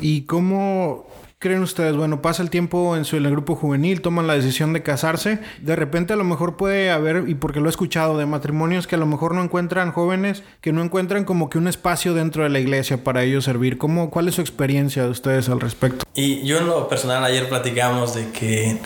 ¿Y 0.00 0.22
cómo 0.22 1.06
creen 1.46 1.62
ustedes? 1.62 1.96
Bueno, 1.96 2.20
pasa 2.22 2.42
el 2.42 2.50
tiempo 2.50 2.96
en, 2.96 3.04
su, 3.04 3.16
en 3.16 3.24
el 3.24 3.30
grupo 3.30 3.54
juvenil, 3.54 4.00
toman 4.00 4.26
la 4.26 4.34
decisión 4.34 4.72
de 4.72 4.82
casarse. 4.82 5.38
De 5.60 5.76
repente 5.76 6.12
a 6.12 6.16
lo 6.16 6.24
mejor 6.24 6.56
puede 6.56 6.90
haber, 6.90 7.28
y 7.28 7.36
porque 7.36 7.60
lo 7.60 7.66
he 7.66 7.70
escuchado, 7.70 8.18
de 8.18 8.26
matrimonios 8.26 8.86
que 8.86 8.96
a 8.96 8.98
lo 8.98 9.06
mejor 9.06 9.34
no 9.34 9.42
encuentran 9.42 9.92
jóvenes, 9.92 10.42
que 10.60 10.72
no 10.72 10.82
encuentran 10.82 11.24
como 11.24 11.48
que 11.48 11.58
un 11.58 11.68
espacio 11.68 12.14
dentro 12.14 12.42
de 12.42 12.48
la 12.48 12.58
iglesia 12.58 13.04
para 13.04 13.22
ellos 13.22 13.44
servir. 13.44 13.78
¿Cómo, 13.78 14.10
¿Cuál 14.10 14.28
es 14.28 14.34
su 14.34 14.40
experiencia 14.40 15.04
de 15.04 15.10
ustedes 15.10 15.48
al 15.48 15.60
respecto? 15.60 16.04
Y 16.14 16.44
yo 16.44 16.58
en 16.58 16.66
lo 16.66 16.88
personal 16.88 17.24
ayer 17.24 17.48
platicamos 17.48 18.14
de 18.14 18.30
que 18.30 18.78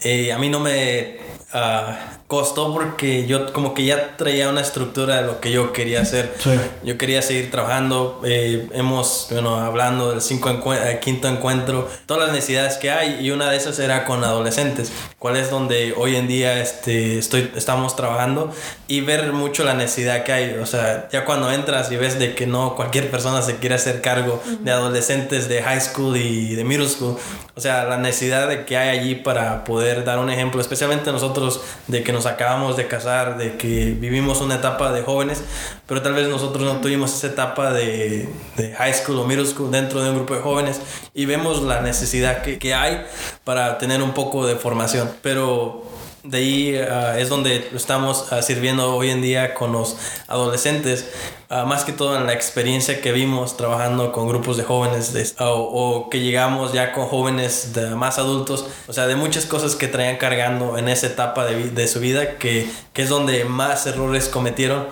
eh, 0.00 0.32
a 0.32 0.38
mí 0.38 0.48
no 0.48 0.60
me 0.60 1.18
ah, 1.52 2.15
costó 2.26 2.74
porque 2.74 3.26
yo 3.26 3.52
como 3.52 3.72
que 3.72 3.84
ya 3.84 4.16
traía 4.16 4.48
una 4.48 4.60
estructura 4.60 5.16
de 5.16 5.22
lo 5.22 5.40
que 5.40 5.52
yo 5.52 5.72
quería 5.72 6.00
hacer. 6.00 6.34
Sí. 6.38 6.50
Yo 6.82 6.98
quería 6.98 7.22
seguir 7.22 7.50
trabajando. 7.50 8.20
eh, 8.24 8.68
hemos, 8.72 9.28
bueno, 9.30 9.56
hablando 9.56 10.10
del 10.10 10.20
cinco 10.20 10.50
eh, 10.72 10.98
quinto 11.00 11.28
encuentro, 11.28 11.88
todas 12.06 12.24
las 12.24 12.32
necesidades 12.32 12.76
que 12.78 12.90
hay 12.90 13.24
y 13.24 13.30
una 13.30 13.50
de 13.50 13.56
esas 13.56 13.78
era 13.78 14.04
con 14.04 14.24
adolescentes, 14.24 14.90
cuál 15.18 15.36
es 15.36 15.50
donde 15.50 15.94
hoy 15.96 16.16
en 16.16 16.26
día 16.26 16.60
este, 16.60 17.18
estoy, 17.18 17.50
estamos 17.54 17.94
trabajando 17.94 18.52
y 18.88 19.02
ver 19.02 19.32
mucho 19.32 19.62
la 19.62 19.74
necesidad 19.74 20.24
que 20.24 20.32
hay. 20.32 20.54
O 20.54 20.66
sea, 20.66 21.08
ya 21.12 21.24
cuando 21.24 21.52
entras 21.52 21.92
y 21.92 21.96
ves 21.96 22.18
de 22.18 22.34
que 22.34 22.46
no 22.46 22.74
cualquier 22.74 23.10
persona 23.10 23.42
se 23.42 23.56
quiere 23.56 23.76
hacer 23.76 24.00
cargo 24.00 24.42
de 24.60 24.70
adolescentes 24.72 25.48
de 25.48 25.62
high 25.62 25.80
school 25.80 26.16
y 26.16 26.54
de 26.56 26.64
middle 26.64 26.88
school, 26.88 27.16
o 27.54 27.60
sea, 27.60 27.84
la 27.84 27.96
necesidad 27.96 28.48
de 28.48 28.64
que 28.64 28.76
hay 28.76 28.98
allí 28.98 29.14
para 29.14 29.64
poder 29.64 30.04
dar 30.04 30.18
un 30.18 30.28
ejemplo, 30.28 30.60
especialmente 30.60 31.12
nosotros 31.12 31.60
de 31.86 32.02
que 32.02 32.15
nos 32.16 32.26
acabamos 32.26 32.76
de 32.76 32.88
casar, 32.88 33.36
de 33.36 33.56
que 33.56 33.94
vivimos 33.98 34.40
una 34.40 34.56
etapa 34.56 34.90
de 34.92 35.02
jóvenes, 35.02 35.42
pero 35.86 36.00
tal 36.00 36.14
vez 36.14 36.28
nosotros 36.28 36.64
no 36.64 36.80
tuvimos 36.80 37.14
esa 37.14 37.26
etapa 37.26 37.72
de, 37.72 38.28
de 38.56 38.72
high 38.72 38.94
school 38.94 39.18
o 39.18 39.26
middle 39.26 39.46
school 39.46 39.70
dentro 39.70 40.02
de 40.02 40.10
un 40.10 40.16
grupo 40.16 40.34
de 40.34 40.40
jóvenes 40.40 40.80
y 41.12 41.26
vemos 41.26 41.62
la 41.62 41.82
necesidad 41.82 42.42
que, 42.42 42.58
que 42.58 42.74
hay 42.74 43.04
para 43.44 43.76
tener 43.76 44.02
un 44.02 44.12
poco 44.14 44.46
de 44.46 44.56
formación, 44.56 45.10
pero 45.22 45.84
de 46.28 46.38
ahí 46.38 46.76
ah, 46.76 47.18
es 47.18 47.28
donde 47.28 47.70
estamos 47.74 48.32
ah, 48.32 48.42
sirviendo 48.42 48.94
hoy 48.94 49.10
en 49.10 49.22
día 49.22 49.54
con 49.54 49.72
los 49.72 49.96
adolescentes, 50.26 51.08
ah, 51.48 51.64
más 51.64 51.84
que 51.84 51.92
todo 51.92 52.16
en 52.16 52.26
la 52.26 52.32
experiencia 52.32 53.00
que 53.00 53.12
vimos 53.12 53.56
trabajando 53.56 54.12
con 54.12 54.28
grupos 54.28 54.56
de 54.56 54.64
jóvenes 54.64 55.34
o, 55.38 56.08
que 56.10 56.20
llegamos 56.20 56.72
ya 56.72 56.92
con 56.92 57.06
jóvenes 57.06 57.72
más 57.96 58.18
adultos, 58.18 58.66
o 58.86 58.92
sea, 58.92 59.06
de 59.06 59.16
muchas 59.16 59.46
cosas 59.46 59.74
que 59.76 59.88
traían 59.88 60.16
cargando 60.16 60.78
en 60.78 60.88
esa 60.88 61.06
etapa 61.06 61.44
de, 61.44 61.70
de 61.70 61.88
su 61.88 62.00
vida, 62.00 62.38
que, 62.38 62.68
que 62.92 63.02
es 63.02 63.08
donde 63.08 63.44
más 63.44 63.86
errores 63.86 64.28
cometieron. 64.28 64.86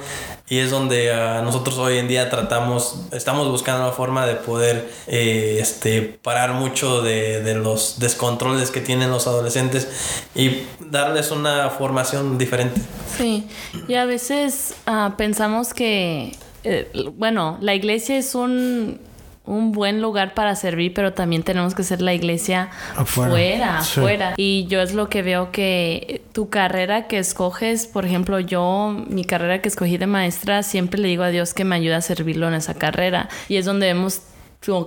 Y 0.47 0.59
es 0.59 0.71
donde 0.71 1.11
ah, 1.11 1.41
nosotros 1.43 1.79
hoy 1.79 1.97
en 1.97 2.07
día 2.07 2.29
tratamos, 2.29 3.07
estamos 3.13 3.49
buscando 3.49 3.87
la 3.87 3.93
forma 3.93 4.27
de 4.27 4.35
poder 4.35 4.91
eh, 5.07 5.57
este, 5.59 6.03
parar 6.03 6.53
mucho 6.53 7.01
de, 7.01 7.43
de 7.43 7.55
los 7.55 7.99
descontroles 7.99 8.71
que 8.71 8.83
tienen 8.83 9.11
los 9.11 9.27
adolescentes 9.27 9.89
y 10.35 10.65
darles 10.81 11.31
una 11.31 11.71
formación 11.71 12.37
diferente. 12.37 12.83
Sí, 13.17 13.49
y 13.89 13.95
a 13.95 14.05
veces 14.05 14.75
ah, 14.85 15.15
pensamos 15.17 15.73
que, 15.73 16.37
eh, 16.63 16.91
bueno, 17.15 17.57
la 17.63 17.75
iglesia 17.75 18.19
es 18.19 18.35
un, 18.35 19.01
un 19.47 19.73
buen 19.73 20.01
lugar 20.01 20.33
para 20.33 20.55
servir, 20.57 20.95
pero 20.95 21.13
también 21.13 21.43
tenemos 21.43 21.75
que 21.75 21.83
ser 21.83 22.01
la 22.01 22.15
iglesia 22.15 22.71
Afuera. 22.97 23.31
fuera, 23.31 23.83
Sí. 23.83 24.01
afuera. 24.01 24.35
Y 24.39 24.67
yo 24.69 24.81
es 24.81 24.95
lo 24.95 25.09
que 25.11 25.21
veo 25.23 25.53
que 25.53 26.23
tu 26.33 26.49
carrera 26.49 27.07
que 27.09 27.19
escoges, 27.19 27.87
por 27.87 28.07
ejemplo, 28.07 28.41
yo, 28.41 28.97
mi 29.09 29.25
carrera 29.25 29.61
que 29.61 29.69
escogí 29.69 29.99
de 29.99 30.07
maestra, 30.07 30.63
siempre 30.63 30.99
le 31.01 31.09
digo 31.09 31.23
a 31.25 31.29
Dios 31.29 31.53
que 31.53 31.65
me 31.65 31.77
ayude 31.77 31.95
a 31.95 32.01
servirlo 32.01 32.49
en 32.49 32.55
esa 32.55 32.75
carrera. 32.75 33.29
Y 33.49 33.57
es 33.59 33.67
donde 33.67 33.87
vemos 33.87 34.23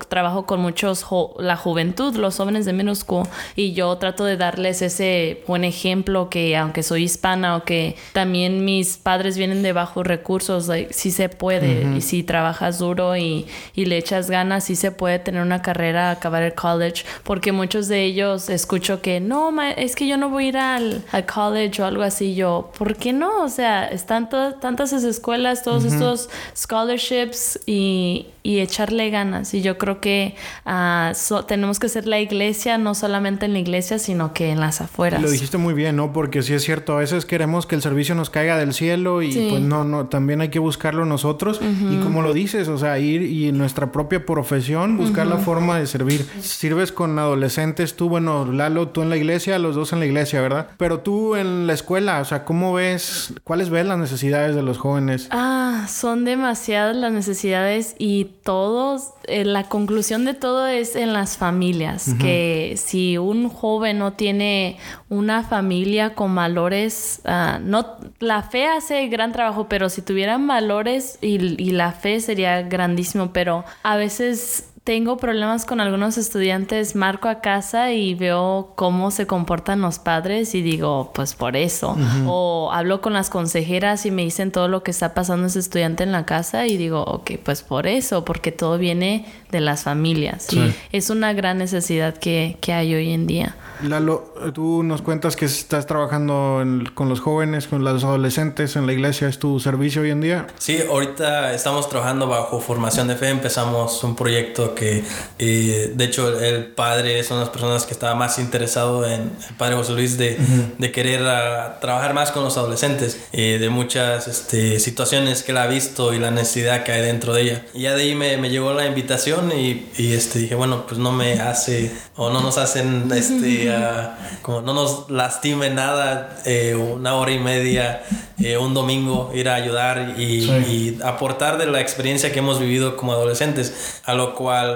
trabajo 0.08 0.46
con 0.46 0.60
muchos, 0.60 1.06
la 1.40 1.56
juventud, 1.56 2.16
los 2.16 2.38
jóvenes 2.38 2.66
de 2.66 2.74
Minusco, 2.74 3.28
y 3.56 3.74
yo 3.74 3.96
trato 3.98 4.26
de 4.26 4.38
darles 4.38 4.82
ese 4.82 5.44
buen 5.48 5.63
ejemplo 5.63 6.30
que 6.30 6.56
aunque 6.58 6.84
soy 6.84 7.04
hispana 7.04 7.56
o 7.56 7.63
que 7.63 7.96
también 8.13 8.66
mis 8.66 8.98
padres 8.98 9.38
vienen 9.38 9.63
de 9.63 9.74
bajos 9.74 10.06
recursos, 10.06 10.68
like, 10.68 10.94
sí 10.94 11.12
se 11.12 11.30
puede, 11.30 11.98
y 11.98 12.02
si 12.02 12.24
trabajas 12.24 12.80
duro 12.80 13.16
y, 13.16 13.46
y, 13.74 13.86
le 13.86 13.98
echas 13.98 14.30
ganas, 14.30 14.66
sí 14.66 14.76
se 14.76 14.92
puede 14.92 15.20
tener 15.20 15.42
una 15.42 15.62
carrera, 15.62 16.12
acabar 16.12 16.44
el 16.44 16.54
college, 16.54 17.06
porque 17.24 17.52
muchos 17.52 17.88
de 17.88 18.04
ellos 18.04 18.50
escucho 18.50 19.02
que 19.02 19.20
no, 19.20 19.52
es 19.62 19.96
que 19.96 20.08
yo 20.08 20.18
no 20.18 20.30
voy 20.30 20.46
a 20.46 20.48
ir 20.50 20.58
al, 20.58 21.04
al 21.12 21.26
college 21.26 21.82
o 21.82 21.86
algo 21.86 22.04
así, 22.04 22.36
yo, 22.36 22.72
¿por 22.78 22.96
qué 22.96 23.13
no? 23.13 23.44
O 23.44 23.50
sea, 23.50 23.88
están 23.88 24.30
tantas 24.30 24.94
escuelas, 24.94 25.63
todos 25.63 25.86
estos 25.86 26.30
scholarships 26.56 27.60
y, 27.66 28.28
y 28.44 28.60
echarle 28.60 29.10
ganas. 29.10 29.54
Y 29.54 29.62
yo 29.62 29.66
creo 29.77 29.99
que 29.99 30.36
uh, 30.65 31.43
tenemos 31.43 31.80
que 31.80 31.89
ser 31.89 32.08
la 32.08 32.19
iglesia, 32.19 32.77
no 32.77 32.95
solamente 32.95 33.45
en 33.45 33.53
la 33.53 33.60
iglesia, 33.60 33.99
sino 33.99 34.34
que 34.34 34.51
en 34.51 34.60
las 34.60 34.82
afueras. 34.82 35.21
Lo 35.21 35.30
dijiste 35.30 35.58
muy 35.58 35.73
bien, 35.73 35.95
¿no? 35.95 36.13
Porque 36.13 36.43
sí 36.43 36.53
es 36.53 36.63
cierto, 36.63 36.93
a 36.93 36.99
veces 36.99 37.25
queremos 37.25 37.65
que 37.65 37.75
el 37.75 37.82
servicio 37.82 38.15
nos 38.15 38.30
caiga 38.30 38.58
del 38.58 38.73
cielo 38.73 39.21
y 39.21 39.49
pues 39.49 39.62
no, 39.62 39.84
no, 39.84 40.08
también 40.08 40.41
hay 40.41 40.49
que 40.49 40.60
buscarlo 40.60 41.06
nosotros. 41.06 41.60
Y 41.62 41.97
como 41.97 42.21
lo 42.21 42.34
dices, 42.34 42.67
o 42.67 42.77
sea, 42.77 42.99
ir 42.99 43.23
y 43.23 43.49
en 43.49 43.58
nuestra 43.58 43.91
propia 43.91 44.25
profesión, 44.25 44.97
buscar 44.97 45.27
la 45.27 45.38
forma 45.38 45.77
de 45.77 45.88
servir. 45.88 46.25
Sirves 46.41 46.91
con 46.91 47.17
adolescentes, 47.19 47.95
tú, 47.95 48.10
bueno, 48.10 48.45
Lalo, 48.51 48.89
tú 48.89 49.01
en 49.01 49.10
la 49.10 49.17
iglesia, 49.17 49.60
los 49.60 49.75
dos 49.75 49.93
en 49.93 49.99
la 49.99 50.06
iglesia, 50.06 50.41
¿verdad? 50.41 50.67
Pero 50.77 50.99
tú 50.99 51.36
en 51.36 51.67
la 51.67 51.73
escuela, 51.73 52.21
o 52.21 52.25
sea, 52.25 52.45
¿cómo 52.45 52.73
ves, 52.73 53.34
cuáles 53.43 53.69
ves 53.69 53.86
las 53.86 53.97
necesidades 53.97 54.56
de 54.56 54.62
los 54.62 54.77
jóvenes? 54.77 55.27
Ah, 55.32 55.57
son 55.88 56.25
demasiadas 56.25 56.95
las 56.95 57.12
necesidades 57.12 57.95
y 57.97 58.25
todos, 58.43 59.13
eh, 59.25 59.45
la 59.45 59.63
conclusión 59.63 60.25
de 60.25 60.34
todo 60.34 60.67
es 60.67 60.95
en 60.95 61.13
las 61.13 61.38
familias, 61.38 62.13
que 62.19 62.75
si 62.77 63.17
un 63.17 63.49
joven 63.49 63.99
no 63.99 64.13
tiene 64.13 64.77
una 65.10 65.43
familia 65.43 66.15
con 66.15 66.36
valores, 66.36 67.21
uh, 67.25 67.60
no, 67.62 67.97
la 68.19 68.43
fe 68.43 68.67
hace 68.67 69.08
gran 69.08 69.32
trabajo, 69.32 69.67
pero 69.69 69.89
si 69.89 70.01
tuvieran 70.01 70.47
valores 70.47 71.17
y, 71.21 71.62
y 71.62 71.71
la 71.71 71.91
fe 71.91 72.19
sería 72.19 72.62
grandísimo, 72.63 73.32
pero 73.34 73.63
a 73.84 73.95
veces 73.95 74.69
tengo 74.88 75.17
problemas 75.17 75.65
con 75.65 75.82
algunos 75.82 76.17
estudiantes, 76.17 76.95
marco 76.95 77.28
a 77.28 77.41
casa 77.41 77.91
y 77.91 78.15
veo 78.15 78.71
cómo 78.76 79.12
se 79.12 79.28
comportan 79.28 79.82
los 79.82 80.00
padres 80.00 80.56
y 80.56 80.62
digo, 80.62 81.12
pues 81.13 81.36
por 81.36 81.58
eso. 81.58 81.97
O 82.26 82.71
hablo 82.71 83.02
con 83.02 83.12
las 83.12 83.30
consejeras 83.30 84.06
y 84.06 84.12
me 84.12 84.21
dicen 84.21 84.50
todo 84.50 84.69
lo 84.69 84.84
que 84.84 84.91
está 84.91 85.13
pasando 85.13 85.47
ese 85.47 85.60
estudiante 85.60 86.04
en 86.04 86.13
la 86.13 86.26
casa 86.26 86.67
y 86.67 86.78
digo, 86.78 87.04
ok, 87.04 87.32
pues 87.43 87.63
por 87.63 87.86
eso, 87.86 88.23
porque 88.23 88.54
todo 88.54 88.78
viene 88.78 89.26
de 89.52 89.60
las 89.60 89.84
familias. 89.84 90.47
es 90.93 91.10
una 91.10 91.34
gran 91.34 91.58
necesidad 91.58 92.15
que, 92.15 92.58
que 92.62 92.71
hay 92.71 92.95
hoy 92.95 93.12
en 93.12 93.28
día. 93.28 93.58
Lalo, 93.84 94.34
tú 94.54 94.84
nos 94.84 95.02
cuentas 95.02 95.36
que 95.36 95.45
estás 95.45 95.86
trabajando 95.86 96.63
con 96.93 97.10
los 97.10 97.19
jóvenes, 97.19 97.67
con 97.67 97.84
los 97.84 98.04
adolescentes 98.06 98.78
en 98.78 98.88
la 98.88 98.93
iglesia. 98.93 99.28
¿Es 99.28 99.38
tu 99.38 99.60
servicio 99.60 100.02
hoy 100.02 100.12
en 100.12 100.21
día? 100.21 100.47
Sí, 100.58 100.80
ahorita 100.89 101.54
estamos 101.54 101.89
trabajando 101.89 102.28
bajo 102.28 102.62
formación 102.62 103.10
de 103.10 103.15
fe. 103.15 103.28
Empezamos 103.30 104.02
un 104.04 104.15
proyecto 104.15 104.73
que, 104.78 105.04
eh, 105.40 105.92
de 105.96 106.06
hecho, 106.06 106.40
el 106.40 106.66
padre 106.66 107.24
son 107.24 107.40
las 107.40 107.50
personas 107.50 107.86
que 107.86 107.94
estaba 107.94 108.16
más 108.16 108.40
interesado 108.40 109.06
en 109.06 109.32
el 109.50 109.56
padre 109.58 109.76
José 109.76 109.94
Luis 109.94 110.18
de, 110.18 110.38
de 110.78 110.92
querer 110.92 111.26
ah, 111.28 111.78
trabajar 111.82 112.13
más 112.13 112.32
con 112.32 112.44
los 112.44 112.58
adolescentes, 112.58 113.20
eh, 113.34 113.58
de 113.60 113.70
muchas 113.70 114.28
este, 114.28 114.80
situaciones 114.80 115.44
que 115.44 115.52
él 115.52 115.58
ha 115.58 115.68
visto 115.68 116.13
y 116.13 116.20
la 116.20 116.32
necesidad 116.32 116.84
que 116.84 116.92
hay 116.92 117.02
dentro 117.02 117.34
de 117.34 117.42
ella. 117.42 117.66
Y 117.74 117.82
ya 117.82 117.96
de 117.96 118.04
ahí 118.04 118.16
me, 118.16 118.38
me 118.38 118.50
llegó 118.50 118.74
la 118.74 118.86
invitación 118.86 119.52
y, 119.52 119.90
y 119.98 120.13
este, 120.13 120.40
dije, 120.40 120.56
bueno, 120.56 120.86
pues 120.88 121.00
no 121.00 121.12
me 121.12 121.34
hace 121.42 121.92
o 122.16 122.30
no 122.30 122.42
nos 122.42 122.58
hacen 122.58 123.10
este 123.12 123.72
como 124.42 124.62
no 124.62 124.74
nos 124.74 125.10
lastime 125.10 125.70
nada, 125.70 126.38
eh, 126.46 126.76
una 126.76 127.16
hora 127.16 127.32
y 127.32 127.40
media, 127.40 128.04
eh, 128.40 128.58
un 128.58 128.74
domingo, 128.74 129.32
ir 129.34 129.50
a 129.50 129.56
ayudar 129.56 130.16
y, 130.18 130.98
aportar 131.04 131.58
de 131.58 131.66
la 131.66 131.82
experiencia 131.82 132.32
que 132.32 132.40
hemos 132.40 132.60
vivido 132.60 132.98
como 132.98 133.13
adolescentes, 133.13 134.02
a 134.06 134.13
lo 134.13 134.36
cual 134.36 134.66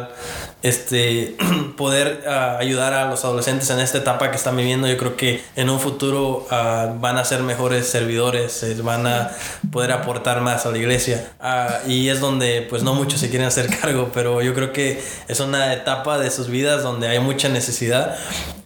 este, 0.64 1.36
poder 1.78 2.24
ah, 2.28 2.58
ayudar 2.60 2.94
a 2.94 3.10
los 3.10 3.24
adolescentes 3.26 3.70
en 3.70 3.80
esta 3.80 4.00
etapa 4.00 4.30
que 4.30 4.38
están 4.38 4.56
viviendo, 4.56 4.88
yo 4.88 4.98
creo 4.98 5.16
que 5.16 5.44
en 5.56 5.70
un 5.70 5.80
futuro 5.80 6.48
ah, 6.52 6.94
van 7.00 7.18
a 7.18 7.26
ser 7.26 7.42
mejores 7.44 7.88
servidores, 7.88 8.64
van 8.84 9.08
a 9.08 9.32
poder 9.72 9.92
aportar 9.92 10.42
más 10.42 10.66
a 10.66 10.72
la 10.72 10.78
iglesia. 10.78 11.32
Ah, 11.40 11.80
y 11.88 12.10
es 12.10 12.20
donde 12.20 12.66
pues 12.70 12.84
no 12.84 12.94
muchos 12.94 13.20
se 13.20 13.30
quieren 13.30 13.48
hacer 13.48 13.68
cargo, 13.82 14.12
pero 14.14 14.42
yo 14.42 14.54
creo 14.54 14.74
que 14.74 15.02
es 15.28 15.40
una 15.40 15.74
etapa 15.74 16.18
de 16.18 16.30
sus 16.32 16.48
vidas 16.48 16.84
donde 16.84 17.08
hay 17.08 17.20
mucha 17.20 17.50
necesidad 17.50 18.18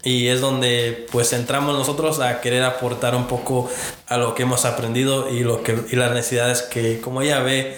y 0.05 0.27
es 0.27 0.39
donde 0.39 1.07
pues 1.11 1.33
entramos 1.33 1.75
nosotros 1.75 2.19
a 2.19 2.39
querer 2.39 2.63
aportar 2.63 3.15
un 3.15 3.25
poco 3.27 3.69
a 4.07 4.17
lo 4.17 4.35
que 4.35 4.43
hemos 4.43 4.63
aprendido 4.63 5.29
y 5.31 5.39
lo 5.39 5.63
que 5.63 5.75
y 5.91 5.95
las 5.95 6.13
necesidades 6.13 6.61
que 6.61 7.01
como 7.01 7.23
ella 7.23 7.39
ve 7.39 7.75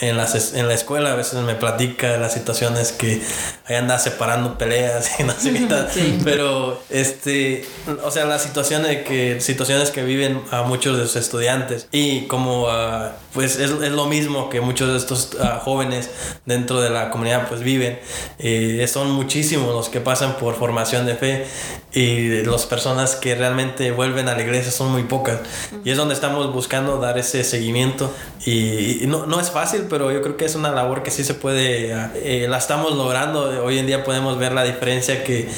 en 0.00 0.16
las 0.16 0.54
en 0.54 0.68
la 0.68 0.74
escuela 0.74 1.12
a 1.12 1.14
veces 1.14 1.34
me 1.40 1.54
platica 1.54 2.12
de 2.12 2.18
las 2.18 2.32
situaciones 2.32 2.92
que 2.92 3.20
ahí 3.66 3.76
anda 3.76 3.98
separando 3.98 4.56
peleas 4.56 5.20
y 5.20 5.24
no 5.24 5.34
sé 5.34 5.52
qué 5.52 5.60
tal. 5.68 5.88
Pero 6.24 6.80
este 6.88 7.66
o 8.02 8.10
sea 8.10 8.24
las 8.24 8.42
situaciones 8.42 9.06
que 9.06 9.42
situaciones 9.42 9.90
que 9.90 10.02
viven 10.02 10.40
a 10.50 10.62
muchos 10.62 10.96
de 10.96 11.04
sus 11.06 11.16
estudiantes 11.16 11.88
y 11.92 12.22
como 12.22 12.64
uh, 12.64 13.10
pues 13.34 13.58
es, 13.58 13.70
es, 13.70 13.92
lo 13.92 14.06
mismo 14.06 14.48
que 14.48 14.62
muchos 14.62 14.88
de 14.88 14.96
estos 14.96 15.34
uh, 15.34 15.60
jóvenes 15.60 16.08
dentro 16.46 16.80
de 16.80 16.88
la 16.88 17.10
comunidad 17.10 17.48
pues 17.48 17.60
viven. 17.60 17.98
Eh, 18.38 18.86
son 18.90 19.10
muchísimos 19.10 19.74
los 19.74 19.90
que 19.90 20.00
pasan 20.00 20.38
por 20.38 20.54
formación 20.54 21.04
de 21.04 21.16
fe 21.16 21.46
y 21.92 22.42
las 22.42 22.66
personas 22.66 23.16
que 23.16 23.34
realmente 23.34 23.90
vuelven 23.90 24.28
a 24.28 24.34
la 24.34 24.42
iglesia 24.42 24.70
son 24.70 24.92
muy 24.92 25.04
pocas. 25.04 25.40
Y 25.82 25.90
es 25.90 25.96
donde 25.96 26.14
estamos 26.14 26.52
buscando 26.52 26.98
dar 26.98 27.16
ese 27.16 27.42
seguimiento. 27.42 28.12
Y, 28.44 29.00
no, 29.06 29.26
no, 29.26 29.40
es 29.40 29.50
fácil, 29.50 29.86
pero 29.88 30.12
yo 30.12 30.20
creo 30.20 30.36
que 30.36 30.44
es 30.44 30.54
una 30.54 30.70
labor 30.70 31.02
que 31.02 31.10
sí 31.10 31.24
se 31.24 31.32
puede, 31.34 31.92
eh, 32.16 32.46
la 32.48 32.58
estamos 32.58 32.94
logrando. 32.94 33.64
Hoy 33.64 33.78
en 33.78 33.86
día 33.86 34.04
podemos 34.04 34.38
ver 34.38 34.52
la 34.52 34.64
diferencia 34.64 35.24
que, 35.24 35.48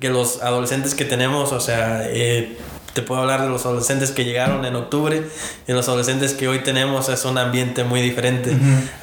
que 0.00 0.08
los 0.10 0.42
adolescentes 0.42 0.94
que 0.94 1.04
tenemos, 1.04 1.52
o 1.52 1.60
sea, 1.60 2.02
eh, 2.10 2.56
te 2.94 3.02
puedo 3.02 3.20
hablar 3.20 3.42
de 3.42 3.48
los 3.48 3.66
adolescentes 3.66 4.12
que 4.12 4.24
llegaron 4.24 4.64
en 4.64 4.76
octubre 4.76 5.28
y 5.66 5.72
los 5.72 5.88
adolescentes 5.88 6.32
que 6.32 6.48
hoy 6.48 6.60
tenemos 6.60 7.08
es 7.08 7.24
un 7.24 7.36
ambiente 7.36 7.84
muy 7.84 8.00
diferente. 8.00 8.56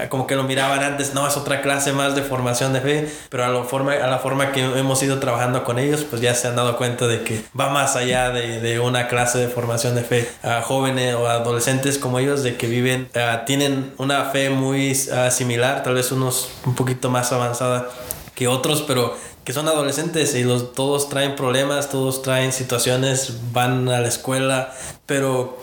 Como 0.09 0.25
que 0.25 0.35
lo 0.35 0.43
miraban 0.43 0.81
antes, 0.81 1.13
no, 1.13 1.27
es 1.27 1.37
otra 1.37 1.61
clase 1.61 1.91
más 1.91 2.15
de 2.15 2.23
formación 2.23 2.73
de 2.73 2.81
fe, 2.81 3.11
pero 3.29 3.45
a 3.45 3.49
la 3.49 3.63
forma, 3.63 3.93
a 3.93 4.07
la 4.07 4.19
forma 4.19 4.51
que 4.53 4.63
hemos 4.63 5.03
ido 5.03 5.19
trabajando 5.19 5.63
con 5.63 5.77
ellos, 5.77 6.05
pues 6.09 6.21
ya 6.21 6.33
se 6.33 6.47
han 6.47 6.55
dado 6.55 6.77
cuenta 6.77 7.07
de 7.07 7.23
que 7.23 7.43
va 7.57 7.69
más 7.69 7.95
allá 7.95 8.31
de, 8.31 8.61
de 8.61 8.79
una 8.79 9.07
clase 9.07 9.37
de 9.37 9.49
formación 9.49 9.93
de 9.95 10.03
fe. 10.03 10.29
A 10.41 10.61
jóvenes 10.61 11.15
o 11.15 11.27
adolescentes 11.27 11.97
como 11.97 12.19
ellos, 12.19 12.43
de 12.43 12.55
que 12.55 12.67
viven, 12.67 13.09
tienen 13.45 13.93
una 13.97 14.25
fe 14.25 14.49
muy 14.49 14.95
similar, 14.95 15.83
tal 15.83 15.95
vez 15.95 16.11
unos 16.11 16.49
un 16.65 16.75
poquito 16.75 17.09
más 17.09 17.31
avanzada 17.33 17.89
que 18.35 18.47
otros, 18.47 18.83
pero 18.87 19.15
que 19.43 19.53
son 19.53 19.67
adolescentes 19.67 20.35
y 20.35 20.43
los, 20.43 20.73
todos 20.73 21.09
traen 21.09 21.35
problemas, 21.35 21.89
todos 21.89 22.21
traen 22.21 22.51
situaciones, 22.51 23.37
van 23.51 23.89
a 23.89 23.99
la 23.99 24.07
escuela, 24.07 24.73
pero 25.05 25.57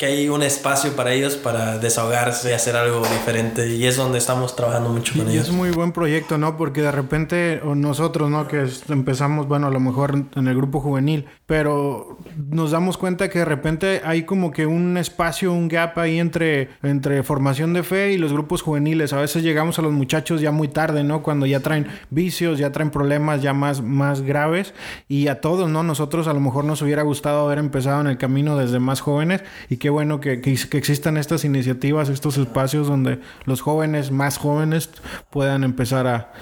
que 0.00 0.06
hay 0.06 0.30
un 0.30 0.42
espacio 0.42 0.96
para 0.96 1.12
ellos 1.12 1.36
para 1.36 1.76
desahogarse 1.76 2.48
y 2.48 2.52
hacer 2.54 2.74
algo 2.74 3.02
diferente 3.06 3.68
y 3.68 3.84
es 3.84 3.98
donde 3.98 4.16
estamos 4.16 4.56
trabajando 4.56 4.88
mucho 4.88 5.12
con 5.14 5.28
ellos. 5.28 5.48
Es 5.48 5.52
muy 5.52 5.72
buen 5.72 5.92
proyecto, 5.92 6.38
¿no? 6.38 6.56
Porque 6.56 6.80
de 6.80 6.90
repente 6.90 7.60
nosotros, 7.62 8.30
¿no? 8.30 8.48
Que 8.48 8.66
empezamos, 8.88 9.46
bueno, 9.46 9.66
a 9.66 9.70
lo 9.70 9.78
mejor 9.78 10.24
en 10.34 10.48
el 10.48 10.56
grupo 10.56 10.80
juvenil, 10.80 11.26
pero 11.44 12.16
nos 12.34 12.70
damos 12.70 12.96
cuenta 12.96 13.28
que 13.28 13.40
de 13.40 13.44
repente 13.44 14.00
hay 14.02 14.22
como 14.22 14.52
que 14.52 14.64
un 14.64 14.96
espacio, 14.96 15.52
un 15.52 15.68
gap 15.68 15.98
ahí 15.98 16.18
entre, 16.18 16.70
entre 16.82 17.22
formación 17.22 17.74
de 17.74 17.82
fe 17.82 18.12
y 18.12 18.16
los 18.16 18.32
grupos 18.32 18.62
juveniles. 18.62 19.12
A 19.12 19.20
veces 19.20 19.42
llegamos 19.42 19.78
a 19.78 19.82
los 19.82 19.92
muchachos 19.92 20.40
ya 20.40 20.50
muy 20.50 20.68
tarde, 20.68 21.04
¿no? 21.04 21.22
Cuando 21.22 21.44
ya 21.44 21.60
traen 21.60 21.88
vicios, 22.08 22.58
ya 22.58 22.72
traen 22.72 22.88
problemas 22.88 23.42
ya 23.42 23.52
más, 23.52 23.82
más 23.82 24.22
graves 24.22 24.72
y 25.08 25.28
a 25.28 25.42
todos, 25.42 25.68
¿no? 25.68 25.82
Nosotros 25.82 26.26
a 26.26 26.32
lo 26.32 26.40
mejor 26.40 26.64
nos 26.64 26.80
hubiera 26.80 27.02
gustado 27.02 27.44
haber 27.44 27.58
empezado 27.58 28.00
en 28.00 28.06
el 28.06 28.16
camino 28.16 28.56
desde 28.56 28.78
más 28.78 29.02
jóvenes 29.02 29.42
y 29.68 29.76
que 29.76 29.89
bueno 29.90 30.20
que, 30.20 30.40
que, 30.40 30.52
existan 30.52 31.16
estas 31.16 31.44
iniciativas, 31.44 32.08
estos 32.08 32.38
espacios 32.38 32.86
donde 32.86 33.20
los 33.44 33.60
jóvenes, 33.60 34.10
más 34.10 34.38
jóvenes, 34.38 34.90
puedan 35.30 35.64
empezar 35.64 36.06
a 36.06 36.32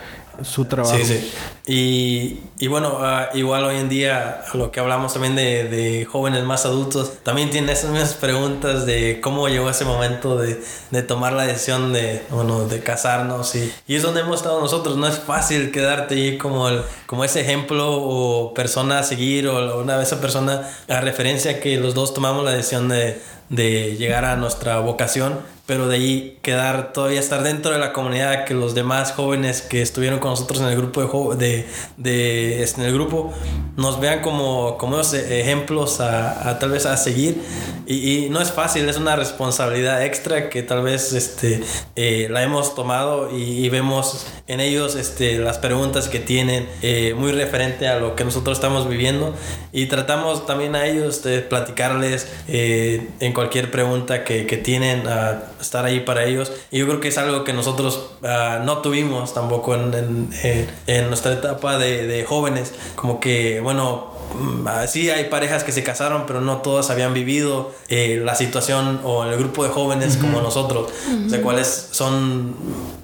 su 0.43 0.65
trabajo. 0.65 0.97
Sí, 0.97 1.05
sí. 1.05 1.33
Y, 1.67 2.41
y 2.59 2.69
bueno, 2.69 2.99
uh, 3.01 3.37
igual 3.37 3.65
hoy 3.65 3.77
en 3.77 3.89
día, 3.89 4.43
lo 4.55 4.71
que 4.71 4.81
hablamos 4.81 5.13
también 5.13 5.37
de, 5.37 5.65
de, 5.65 6.05
jóvenes 6.05 6.45
más 6.45 6.65
adultos, 6.65 7.13
también 7.23 7.51
tienen 7.51 7.71
esas 7.71 7.91
mismas 7.91 8.15
preguntas 8.15 8.87
de 8.87 9.21
cómo 9.21 9.49
llegó 9.49 9.69
ese 9.69 9.85
momento 9.85 10.37
de, 10.37 10.63
de 10.91 11.03
tomar 11.03 11.33
la 11.35 11.45
decisión 11.45 11.93
de, 11.93 12.25
bueno, 12.31 12.67
de 12.67 12.81
casarnos. 12.81 13.55
Y, 13.55 13.73
y, 13.87 13.97
es 13.97 14.03
donde 14.03 14.21
hemos 14.21 14.37
estado 14.37 14.61
nosotros. 14.61 14.97
No 14.97 15.07
es 15.07 15.19
fácil 15.19 15.71
quedarte 15.71 16.15
ahí 16.15 16.39
como, 16.39 16.69
el, 16.69 16.83
como 17.07 17.25
ese 17.25 17.41
ejemplo 17.41 17.91
o 17.91 18.55
persona 18.55 19.01
a 19.01 19.03
seguir 19.03 19.49
o 19.49 19.81
una 19.81 19.97
vez 19.97 20.09
esa 20.09 20.21
persona 20.21 20.69
a 20.89 21.01
referencia 21.01 21.61
que 21.61 21.77
los 21.77 21.95
dos 21.95 22.15
tomamos 22.15 22.45
la 22.45 22.53
decisión 22.53 22.89
de, 22.89 23.21
de 23.49 23.97
llegar 23.97 24.25
a 24.25 24.37
nuestra 24.37 24.79
vocación 24.81 25.39
pero 25.69 25.87
de 25.87 25.97
ahí 25.97 26.39
quedar 26.41 26.95
todavía 26.95 27.21
estar 27.21 27.43
dentro 27.43 27.73
de 27.73 27.79
la 27.79 27.93
comunidad 27.93 28.47
que 28.47 28.55
los 28.55 28.75
demás 28.75 29.13
jóvenes 29.13 29.61
que 29.61 29.83
estuvieron 29.83 30.19
con 30.19 30.31
nosotros 30.31 30.61
en 30.61 30.69
el 30.69 30.77
grupo 30.77 31.35
de, 31.35 31.67
de, 31.99 32.63
este, 32.63 32.81
en 32.81 32.87
el 32.87 32.95
grupo 32.95 33.35
nos 33.77 34.01
vean 34.01 34.23
como, 34.23 34.79
como 34.79 34.99
ejemplos 34.99 36.01
a, 36.01 36.49
a, 36.49 36.59
tal 36.59 36.71
vez 36.71 36.87
a 36.87 36.97
seguir. 36.97 37.43
Y, 37.87 38.25
y, 38.25 38.31
no 38.31 38.41
es 38.41 38.51
fácil 38.51 38.89
es 38.89 38.97
una 38.97 39.15
responsabilidad 39.15 40.03
extra 40.07 40.49
que 40.49 40.63
tal 40.63 40.83
vez 40.83 41.13
este 41.13 41.63
eh, 41.97 42.29
la 42.31 42.43
hemos 42.43 42.75
tomado 42.75 43.37
y, 43.37 43.67
y, 43.67 43.69
vemos 43.69 44.27
en 44.47 44.61
ellos 44.61 44.95
este 44.95 45.39
las 45.39 45.59
preguntas 45.59 46.09
que 46.09 46.19
tienen 46.19 46.67
eh, 46.81 47.15
muy 47.15 47.33
referente 47.33 47.89
a 47.89 47.99
lo 47.99 48.17
que 48.17 48.25
nosotros 48.25 48.57
estamos 48.57 48.89
viviendo. 48.89 49.35
Y 49.73 49.85
tratamos 49.85 50.47
también 50.47 50.75
a 50.77 50.87
ellos 50.87 51.23
de 51.23 51.41
platicarles 51.41 52.27
eh, 52.49 53.07
en 53.21 53.35
cualquier 53.35 53.71
pregunta 53.71 54.25
que, 54.25 54.47
que 54.47 54.57
tienen 54.57 55.07
a 55.07 55.43
estar 55.61 55.85
ahí 55.85 56.01
para 56.01 56.25
ellos. 56.25 56.53
Y 56.71 56.79
yo 56.79 56.87
creo 56.87 57.01
que 57.01 57.09
es 57.09 57.19
algo 57.19 57.45
que 57.45 57.53
nosotros 57.53 58.11
uh, 58.23 58.65
no 58.65 58.79
tuvimos 58.79 59.35
tampoco 59.35 59.75
en, 59.75 59.95
en, 60.43 60.69
en 60.87 61.09
nuestra 61.09 61.33
etapa 61.33 61.79
de, 61.79 62.07
de, 62.07 62.25
jóvenes. 62.25 62.75
Como 62.95 63.21
que, 63.21 63.61
bueno, 63.61 64.13
mm, 64.39 64.67
sí 64.87 65.11
hay 65.11 65.25
parejas 65.25 65.65
que 65.65 65.73
se 65.73 65.83
casaron, 65.83 66.25
pero 66.27 66.41
no 66.41 66.59
todas 66.59 66.91
habían 66.91 67.15
vivido 67.15 67.73
eh, 67.89 68.21
la 68.25 68.35
situación 68.35 69.01
o 69.05 69.25
el 69.25 69.37
grupo 69.39 69.65
de 69.65 69.71
jóvenes 69.71 70.17
uh 70.17 70.19
-huh. 70.19 70.21
como 70.21 70.41
nosotros. 70.41 70.91
Uh 71.07 71.11
-huh. 71.11 71.27
O 71.27 71.31
sea, 71.31 71.43
cuáles 71.43 71.89
son 71.93 72.55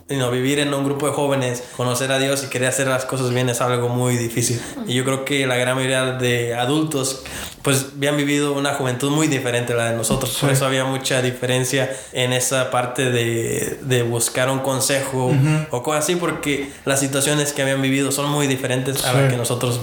you 0.09 0.17
know, 0.17 0.31
vivir 0.31 0.59
en 0.59 0.73
un 0.75 0.85
grupo 0.85 1.07
de 1.07 1.13
jóvenes, 1.13 1.63
conocer 1.77 2.13
a 2.13 2.19
Dios 2.19 2.45
y 2.45 2.49
querer 2.49 2.69
hacer 2.69 2.89
las 2.89 3.05
cosas 3.05 3.31
bien 3.31 3.49
es 3.49 3.61
algo 3.61 3.89
muy 3.89 4.17
difícil. 4.17 4.61
Y 4.87 4.95
yo 4.95 5.05
creo 5.05 5.25
que 5.25 5.47
la 5.47 5.57
gran 5.57 5.77
mayoría 5.77 6.13
de 6.13 6.55
adultos 6.55 7.23
pues 7.65 7.93
habían 7.97 8.19
vivido 8.19 8.53
una 8.53 8.75
juventud 8.75 9.11
muy 9.11 9.27
diferente 9.27 9.73
a 9.73 9.77
la 9.77 9.91
de 9.91 9.97
nosotros. 9.97 10.31
Sí. 10.35 10.41
Por 10.43 10.51
eso 10.51 10.67
había 10.67 10.85
mucha 10.85 11.23
diferencia 11.23 11.91
en 12.13 12.35
esa 12.35 12.71
parte 12.71 13.11
de, 13.11 13.79
de 13.83 14.03
buscar 14.03 14.51
un 14.51 14.59
consejo 14.59 15.29
uh 15.29 15.33
-huh. 15.33 15.67
o 15.71 15.83
cosas 15.83 16.05
así, 16.05 16.17
porque 16.17 16.71
las 16.85 17.01
situaciones 17.01 17.55
que 17.55 17.63
habían 17.63 17.81
vivido 17.81 18.13
son 18.13 18.31
muy 18.31 18.47
diferentes 18.47 19.03
a 19.07 19.13
sí. 19.13 19.17
las 19.17 19.33
que 19.33 19.39
nosotros 19.39 19.81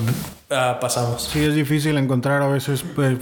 uh, 0.51 0.79
pasamos. 0.79 1.27
Sí, 1.33 1.43
es 1.43 1.55
difícil 1.55 1.97
encontrar 1.97 2.43
a 2.43 2.47
veces 2.47 2.85
pues, 2.95 3.17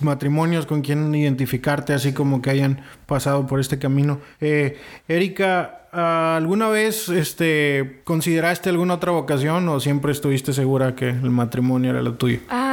matrimonios 0.00 0.66
con 0.66 0.82
quien 0.82 1.14
identificarte, 1.14 1.94
así 1.94 2.12
como 2.12 2.42
que 2.42 2.50
hayan 2.50 2.84
pasado 3.06 3.46
por 3.46 3.58
este 3.58 3.78
camino. 3.78 4.20
Eh, 4.38 4.78
Erika, 5.08 5.80
¿Alguna 5.94 6.68
vez 6.68 7.08
este, 7.08 8.00
consideraste 8.02 8.68
alguna 8.68 8.94
otra 8.94 9.12
vocación 9.12 9.68
o 9.68 9.78
siempre 9.78 10.10
estuviste 10.10 10.52
segura 10.52 10.96
que 10.96 11.08
el 11.08 11.30
matrimonio 11.30 11.90
era 11.90 12.02
lo 12.02 12.14
tuyo? 12.14 12.40
Um, 12.50 12.63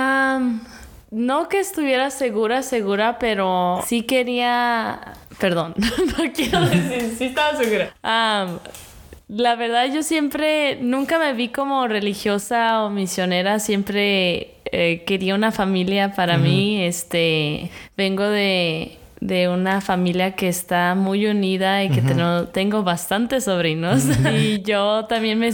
no 1.31 1.47
que 1.47 1.59
estuviera 1.59 2.11
segura, 2.11 2.61
segura, 2.61 3.17
pero 3.17 3.81
sí 3.85 4.01
quería... 4.01 5.13
Perdón, 5.39 5.73
no 6.17 6.33
quiero 6.33 6.59
decir, 6.65 7.15
sí 7.17 7.23
estaba 7.25 7.57
segura. 7.57 7.93
Um, 8.03 8.59
la 9.29 9.55
verdad 9.55 9.85
yo 9.93 10.03
siempre, 10.03 10.77
nunca 10.81 11.19
me 11.19 11.31
vi 11.31 11.47
como 11.47 11.87
religiosa 11.87 12.83
o 12.83 12.89
misionera, 12.89 13.59
siempre 13.59 14.55
eh, 14.73 15.03
quería 15.07 15.33
una 15.33 15.53
familia 15.53 16.11
para 16.11 16.35
uh 16.35 16.39
-huh. 16.39 16.43
mí. 16.43 16.83
Este, 16.83 17.71
vengo 17.95 18.23
de 18.23 18.97
de 19.21 19.47
una 19.47 19.81
familia 19.81 20.31
que 20.35 20.49
está 20.49 20.95
muy 20.95 21.27
unida 21.27 21.83
y 21.83 21.89
que 21.89 22.01
uh 22.01 22.03
-huh. 22.03 22.07
tengo, 22.07 22.47
tengo 22.47 22.83
bastantes 22.83 23.43
sobrinos. 23.43 24.05
Uh 24.05 24.09
-huh. 24.23 24.39
Y 24.41 24.61
yo 24.63 25.05
también 25.05 25.37
me 25.37 25.51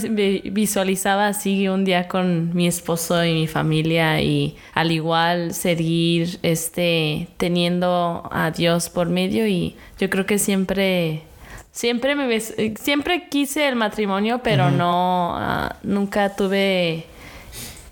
visualizaba 0.50 1.28
así 1.28 1.68
un 1.68 1.84
día 1.84 2.08
con 2.08 2.54
mi 2.54 2.66
esposo 2.66 3.22
y 3.24 3.34
mi 3.34 3.46
familia 3.46 4.22
y 4.22 4.56
al 4.72 4.90
igual 4.90 5.52
seguir 5.52 6.38
este, 6.42 7.28
teniendo 7.36 8.26
a 8.32 8.50
Dios 8.50 8.88
por 8.88 9.10
medio 9.10 9.46
y 9.46 9.76
yo 10.00 10.08
creo 10.10 10.24
que 10.26 10.38
siempre... 10.38 11.22
Siempre 11.70 12.16
me 12.16 12.40
siempre 12.40 13.28
quise 13.28 13.68
el 13.68 13.76
matrimonio, 13.76 14.40
pero 14.42 14.64
uh 14.64 14.70
-huh. 14.70 14.76
no 14.76 15.36
uh, 15.36 15.86
nunca 15.86 16.34
tuve 16.34 17.04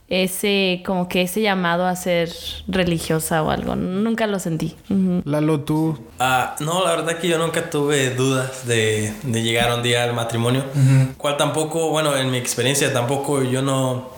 ese 0.08 0.82
como 0.86 1.08
que 1.08 1.22
ese 1.22 1.40
llamado 1.40 1.84
a 1.86 1.96
ser 1.96 2.30
religiosa 2.68 3.42
o 3.42 3.50
algo 3.50 3.74
nunca 3.74 4.26
lo 4.26 4.38
sentí 4.38 4.76
uh 4.88 4.94
-huh. 4.94 5.22
Lalo 5.24 5.60
tú 5.60 5.98
uh, 6.20 6.62
no 6.64 6.84
la 6.84 6.90
verdad 6.96 7.18
que 7.18 7.28
yo 7.28 7.38
nunca 7.38 7.70
tuve 7.70 8.10
dudas 8.14 8.66
de, 8.66 9.12
de 9.24 9.42
llegar 9.42 9.72
un 9.74 9.82
día 9.82 10.04
al 10.04 10.14
matrimonio 10.14 10.64
uh 10.74 10.78
-huh. 10.78 11.14
cual 11.16 11.36
tampoco 11.36 11.90
bueno 11.90 12.16
en 12.16 12.30
mi 12.30 12.38
experiencia 12.38 12.92
tampoco 12.92 13.42
yo 13.42 13.62
no 13.62 14.15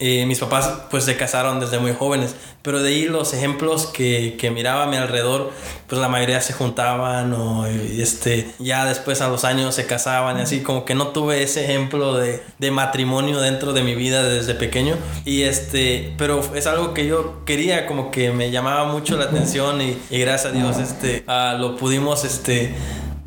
eh, 0.00 0.26
mis 0.26 0.38
papás 0.38 0.70
pues 0.90 1.04
se 1.04 1.16
casaron 1.16 1.58
desde 1.58 1.78
muy 1.80 1.92
jóvenes, 1.92 2.36
pero 2.62 2.80
de 2.80 2.90
ahí 2.90 3.04
los 3.06 3.34
ejemplos 3.34 3.86
que, 3.86 4.36
que 4.38 4.50
miraba 4.50 4.84
a 4.84 4.86
mi 4.86 4.96
alrededor, 4.96 5.50
pues 5.88 6.00
la 6.00 6.08
mayoría 6.08 6.40
se 6.40 6.52
juntaban 6.52 7.32
o 7.32 7.66
este, 7.66 8.48
ya 8.60 8.84
después 8.84 9.20
a 9.22 9.28
los 9.28 9.44
años 9.44 9.74
se 9.74 9.86
casaban 9.86 10.38
y 10.38 10.42
así, 10.42 10.60
como 10.60 10.84
que 10.84 10.94
no 10.94 11.08
tuve 11.08 11.42
ese 11.42 11.64
ejemplo 11.64 12.16
de, 12.16 12.42
de 12.58 12.70
matrimonio 12.70 13.40
dentro 13.40 13.72
de 13.72 13.82
mi 13.82 13.96
vida 13.96 14.22
desde 14.22 14.54
pequeño. 14.54 14.96
Y 15.24 15.42
este, 15.42 16.14
pero 16.16 16.42
es 16.54 16.66
algo 16.68 16.94
que 16.94 17.06
yo 17.06 17.44
quería, 17.44 17.86
como 17.86 18.12
que 18.12 18.30
me 18.30 18.50
llamaba 18.50 18.84
mucho 18.92 19.16
la 19.16 19.24
atención 19.24 19.80
y, 19.80 19.98
y 20.10 20.18
gracias 20.20 20.52
a 20.52 20.56
Dios 20.56 20.78
este, 20.78 21.24
uh, 21.26 21.58
lo 21.58 21.76
pudimos 21.76 22.24
este, 22.24 22.72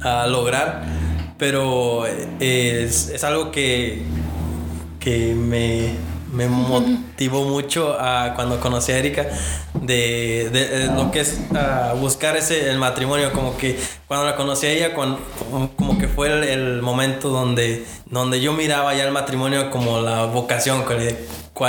uh, 0.05 0.29
lograr, 0.29 0.83
pero 1.37 2.05
eh, 2.07 2.85
es, 2.85 3.09
es 3.09 3.23
algo 3.25 3.51
que, 3.51 4.03
que 4.99 5.33
me 5.35 6.10
me 6.31 6.47
motivó 6.47 7.43
mucho 7.43 7.97
a 7.99 8.33
cuando 8.35 8.59
conocí 8.59 8.91
a 8.91 8.97
Erika 8.97 9.27
de, 9.73 10.49
de, 10.51 10.67
de 10.67 10.85
lo 10.87 11.11
que 11.11 11.21
es 11.21 11.39
buscar 11.99 12.37
ese 12.37 12.69
el 12.69 12.77
matrimonio 12.77 13.31
como 13.33 13.57
que 13.57 13.79
cuando 14.07 14.25
la 14.25 14.35
conocí 14.35 14.65
a 14.67 14.71
ella 14.71 14.93
cuando, 14.93 15.19
como 15.75 15.97
que 15.97 16.07
fue 16.07 16.27
el, 16.27 16.43
el, 16.43 16.81
momento 16.81 17.29
donde 17.29 17.85
donde 18.05 18.41
yo 18.41 18.53
miraba 18.53 18.93
ya 18.93 19.03
el 19.03 19.11
matrimonio 19.11 19.69
como 19.69 19.99
la 20.01 20.25
vocación 20.25 20.83
cuál 20.83 20.99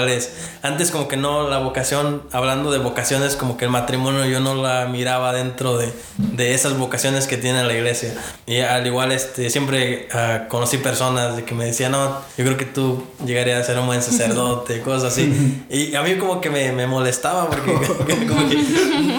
es. 0.01 0.33
Antes 0.63 0.91
como 0.91 1.09
que 1.09 1.17
no 1.17 1.49
la 1.49 1.59
vocación 1.59 2.23
hablando 2.33 2.71
de 2.71 2.79
vocaciones 2.79 3.37
como 3.37 3.57
que 3.57 3.67
el 3.67 3.71
matrimonio 3.71 4.25
yo 4.25 4.41
no 4.41 4.55
la 4.55 4.87
miraba 4.87 5.33
dentro 5.33 5.77
de, 5.77 5.93
de 6.17 6.55
esas 6.55 6.79
vocaciones 6.79 7.27
que 7.27 7.37
tiene 7.37 7.63
la 7.63 7.75
iglesia. 7.75 8.15
Y 8.47 8.61
al 8.61 8.87
igual 8.87 9.13
este 9.13 9.51
siempre 9.51 10.09
uh, 10.15 10.49
conocí 10.49 10.79
personas 10.79 11.37
de 11.37 11.45
que 11.45 11.55
me 11.55 11.67
decían 11.67 11.93
no 11.93 12.21
yo 12.37 12.45
creo 12.45 12.57
que 12.57 12.65
tú 12.65 13.05
llegarías 13.25 13.61
a 13.61 13.65
ser 13.65 13.79
un 13.79 13.87
buen 13.87 14.03
sacerdote 14.03 14.81
cosas 14.83 15.13
así. 15.13 15.65
Y 15.69 15.95
a 15.95 16.03
mí 16.03 16.17
como 16.17 16.41
que 16.41 16.51
me, 16.51 16.73
me 16.73 16.87
molestaba 16.87 17.49
porque 17.49 17.73
como 18.29 18.49
que, 18.49 18.57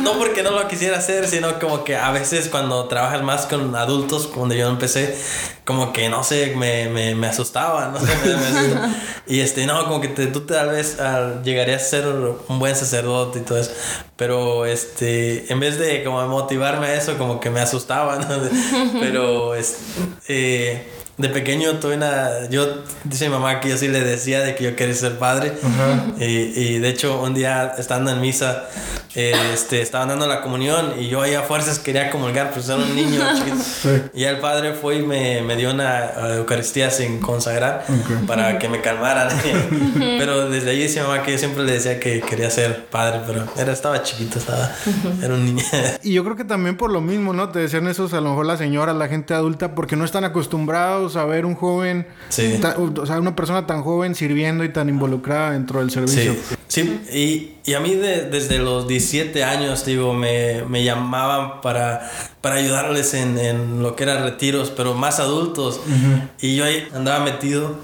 no 0.02 0.14
porque 0.14 0.44
no 0.44 0.52
lo 0.52 0.68
quisiera 0.68 0.98
hacer 0.98 1.28
sino 1.28 1.60
como 1.60 1.84
que 1.84 1.96
a 1.96 2.12
veces 2.12 2.50
cuando 2.50 2.86
trabajas 2.86 3.22
más 3.22 3.46
con 3.46 3.76
adultos 3.76 4.28
cuando 4.28 4.56
yo 4.56 4.68
empecé 4.70 5.16
como 5.66 5.94
que 5.94 6.10
no 6.10 6.24
sé 6.24 6.56
me, 6.56 6.90
me, 6.90 7.16
me 7.16 7.28
asustaba 7.28 7.90
no 7.90 8.00
sé, 8.00 8.08
me, 8.26 8.36
me 8.36 8.96
y 9.28 9.40
este 9.40 9.66
no 9.66 9.86
como 9.86 10.02
que 10.02 10.10
te, 10.10 10.28
tú 10.28 10.42
tal 10.64 10.76
vez 10.76 10.98
llegarías 11.44 11.84
a 11.84 11.86
ser 11.86 12.08
un 12.08 12.60
buen 12.60 12.76
sacerdote 12.76 13.40
y 13.40 13.42
todo 13.42 13.58
eso 13.58 13.72
pero 14.16 14.66
este 14.66 15.52
en 15.52 15.60
vez 15.60 15.78
de 15.78 16.04
como 16.04 16.26
motivarme 16.28 16.88
a 16.88 16.96
eso 16.96 17.18
como 17.18 17.40
que 17.40 17.50
me 17.50 17.60
asustaba 17.60 18.18
¿no? 18.18 18.28
pero 19.00 19.56
es, 19.56 19.78
eh, 20.28 20.88
de 21.18 21.30
pequeño 21.30 21.74
tuve 21.74 21.96
una 21.96 22.50
yo 22.50 22.84
dice 23.04 23.26
mi 23.26 23.34
mamá 23.36 23.60
que 23.60 23.70
yo 23.70 23.78
sí 23.78 23.88
le 23.88 24.02
decía 24.02 24.40
de 24.42 24.56
que 24.56 24.64
yo 24.64 24.76
quería 24.76 24.96
ser 24.96 25.20
padre 25.20 25.54
uh 25.62 25.68
-huh. 25.68 26.20
y, 26.20 26.60
y, 26.60 26.80
de 26.80 26.90
hecho 26.90 27.22
un 27.22 27.36
día 27.36 27.76
estando 27.78 28.10
en 28.10 28.20
misa 28.20 28.64
eh, 29.16 29.36
este 29.54 29.80
estaban 29.80 30.08
dando 30.08 30.26
la 30.26 30.42
comunión 30.42 30.96
y 31.00 31.08
yo 31.10 31.22
ahí 31.22 31.36
a 31.36 31.44
fuerzas 31.44 31.78
quería 31.78 32.10
comulgar 32.10 32.50
pues 32.52 32.68
era 32.68 32.78
un 32.78 32.96
niño 32.96 33.22
chiquito 33.36 33.58
sí. 33.64 33.90
y 34.16 34.24
el 34.24 34.40
padre 34.40 34.74
fue 34.74 34.96
y 34.96 35.02
me, 35.04 35.44
me 35.44 35.56
dio 35.56 35.70
una 35.70 36.14
uh, 36.18 36.26
eucaristía 36.38 36.90
sin 36.90 37.20
consagrar 37.20 37.86
okay. 37.88 38.26
para 38.26 38.58
que 38.58 38.68
me 38.68 38.82
calmaran 38.82 39.30
pero 40.18 40.50
desde 40.50 40.72
ahí 40.72 40.82
dice 40.82 41.02
mi 41.02 41.08
mamá 41.08 41.22
que 41.22 41.34
yo 41.34 41.38
siempre 41.38 41.64
le 41.64 41.74
decía 41.74 42.00
que 42.00 42.22
quería 42.22 42.50
ser 42.50 42.86
padre 42.86 43.22
pero 43.28 43.46
era 43.56 43.72
estaba 43.72 44.02
chiquito 44.02 44.40
estaba 44.40 44.72
era 45.22 45.36
un 45.36 45.46
niño 45.46 45.64
y 46.02 46.14
yo 46.14 46.24
creo 46.24 46.36
que 46.36 46.44
también 46.46 46.76
por 46.76 46.90
lo 46.90 47.00
mismo 47.00 47.34
no 47.34 47.50
te 47.50 47.60
decían 47.60 47.88
eso 47.88 48.10
a 48.12 48.16
lo 48.16 48.30
mejor 48.32 48.48
la 48.48 48.58
señora 48.58 48.94
la 48.96 49.08
gente 49.10 49.36
adulta 49.36 49.76
porque 49.76 49.96
no 49.96 50.06
están 50.06 50.24
acostumbrados 50.24 51.03
a 51.16 51.26
ver 51.26 51.46
un 51.46 51.56
joven, 51.56 52.08
sí. 52.30 52.60
o 52.98 53.06
sea, 53.06 53.20
una 53.20 53.36
persona 53.36 53.68
tan 53.68 53.84
joven 53.84 54.16
sirviendo 54.16 54.64
y 54.64 54.70
tan 54.70 54.90
involucrada 54.90 55.52
dentro 55.52 55.80
del 55.80 55.92
servicio. 55.92 56.34
Sí, 56.68 57.00
sí. 57.12 57.56
Y, 57.66 57.70
y, 57.72 57.74
a 57.76 57.80
mí 57.80 57.96
de, 57.96 58.30
desde 58.30 58.60
los 58.60 58.88
17 58.88 59.44
años, 59.44 59.86
digo, 59.86 60.14
me, 60.14 60.64
me 60.68 60.84
llamaban 60.84 61.62
para, 61.62 62.10
para 62.42 62.56
ayudarles 62.56 63.14
en, 63.14 63.38
en, 63.38 63.84
lo 63.84 63.96
que 63.96 64.04
eran 64.04 64.24
retiros, 64.24 64.72
pero 64.72 64.94
más 64.94 65.20
adultos. 65.20 65.82
Uh 65.86 65.90
-huh. 65.90 66.30
Y 66.42 66.56
yo 66.56 66.66
ahí 66.66 66.88
andaba 66.94 67.24
metido 67.24 67.76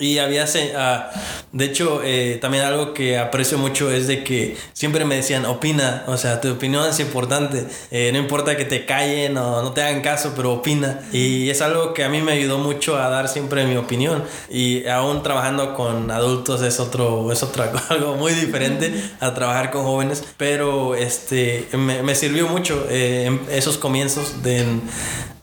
y 0.00 0.18
había, 0.18 0.44
uh, 0.44 1.56
de 1.56 1.64
hecho, 1.66 2.00
eh, 2.02 2.38
también 2.40 2.64
algo 2.64 2.94
que 2.94 3.18
aprecio 3.18 3.58
mucho 3.58 3.90
es 3.90 4.06
de 4.06 4.24
que 4.24 4.56
siempre 4.72 5.04
me 5.04 5.16
decían, 5.16 5.44
opina, 5.44 6.04
o 6.06 6.16
sea, 6.16 6.40
tu 6.40 6.50
opinión 6.50 6.88
es 6.88 6.98
importante, 7.00 7.66
eh, 7.90 8.10
no 8.10 8.18
importa 8.18 8.56
que 8.56 8.64
te 8.64 8.86
callen 8.86 9.36
o 9.36 9.62
no 9.62 9.72
te 9.72 9.82
hagan 9.82 10.00
caso, 10.00 10.32
pero 10.34 10.54
opina. 10.54 11.00
Y 11.12 11.50
es 11.50 11.60
algo 11.60 11.92
que 11.92 12.02
a 12.02 12.08
mí 12.08 12.22
me 12.22 12.32
ayudó 12.32 12.56
mucho 12.58 12.96
a 12.96 13.10
dar 13.10 13.28
siempre 13.28 13.66
mi 13.66 13.76
opinión. 13.76 14.24
Y 14.48 14.86
aún 14.86 15.22
trabajando 15.22 15.74
con 15.74 16.10
adultos 16.10 16.62
es 16.62 16.80
otro, 16.80 17.30
es 17.30 17.42
otra, 17.42 17.70
algo 17.90 18.16
muy 18.16 18.32
diferente 18.32 18.92
a 19.20 19.34
trabajar 19.34 19.70
con 19.70 19.84
jóvenes, 19.84 20.24
pero 20.38 20.94
este, 20.94 21.68
me, 21.72 22.02
me 22.02 22.14
sirvió 22.14 22.48
mucho 22.48 22.86
eh, 22.88 23.26
en 23.26 23.40
esos 23.50 23.76
comienzos 23.76 24.42
de 24.42 24.64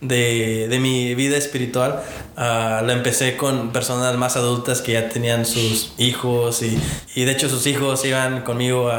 de, 0.01 0.67
de 0.69 0.79
mi 0.79 1.15
vida 1.15 1.37
espiritual 1.37 2.03
uh, 2.37 2.85
lo 2.85 2.91
empecé 2.91 3.35
con 3.35 3.71
personas 3.71 4.15
más 4.15 4.37
adultas 4.37 4.81
que 4.81 4.93
ya 4.93 5.09
tenían 5.09 5.45
sus 5.45 5.93
hijos 5.97 6.61
y, 6.61 6.77
y 7.15 7.25
de 7.25 7.31
hecho 7.31 7.49
sus 7.49 7.65
hijos 7.65 8.05
iban 8.05 8.41
conmigo 8.41 8.91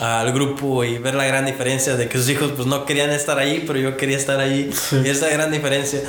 al 0.00 0.32
grupo 0.32 0.84
y 0.84 0.98
ver 0.98 1.14
la 1.14 1.24
gran 1.24 1.46
diferencia 1.46 1.96
de 1.96 2.08
que 2.08 2.18
sus 2.18 2.28
hijos 2.28 2.52
pues 2.54 2.66
no 2.66 2.84
querían 2.84 3.10
estar 3.10 3.38
ahí, 3.38 3.64
pero 3.66 3.78
yo 3.78 3.96
quería 3.96 4.16
estar 4.16 4.38
ahí. 4.40 4.70
Y 5.04 5.08
esa 5.08 5.28
gran 5.28 5.50
diferencia 5.50 6.00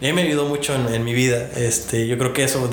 mí 0.00 0.12
me 0.12 0.22
ayudó 0.22 0.46
mucho 0.46 0.74
en, 0.74 0.92
en 0.92 1.04
mi 1.04 1.14
vida. 1.14 1.48
Este, 1.56 2.06
yo 2.06 2.18
creo 2.18 2.32
que 2.32 2.44
eso 2.44 2.68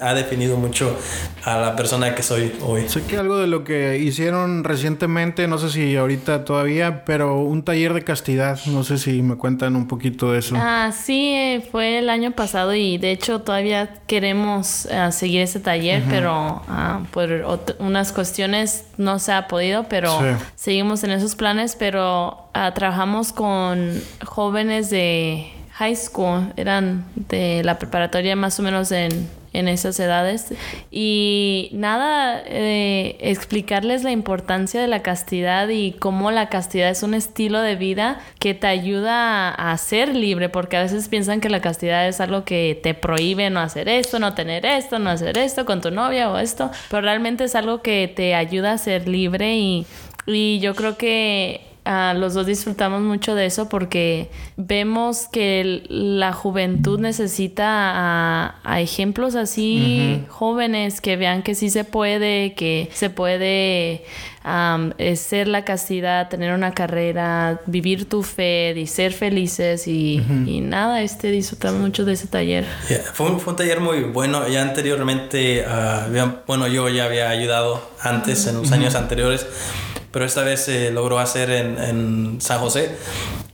ha 0.00 0.14
definido 0.14 0.56
mucho 0.56 0.96
a 1.44 1.58
la 1.58 1.76
persona 1.76 2.14
que 2.14 2.22
soy 2.22 2.52
hoy. 2.62 2.88
Sé 2.88 3.02
que 3.04 3.18
algo 3.18 3.36
de 3.36 3.46
lo 3.46 3.64
que 3.64 3.98
hicieron 3.98 4.64
recientemente, 4.64 5.46
no 5.46 5.58
sé 5.58 5.70
si 5.70 5.96
ahorita 5.96 6.44
todavía, 6.44 7.04
pero 7.04 7.38
un 7.38 7.64
taller 7.64 7.92
de 7.92 8.02
castidad, 8.02 8.58
no 8.66 8.82
sé 8.82 8.96
si 8.98 9.20
me 9.22 9.36
cuentan 9.36 9.76
un 9.76 9.86
poquito 9.86 10.32
de 10.32 10.38
eso. 10.38 10.56
Ah, 10.58 10.90
sí, 10.92 11.34
eh, 11.34 11.68
fue 11.70 11.98
el 11.98 12.08
año 12.08 12.30
pasado 12.30 12.74
y 12.74 12.96
de 12.96 13.10
hecho 13.10 13.42
todavía 13.42 13.94
queremos 14.06 14.86
uh, 14.86 15.12
seguir 15.12 15.42
ese 15.42 15.60
taller, 15.60 16.02
pero 16.08 16.62
uh, 16.66 17.04
por 17.10 17.30
unas 17.78 18.12
cuestiones 18.12 18.86
no 18.96 19.18
se 19.18 19.32
ha 19.32 19.46
podido, 19.46 19.84
pero 19.84 20.18
sí. 20.18 20.44
seguimos 20.56 21.04
en 21.04 21.10
esos 21.10 21.34
planes, 21.34 21.76
pero 21.78 22.48
uh, 22.54 22.72
trabajamos 22.74 23.32
con 23.32 24.00
jóvenes 24.24 24.88
de 24.88 25.52
high 25.74 25.96
school, 25.96 26.52
eran 26.56 27.04
de 27.14 27.62
la 27.64 27.78
preparatoria 27.78 28.36
más 28.36 28.58
o 28.58 28.62
menos 28.62 28.90
en 28.92 29.28
en 29.54 29.68
esas 29.68 29.98
edades. 29.98 30.52
Y 30.90 31.70
nada, 31.72 32.42
eh, 32.44 33.16
explicarles 33.20 34.02
la 34.02 34.10
importancia 34.10 34.80
de 34.82 34.88
la 34.88 35.02
castidad 35.02 35.68
y 35.68 35.92
cómo 35.92 36.30
la 36.30 36.50
castidad 36.50 36.90
es 36.90 37.02
un 37.02 37.14
estilo 37.14 37.60
de 37.60 37.76
vida 37.76 38.20
que 38.38 38.52
te 38.52 38.66
ayuda 38.66 39.48
a, 39.50 39.78
ser 39.78 40.14
libre, 40.14 40.48
porque 40.48 40.76
a 40.76 40.82
veces 40.82 41.08
piensan 41.08 41.40
que 41.40 41.48
la 41.48 41.60
castidad 41.60 42.06
es 42.06 42.20
algo 42.20 42.44
que 42.44 42.78
te 42.82 42.94
prohíbe 42.94 43.48
no 43.50 43.60
hacer 43.60 43.88
esto, 43.88 44.18
no 44.18 44.34
tener 44.34 44.66
esto, 44.66 44.98
no 44.98 45.10
hacer 45.10 45.38
esto 45.38 45.64
con 45.64 45.80
tu 45.80 45.90
novia 45.90 46.30
o 46.30 46.38
esto, 46.38 46.70
pero 46.90 47.02
realmente 47.02 47.44
es 47.44 47.54
algo 47.54 47.80
que 47.80 48.12
te 48.14 48.34
ayuda 48.34 48.72
a 48.72 48.78
ser 48.78 49.06
libre 49.08 49.56
y, 49.56 49.86
y 50.26 50.58
yo 50.58 50.74
creo 50.74 50.96
que 50.96 51.73
Uh, 51.86 52.18
los 52.18 52.32
dos 52.32 52.46
disfrutamos 52.46 53.02
mucho 53.02 53.34
de 53.34 53.44
eso 53.44 53.68
porque 53.68 54.30
vemos 54.56 55.28
que 55.30 55.60
el, 55.60 56.18
la 56.18 56.32
juventud 56.32 56.98
necesita 56.98 57.66
a, 57.66 58.54
a 58.64 58.80
ejemplos 58.80 59.34
así 59.34 60.22
uh 60.22 60.24
-huh. 60.24 60.28
jóvenes 60.28 61.02
que 61.02 61.16
vean 61.16 61.42
que 61.42 61.54
sí 61.54 61.68
se 61.68 61.84
puede, 61.84 62.54
que 62.54 62.88
se 62.94 63.10
puede 63.10 64.02
um, 64.46 64.92
ser 65.14 65.46
la 65.46 65.66
castidad, 65.66 66.30
tener 66.30 66.54
una 66.54 66.72
carrera, 66.72 67.60
vivir 67.66 68.08
tu 68.08 68.22
fe 68.22 68.72
y 68.74 68.86
ser 68.86 69.12
felices 69.12 69.86
y, 69.86 70.20
uh 70.20 70.32
-huh. 70.32 70.48
y 70.48 70.60
nada, 70.62 71.02
este 71.02 71.30
disfrutamos 71.30 71.82
mucho 71.82 72.06
de 72.06 72.14
ese 72.14 72.28
taller. 72.28 72.64
Yeah, 72.88 73.00
fue, 73.12 73.26
un, 73.26 73.40
fue, 73.40 73.52
un, 73.52 73.58
taller 73.58 73.80
muy 73.80 74.04
bueno, 74.04 74.48
ya 74.48 74.62
anteriormente, 74.62 75.66
uh, 75.66 76.30
bueno, 76.46 76.66
yo 76.66 76.88
ya 76.88 77.04
había 77.04 77.28
ayudado 77.28 77.82
antes, 78.00 78.46
en 78.46 78.56
los 78.56 78.72
años 78.72 78.94
anteriores 78.94 79.46
pero 80.14 80.26
esta 80.26 80.44
vez 80.44 80.64
se 80.64 80.92
logró 80.92 81.18
hacer 81.18 81.50
en, 81.50 81.76
en, 81.76 82.40
San 82.40 82.60
José. 82.60 82.96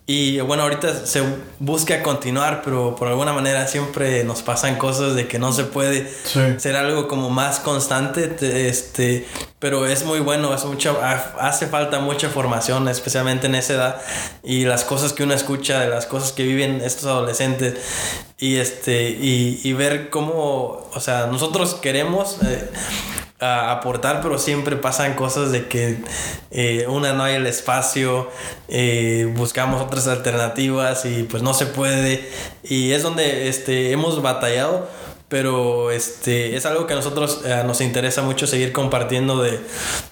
Y 0.06 0.40
bueno, 0.40 0.64
ahorita 0.64 1.06
se 1.06 1.22
busca 1.58 2.02
continuar, 2.02 2.60
pero 2.62 2.96
por 2.96 3.08
alguna 3.08 3.32
manera 3.32 3.66
siempre 3.66 4.24
nos 4.24 4.42
pasan 4.42 4.76
cosas 4.76 5.14
de 5.14 5.26
que 5.26 5.38
no 5.38 5.54
se 5.54 5.64
puede 5.64 6.06
sí. 6.24 6.40
ser 6.58 6.76
algo 6.76 7.08
como 7.08 7.30
más 7.30 7.60
constante, 7.60 8.36
este, 8.68 9.26
pero 9.58 9.86
es 9.86 10.04
muy 10.04 10.20
bueno, 10.20 10.52
es 10.52 10.66
mucho, 10.66 11.00
hace 11.00 11.66
falta 11.66 11.98
mucha 12.00 12.28
formación, 12.28 12.88
especialmente 12.88 13.46
en 13.46 13.54
esa 13.54 13.72
edad, 13.74 14.02
y 14.42 14.64
las 14.66 14.84
cosas 14.84 15.14
que 15.14 15.22
uno 15.22 15.32
escucha, 15.32 15.80
de 15.80 15.88
las 15.88 16.04
cosas 16.04 16.32
que 16.32 16.42
viven 16.42 16.82
estos 16.84 17.06
adolescentes, 17.06 17.78
y, 18.36 18.56
este, 18.56 19.08
y, 19.08 19.60
y 19.64 19.72
ver 19.72 20.10
cómo, 20.10 20.90
o 20.92 21.00
sea, 21.00 21.26
nosotros 21.26 21.74
queremos... 21.76 22.36
Eh, 22.42 22.68
a 23.40 23.72
aportar, 23.72 24.20
pero 24.22 24.38
siempre 24.38 24.76
pasan 24.76 25.14
cosas 25.14 25.50
de 25.50 25.66
que 25.66 25.98
eh, 26.50 26.86
una 26.88 27.12
no 27.12 27.24
hay 27.24 27.36
el 27.36 27.46
espacio, 27.46 28.28
eh, 28.68 29.32
buscamos 29.34 29.80
otras 29.80 30.06
alternativas 30.06 31.04
y 31.06 31.22
pues 31.24 31.42
no 31.42 31.54
se 31.54 31.66
puede. 31.66 32.28
Y 32.62 32.92
es 32.92 33.02
donde 33.02 33.48
este, 33.48 33.92
hemos 33.92 34.20
batallado, 34.20 34.88
pero 35.28 35.90
este, 35.90 36.56
es 36.56 36.66
algo 36.66 36.86
que 36.86 36.92
a 36.92 36.96
nosotros 36.96 37.40
eh, 37.44 37.62
nos 37.66 37.80
interesa 37.80 38.22
mucho 38.22 38.46
seguir 38.46 38.72
compartiendo 38.72 39.42
de, 39.42 39.58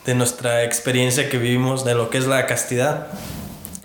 de 0.06 0.14
nuestra 0.14 0.64
experiencia 0.64 1.28
que 1.28 1.38
vivimos 1.38 1.84
de 1.84 1.94
lo 1.94 2.08
que 2.08 2.18
es 2.18 2.26
la 2.26 2.46
castidad 2.46 3.08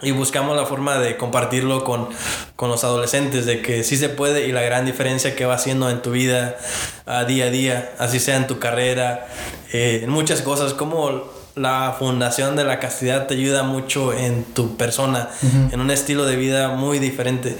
y 0.03 0.11
buscamos 0.11 0.55
la 0.55 0.65
forma 0.65 0.97
de 0.97 1.17
compartirlo 1.17 1.83
con, 1.83 2.09
con, 2.55 2.69
los 2.69 2.83
adolescentes, 2.83 3.45
de 3.45 3.61
que 3.61 3.83
sí 3.83 3.97
se 3.97 4.09
puede 4.09 4.47
y 4.47 4.51
la 4.51 4.61
gran 4.61 4.85
diferencia 4.85 5.35
que 5.35 5.45
va 5.45 5.55
haciendo 5.55 5.89
en 5.89 6.01
tu 6.01 6.11
vida 6.11 6.57
a 7.05 7.25
día 7.25 7.45
a 7.45 7.49
día, 7.49 7.93
así 7.99 8.19
sea 8.19 8.37
en 8.37 8.47
tu 8.47 8.59
carrera, 8.59 9.27
eh, 9.71 10.01
en 10.03 10.09
muchas 10.09 10.41
cosas, 10.41 10.73
como 10.73 11.32
la 11.55 11.95
fundación 11.97 12.55
de 12.55 12.63
la 12.63 12.79
castidad 12.79 13.27
te 13.27 13.35
ayuda 13.35 13.63
mucho 13.63 14.11
en 14.13 14.43
tu 14.43 14.75
persona, 14.75 15.29
uh 15.41 15.45
-huh. 15.45 15.73
en 15.73 15.79
un 15.79 15.91
estilo 15.91 16.25
de 16.25 16.35
vida 16.35 16.69
muy 16.69 16.99
diferente. 16.99 17.55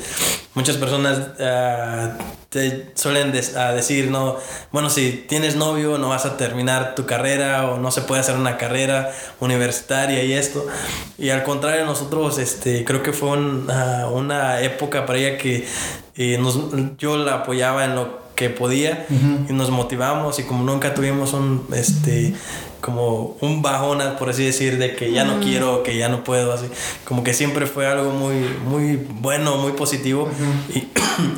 Muchas 0.56 0.78
personas 0.78 1.18
uh, 1.40 2.12
te 2.50 2.92
suelen 2.96 3.32
de 3.32 3.40
uh, 3.40 3.76
decir, 3.76 4.10
no, 4.10 4.38
bueno, 4.72 4.90
si 4.90 5.26
tienes 5.28 5.56
novio 5.56 5.98
no 5.98 6.10
vas 6.10 6.26
a 6.26 6.38
terminar 6.38 6.94
tu 6.96 7.06
carrera 7.06 7.68
o 7.68 7.80
no 7.80 7.90
se 7.92 8.02
puede 8.02 8.22
hacer 8.22 8.36
una 8.36 8.58
carrera 8.58 9.12
universitaria 9.40 10.24
y 10.24 10.34
esto. 10.34 10.66
Y 11.18 11.30
al 11.30 11.44
contrario, 11.44 11.86
nosotros, 11.86 12.38
este, 12.38 12.86
creo 12.86 13.02
que 13.02 13.14
fue 13.14 13.30
un, 13.30 13.70
uh, 13.70 14.10
una 14.12 14.62
época 14.62 15.06
para 15.06 15.20
ella 15.20 15.38
que 15.38 15.66
eh, 16.16 16.38
nos, 16.40 16.58
yo 16.98 17.18
la 17.18 17.36
apoyaba 17.36 17.86
en 17.86 17.96
lo 17.96 18.23
que 18.44 18.50
podía 18.50 19.06
uh 19.10 19.14
-huh. 19.14 19.50
y 19.50 19.54
nos 19.54 19.70
motivamos 19.70 20.38
y 20.40 20.44
como 20.44 20.64
nunca 20.66 20.94
tuvimos 20.94 21.32
un, 21.34 21.66
este, 21.74 22.34
como 22.82 23.38
un 23.40 23.62
bajón, 23.62 24.00
por 24.20 24.30
así 24.30 24.44
decir, 24.44 24.78
de 24.78 24.96
que 24.96 25.14
ya 25.14 25.24
no 25.24 25.40
quiero, 25.40 25.84
que 25.84 25.96
ya 25.98 26.10
no 26.10 26.26
puedo, 26.26 26.52
así. 26.52 26.66
Como 27.06 27.24
que 27.24 27.34
siempre 27.34 27.66
fue 27.68 27.88
algo 27.88 28.12
muy, 28.12 28.36
muy 28.68 28.98
bueno, 29.22 29.58
muy 29.58 29.72
positivo 29.72 30.24
uh 30.24 30.28
-huh. 30.28 30.78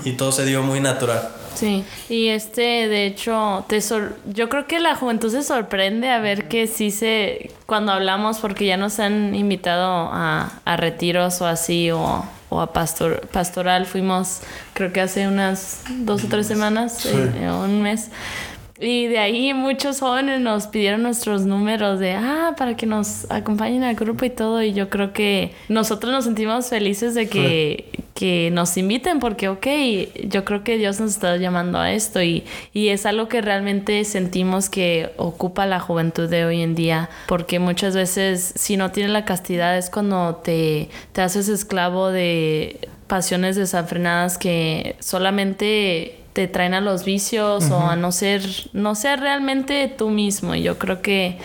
y, 0.03 0.09
y 0.09 0.13
todo 0.13 0.31
se 0.31 0.45
dio 0.45 0.63
muy 0.63 0.79
natural. 0.79 1.29
Sí, 1.53 1.85
y 2.09 2.27
este, 2.27 2.89
de 2.89 3.05
hecho, 3.05 3.63
te 3.69 3.79
sor 3.79 4.17
yo 4.25 4.49
creo 4.49 4.67
que 4.67 4.79
la 4.79 4.95
juventud 4.95 5.31
se 5.31 5.41
sorprende 5.41 6.09
a 6.09 6.19
ver 6.19 6.49
que 6.49 6.67
sí 6.67 6.91
se, 6.91 7.51
cuando 7.65 7.93
hablamos, 7.93 8.39
porque 8.39 8.65
ya 8.65 8.77
nos 8.77 8.99
han 8.99 9.33
invitado 9.35 10.09
a, 10.11 10.51
a 10.65 10.75
retiros 10.75 11.39
o 11.41 11.45
así, 11.45 11.91
o, 11.91 12.25
o 12.55 12.61
a 12.61 12.73
pastor, 12.73 13.27
pastoral, 13.31 13.85
fuimos 13.85 14.41
creo 14.73 14.91
que 14.91 15.01
hace 15.01 15.27
unas 15.27 15.81
dos 15.99 16.23
o 16.23 16.27
tres 16.27 16.47
semanas, 16.47 16.97
sí. 16.99 17.09
eh, 17.11 17.49
un 17.51 17.81
mes. 17.81 18.09
Y 18.77 19.07
de 19.07 19.19
ahí 19.19 19.53
muchos 19.53 20.01
jóvenes 20.01 20.41
nos 20.41 20.67
pidieron 20.67 21.03
nuestros 21.03 21.45
números 21.45 21.97
de, 21.97 22.11
ah, 22.11 22.55
para 22.57 22.75
que 22.75 22.85
nos 22.85 23.25
acompañen 23.31 23.83
al 23.83 23.95
grupo 23.95 24.25
y 24.25 24.29
todo. 24.29 24.61
Y 24.61 24.73
yo 24.73 24.89
creo 24.89 25.13
que 25.13 25.53
nosotros 25.69 26.11
nos 26.11 26.25
sentimos 26.25 26.67
felices 26.67 27.15
de 27.15 27.29
que, 27.29 27.89
sí. 27.89 28.03
que 28.13 28.49
nos 28.51 28.75
inviten 28.75 29.21
porque, 29.21 29.47
ok, 29.47 29.67
yo 30.27 30.43
creo 30.43 30.65
que 30.65 30.77
Dios 30.77 30.99
nos 30.99 31.11
está 31.11 31.37
llamando 31.37 31.79
a 31.79 31.93
esto 31.93 32.21
y, 32.21 32.43
y 32.73 32.89
es 32.89 33.05
algo 33.05 33.29
que 33.29 33.39
realmente 33.39 34.03
sentimos 34.03 34.69
que 34.69 35.13
ocupa 35.15 35.65
la 35.65 35.79
juventud 35.79 36.27
de 36.27 36.43
hoy 36.43 36.61
en 36.61 36.75
día. 36.75 37.09
Porque 37.27 37.59
muchas 37.59 37.95
veces 37.95 38.51
si 38.57 38.75
no 38.75 38.91
tienes 38.91 39.13
la 39.13 39.23
castidad 39.23 39.77
es 39.77 39.89
cuando 39.89 40.41
te, 40.43 40.89
te 41.13 41.21
haces 41.21 41.47
esclavo 41.47 42.09
de 42.09 42.89
pasiones 43.07 43.55
desenfrenadas 43.55 44.37
que 44.37 44.97
solamente 44.99 46.24
te 46.35 46.49
traen 46.49 46.73
a 46.73 46.81
los 46.81 47.05
vicios 47.05 47.63
uh 47.63 47.69
-huh. 47.69 47.73
o 47.75 47.89
a 47.91 47.95
no 47.95 48.11
ser, 48.11 48.41
no 48.73 48.93
ser 48.93 49.21
realmente 49.21 49.87
tú 49.87 50.09
mismo. 50.09 50.53
Y 50.53 50.63
yo 50.63 50.77
creo 50.77 51.01
que 51.01 51.37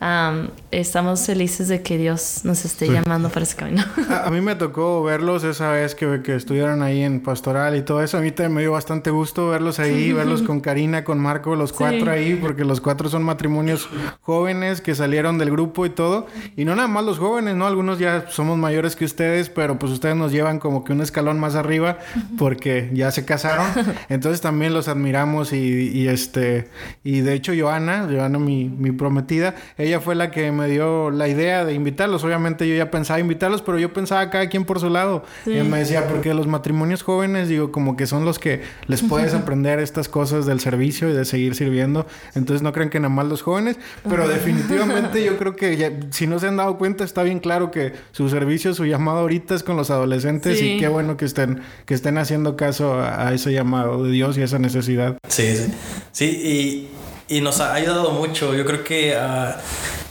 um, 0.00 0.50
estamos 0.70 1.26
felices 1.26 1.68
de 1.68 1.82
que 1.82 1.96
Dios 1.96 2.40
nos 2.44 2.64
esté 2.64 2.86
sí. 2.86 2.92
llamando 2.92 3.28
para 3.28 3.44
ese 3.44 3.56
camino. 3.56 3.84
A, 4.10 4.26
a, 4.26 4.30
mí 4.30 4.40
me 4.40 4.54
tocó 4.54 5.02
verlos 5.02 5.44
esa 5.44 5.72
vez 5.72 5.94
que, 5.94 6.22
que 6.22 6.34
estuvieron 6.34 6.82
ahí 6.82 7.02
en 7.02 7.20
Pastoral 7.20 7.76
y 7.76 7.82
todo 7.82 8.02
eso. 8.02 8.18
A 8.18 8.20
mí 8.20 8.30
también 8.30 8.54
me 8.54 8.60
dio 8.60 8.72
bastante 8.72 9.10
gusto 9.10 9.48
verlos 9.48 9.78
ahí, 9.78 10.12
verlos 10.14 10.42
con 10.42 10.60
Karina, 10.60 11.04
con 11.04 11.18
Marco, 11.18 11.56
los 11.56 11.72
cuatro 11.72 12.04
sí. 12.04 12.08
ahí, 12.08 12.34
porque 12.36 12.64
los 12.64 12.80
cuatro 12.80 13.08
son 13.08 13.22
matrimonios 13.22 13.88
jóvenes 14.22 14.80
que 14.80 14.94
salieron 14.94 15.38
del 15.38 15.50
grupo 15.50 15.86
y 15.86 15.90
todo. 15.90 16.26
Y 16.56 16.64
no 16.64 16.74
nada 16.76 16.88
más 16.88 17.04
los 17.04 17.18
jóvenes, 17.18 17.56
¿no? 17.56 17.66
Algunos 17.66 17.98
ya 17.98 18.26
somos 18.28 18.58
mayores 18.58 18.96
que 18.96 19.04
ustedes, 19.04 19.48
pero 19.48 19.78
pues 19.78 19.92
ustedes 19.92 20.16
nos 20.16 20.32
llevan 20.32 20.58
como 20.58 20.84
que 20.84 20.92
un 20.92 21.00
escalón 21.00 21.38
más 21.38 21.54
arriba 21.54 21.98
porque 22.38 22.90
ya 22.92 23.10
se 23.10 23.24
casaron. 23.24 23.66
Entonces 24.08 24.40
también 24.40 24.72
los 24.72 24.88
admiramos 24.88 25.52
y, 25.52 25.90
y 25.90 26.08
este... 26.08 26.68
Y 27.02 27.20
de 27.20 27.34
hecho 27.34 27.52
Joana, 27.58 28.08
Joana 28.10 28.38
mi, 28.38 28.68
mi 28.68 28.92
prometida, 28.92 29.54
ella 29.78 30.00
fue 30.00 30.14
la 30.14 30.30
que 30.30 30.52
me 30.52 30.65
me 30.66 30.72
dio 30.72 31.10
la 31.10 31.28
idea 31.28 31.64
de 31.64 31.74
invitarlos. 31.74 32.24
Obviamente 32.24 32.68
yo 32.68 32.74
ya 32.74 32.90
pensaba 32.90 33.20
invitarlos, 33.20 33.62
pero 33.62 33.78
yo 33.78 33.92
pensaba 33.92 34.28
cada 34.30 34.48
quien 34.48 34.64
por 34.64 34.80
su 34.80 34.90
lado. 34.90 35.24
Y 35.46 35.50
me 35.62 35.78
decía, 35.78 36.08
porque 36.08 36.34
los 36.34 36.46
matrimonios 36.46 37.02
jóvenes, 37.02 37.48
digo, 37.48 37.70
como 37.70 37.96
que 37.96 38.06
son 38.06 38.24
los 38.24 38.38
que 38.38 38.62
les 38.86 39.02
puedes 39.02 39.32
aprender 39.34 39.78
estas 39.78 40.08
cosas 40.08 40.44
del 40.44 40.60
servicio 40.60 41.08
y 41.08 41.12
de 41.12 41.24
seguir 41.24 41.54
sirviendo. 41.54 42.06
Entonces 42.34 42.62
no 42.62 42.72
creen 42.72 42.90
que 42.90 42.98
nada 42.98 43.14
más 43.14 43.26
los 43.26 43.42
jóvenes, 43.42 43.78
pero 44.08 44.26
definitivamente 44.26 45.24
yo 45.24 45.38
creo 45.38 45.54
que 45.54 45.76
ya, 45.76 45.92
si 46.10 46.26
no 46.26 46.38
se 46.38 46.48
han 46.48 46.56
dado 46.56 46.78
cuenta, 46.78 47.04
está 47.04 47.22
bien 47.22 47.38
claro 47.38 47.70
que 47.70 47.92
su 48.10 48.28
servicio, 48.28 48.74
su 48.74 48.84
llamado 48.84 49.18
ahorita 49.18 49.54
es 49.54 49.62
con 49.62 49.76
los 49.76 49.90
adolescentes 49.90 50.60
y 50.60 50.78
qué 50.78 50.88
bueno 50.88 51.16
que 51.16 51.26
estén, 51.26 51.62
que 51.84 51.94
estén 51.94 52.18
haciendo 52.18 52.56
caso 52.56 53.00
a, 53.00 53.32
ese 53.32 53.52
llamado 53.52 54.04
de 54.04 54.10
Dios 54.10 54.36
y 54.36 54.42
esa 54.42 54.58
necesidad. 54.58 55.16
Sí, 55.28 55.54
sí. 55.56 55.72
Sí, 56.12 56.88
y, 57.28 57.36
y 57.36 57.40
nos 57.40 57.60
ha 57.60 57.74
ayudado 57.74 58.12
mucho. 58.12 58.54
Yo 58.54 58.64
creo 58.64 58.82
que 58.84 59.16
uh, 59.16 59.52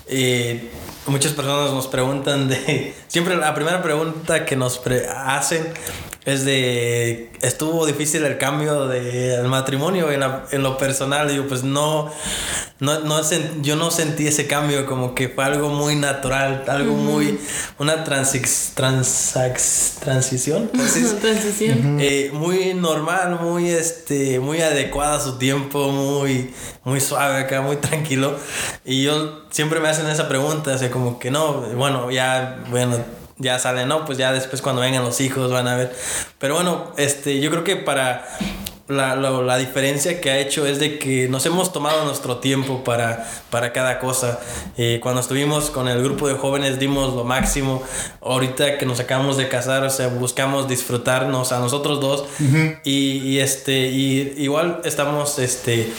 eh, 0.07 0.69
muchas 1.07 1.33
personas 1.33 1.71
nos 1.71 1.87
preguntan 1.87 2.47
de... 2.47 2.93
Siempre 3.07 3.35
la 3.35 3.53
primera 3.53 3.81
pregunta 3.81 4.45
que 4.45 4.55
nos 4.55 4.81
hacen 5.09 5.73
es 6.25 6.45
de 6.45 7.31
estuvo 7.41 7.85
difícil 7.85 8.23
el 8.23 8.37
cambio 8.37 8.87
del 8.87 9.47
matrimonio 9.47 10.11
en, 10.11 10.23
en, 10.51 10.63
lo 10.63 10.77
personal 10.77 11.29
digo 11.29 11.45
pues 11.47 11.63
no 11.63 12.11
no, 12.79 12.99
no 13.01 13.21
yo 13.61 13.75
no 13.75 13.91
sentí 13.91 14.27
ese 14.27 14.47
cambio 14.47 14.85
como 14.85 15.15
que 15.15 15.29
fue 15.29 15.43
algo 15.43 15.69
muy 15.69 15.95
natural 15.95 16.63
algo 16.67 16.93
muy 16.93 17.39
una 17.77 18.03
transis, 18.03 18.71
transax, 18.75 19.97
transición 19.99 20.69
transición. 21.21 21.99
Eh, 21.99 22.31
muy 22.33 22.73
normal 22.73 23.39
muy 23.41 23.69
este 23.69 24.39
muy 24.39 24.61
adecuada 24.61 25.15
a 25.15 25.19
su 25.19 25.37
tiempo 25.37 25.91
muy 25.91 26.53
muy 26.83 27.01
suave 27.01 27.39
acá 27.39 27.61
muy 27.61 27.77
tranquilo. 27.77 28.37
Y 28.83 29.03
yo 29.03 29.43
siempre 29.49 29.79
me 29.79 29.89
hacen 29.89 30.07
esa 30.07 30.27
pregunta 30.27 30.73
así 30.73 30.89
como 30.89 31.19
que 31.19 31.31
no 31.31 31.61
bueno 31.75 32.11
ya 32.11 32.63
bueno 32.69 32.97
ya 33.37 33.59
sale, 33.59 33.85
no, 33.85 34.05
pues 34.05 34.17
ya 34.17 34.31
después 34.31 34.61
cuando 34.61 34.81
vengan 34.81 35.03
los 35.03 35.19
hijos 35.21 35.51
van 35.51 35.67
a 35.67 35.75
ver. 35.75 35.95
Pero 36.39 36.55
bueno, 36.55 36.91
este, 36.97 37.39
yo 37.39 37.49
creo 37.51 37.63
que 37.63 37.75
para 37.75 38.25
la, 38.87 39.15
la, 39.15 39.57
diferencia 39.57 40.21
que 40.21 40.29
ha 40.29 40.39
hecho 40.39 40.67
es 40.67 40.79
de 40.79 40.99
que 40.99 41.27
nos 41.27 41.45
hemos 41.45 41.73
tomado 41.73 42.05
nuestro 42.05 42.37
tiempo 42.37 42.83
para, 42.83 43.27
para 43.49 43.73
cada 43.73 43.99
cosa. 43.99 44.39
Eh, 44.77 44.99
cuando 45.01 45.21
estuvimos 45.21 45.71
con 45.71 45.87
el 45.87 46.03
grupo 46.03 46.27
de 46.27 46.35
jóvenes 46.35 46.79
dimos 46.79 47.13
lo 47.13 47.23
máximo. 47.23 47.81
Ahorita 48.21 48.77
que 48.77 48.85
nos 48.85 48.99
acabamos 48.99 49.37
de 49.37 49.49
casar, 49.49 49.83
o 49.83 49.89
sea, 49.89 50.07
buscamos 50.07 50.67
disfrutarnos 50.67 51.51
a 51.51 51.59
nosotros 51.59 51.99
dos. 51.99 52.25
y, 52.83 53.17
y, 53.17 53.39
este, 53.39 53.87
y 53.87 54.35
igual 54.37 54.81
estamos, 54.85 55.39
este, 55.39 55.91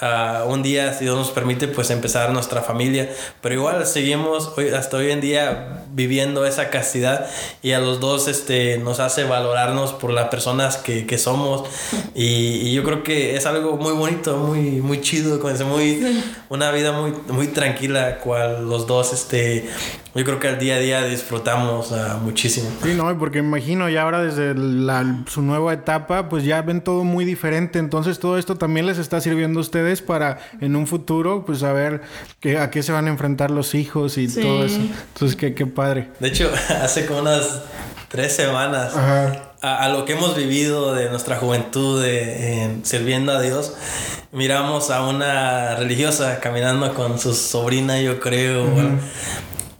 un 0.00 0.62
día, 0.62 0.92
si 0.92 1.04
Dios 1.04 1.16
nos 1.16 1.30
permite, 1.30 1.68
pues 1.68 1.90
empezar 1.90 2.30
nuestra 2.32 2.62
familia. 2.62 3.10
Pero 3.40 3.54
igual 3.54 3.86
seguimos 3.86 4.52
hoy, 4.56 4.68
hasta 4.68 4.98
hoy 4.98 5.10
en 5.10 5.20
día 5.20 5.84
viviendo 5.92 6.44
esa 6.44 6.68
castidad 6.68 7.26
y 7.62 7.72
a 7.72 7.78
los 7.78 7.98
dos 8.00 8.28
este, 8.28 8.76
nos 8.76 9.00
hace 9.00 9.24
valorarnos 9.24 9.94
por 9.94 10.12
las 10.12 10.28
personas 10.28 10.76
que, 10.76 11.06
que 11.06 11.18
somos. 11.18 11.68
Y, 12.18 12.72
yo 12.72 12.82
creo 12.82 13.02
que 13.02 13.36
es 13.36 13.46
algo 13.46 13.76
muy 13.76 13.92
bonito, 13.92 14.36
muy, 14.36 14.82
muy 14.82 15.00
chido, 15.00 15.38
muy, 15.66 16.22
una 16.48 16.70
vida 16.70 16.92
muy, 16.92 17.12
muy 17.28 17.48
tranquila, 17.48 18.18
cual 18.18 18.68
los 18.68 18.86
dos 18.86 19.12
este, 19.12 19.68
yo 20.14 20.24
creo 20.24 20.38
que 20.38 20.48
al 20.48 20.58
día 20.58 20.76
a 20.76 20.78
día 20.78 21.04
disfrutamos 21.04 21.92
uh, 21.92 22.18
muchísimo. 22.22 22.70
Sí, 22.82 22.94
no, 22.94 23.16
porque 23.18 23.38
imagino 23.38 23.88
ya 23.90 24.02
ahora 24.02 24.22
desde 24.22 24.54
la, 24.54 25.24
su 25.26 25.42
nueva 25.42 25.74
etapa, 25.74 26.28
pues 26.28 26.44
ya 26.44 26.62
ven 26.62 26.80
todo 26.80 27.04
muy 27.04 27.24
diferente. 27.24 27.78
Entonces 27.78 28.18
todo 28.18 28.38
esto 28.38 28.56
también 28.56 28.86
les 28.86 28.98
está 28.98 29.20
sirviendo 29.20 29.60
a 29.60 29.62
ustedes 29.62 29.85
para 30.02 30.38
en 30.60 30.76
un 30.76 30.86
futuro, 30.86 31.44
pues 31.44 31.60
saber 31.60 32.02
que, 32.40 32.58
a 32.58 32.70
qué 32.70 32.82
se 32.82 32.92
van 32.92 33.06
a 33.06 33.10
enfrentar 33.10 33.50
los 33.50 33.74
hijos 33.74 34.18
y 34.18 34.28
todo 34.28 34.64
eso. 34.64 34.80
Entonces, 34.80 35.36
qué, 35.36 35.54
qué 35.54 35.66
padre. 35.66 36.08
De 36.20 36.28
hecho, 36.28 36.50
hace 36.82 37.06
como 37.06 37.20
unas 37.20 37.62
tres 38.08 38.32
semanas. 38.34 38.94
A, 39.62 39.88
lo 39.88 40.04
que 40.04 40.12
hemos 40.12 40.36
vivido 40.36 40.94
de 40.94 41.10
nuestra 41.10 41.36
juventud 41.36 42.00
de, 42.00 42.76
sirviendo 42.82 43.32
a 43.32 43.40
Dios, 43.40 43.72
miramos 44.30 44.90
a 44.90 45.02
una 45.06 45.74
religiosa 45.76 46.38
caminando 46.40 46.94
con 46.94 47.18
su 47.18 47.34
sobrina, 47.34 48.00
yo 48.00 48.20
creo, 48.20 48.66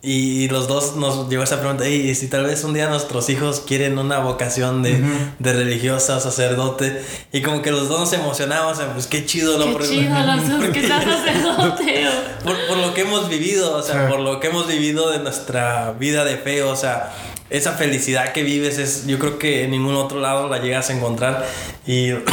y 0.03 0.49
los 0.49 0.69
dos 0.69 0.97
nos 0.97 1.29
llegó 1.29 1.43
esa 1.43 1.59
pregunta, 1.59 1.89
y 1.89 2.15
si 2.15 2.29
tal 2.29 2.45
vez 2.45 2.63
un 2.65 2.75
día 2.75 2.89
nuestros 2.89 3.29
hijos 3.29 3.63
quieren 3.67 3.99
una 3.99 4.19
vocación 4.19 4.83
de, 4.83 5.03
de 5.39 5.53
religiosa, 5.53 6.21
sacerdote, 6.21 7.03
y 7.33 7.43
como 7.43 7.63
que 7.63 7.71
los 7.71 7.89
dos 7.89 8.01
nos 8.01 8.13
emocionamos, 8.13 8.79
pues 8.95 9.07
qué 9.07 9.25
chido, 9.27 9.59
¿no? 9.59 9.77
Qué 9.79 9.85
chido, 9.85 10.15
los 10.59 10.71
que 10.71 10.87
seas 10.87 11.05
sacerdote. 11.05 12.07
por, 12.45 12.57
por, 12.69 12.77
lo 12.77 12.95
que 12.95 13.01
hemos 13.01 13.29
vivido, 13.29 13.77
o 13.77 13.83
sea, 13.83 14.09
por 14.09 14.21
lo 14.21 14.39
que 14.39 14.49
hemos 14.49 14.67
vivido 14.67 15.11
de 15.11 15.19
nuestra 15.19 15.93
vida 15.93 16.25
de 16.25 16.37
fe, 16.37 16.63
o 16.63 16.77
sea, 16.77 17.13
esa 17.51 17.73
felicidad 17.73 18.33
que 18.33 18.43
vives 18.43 18.79
es, 18.79 19.07
yo 19.07 19.19
creo 19.19 19.39
que 19.39 19.65
en 19.65 19.71
ningún 19.71 19.97
otro 19.97 20.21
lado 20.21 20.49
la 20.49 20.59
llegas 20.59 20.91
a 20.91 20.93
encontrar, 20.93 21.47
y... 21.87 22.11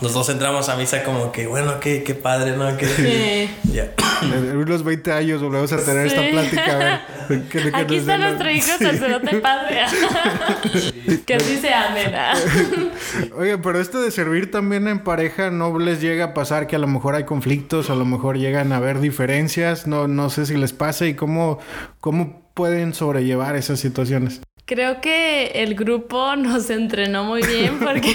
los 0.00 0.12
dos 0.12 0.28
entramos 0.28 0.68
a 0.68 0.76
misa 0.76 1.02
como 1.02 1.32
que, 1.32 1.46
bueno, 1.46 1.80
qué, 1.80 2.02
qué 2.04 2.14
padre, 2.14 2.56
¿no? 2.56 2.76
Que, 2.76 2.86
sí. 2.86 3.50
En 4.22 4.56
unos 4.56 4.82
20 4.82 5.12
años 5.12 5.42
volvemos 5.42 5.72
a 5.72 5.84
tener 5.84 6.06
esta 6.06 6.28
plática. 6.30 7.06
Aquí 7.74 7.96
está 7.96 8.18
nuestro 8.18 8.50
hijo 8.50 8.66
sacerdote 8.78 9.36
padre. 9.38 9.80
que 11.26 11.34
así 11.34 11.56
se 11.56 11.72
amen. 11.72 12.12
Oye, 13.36 13.58
pero 13.58 13.80
esto 13.80 14.00
de 14.00 14.10
servir 14.10 14.50
también 14.50 14.88
en 14.88 15.00
pareja, 15.00 15.50
¿no 15.50 15.78
les 15.78 16.00
llega 16.00 16.26
a 16.26 16.34
pasar 16.34 16.66
que 16.66 16.76
a 16.76 16.78
lo 16.78 16.86
mejor 16.86 17.14
hay 17.14 17.24
conflictos, 17.24 17.90
a 17.90 17.94
lo 17.94 18.04
mejor 18.04 18.38
llegan 18.38 18.72
a 18.72 18.76
haber 18.76 19.00
diferencias? 19.00 19.86
No, 19.86 20.08
no 20.08 20.30
sé 20.30 20.46
si 20.46 20.56
les 20.56 20.72
pasa 20.72 21.06
y 21.06 21.14
cómo, 21.14 21.58
cómo 22.00 22.42
pueden 22.54 22.94
sobrellevar 22.94 23.56
esas 23.56 23.80
situaciones. 23.80 24.40
Creo 24.68 25.00
que 25.00 25.46
el 25.54 25.74
grupo 25.74 26.36
nos 26.36 26.68
entrenó 26.68 27.24
muy 27.24 27.40
bien 27.40 27.78
porque 27.78 28.14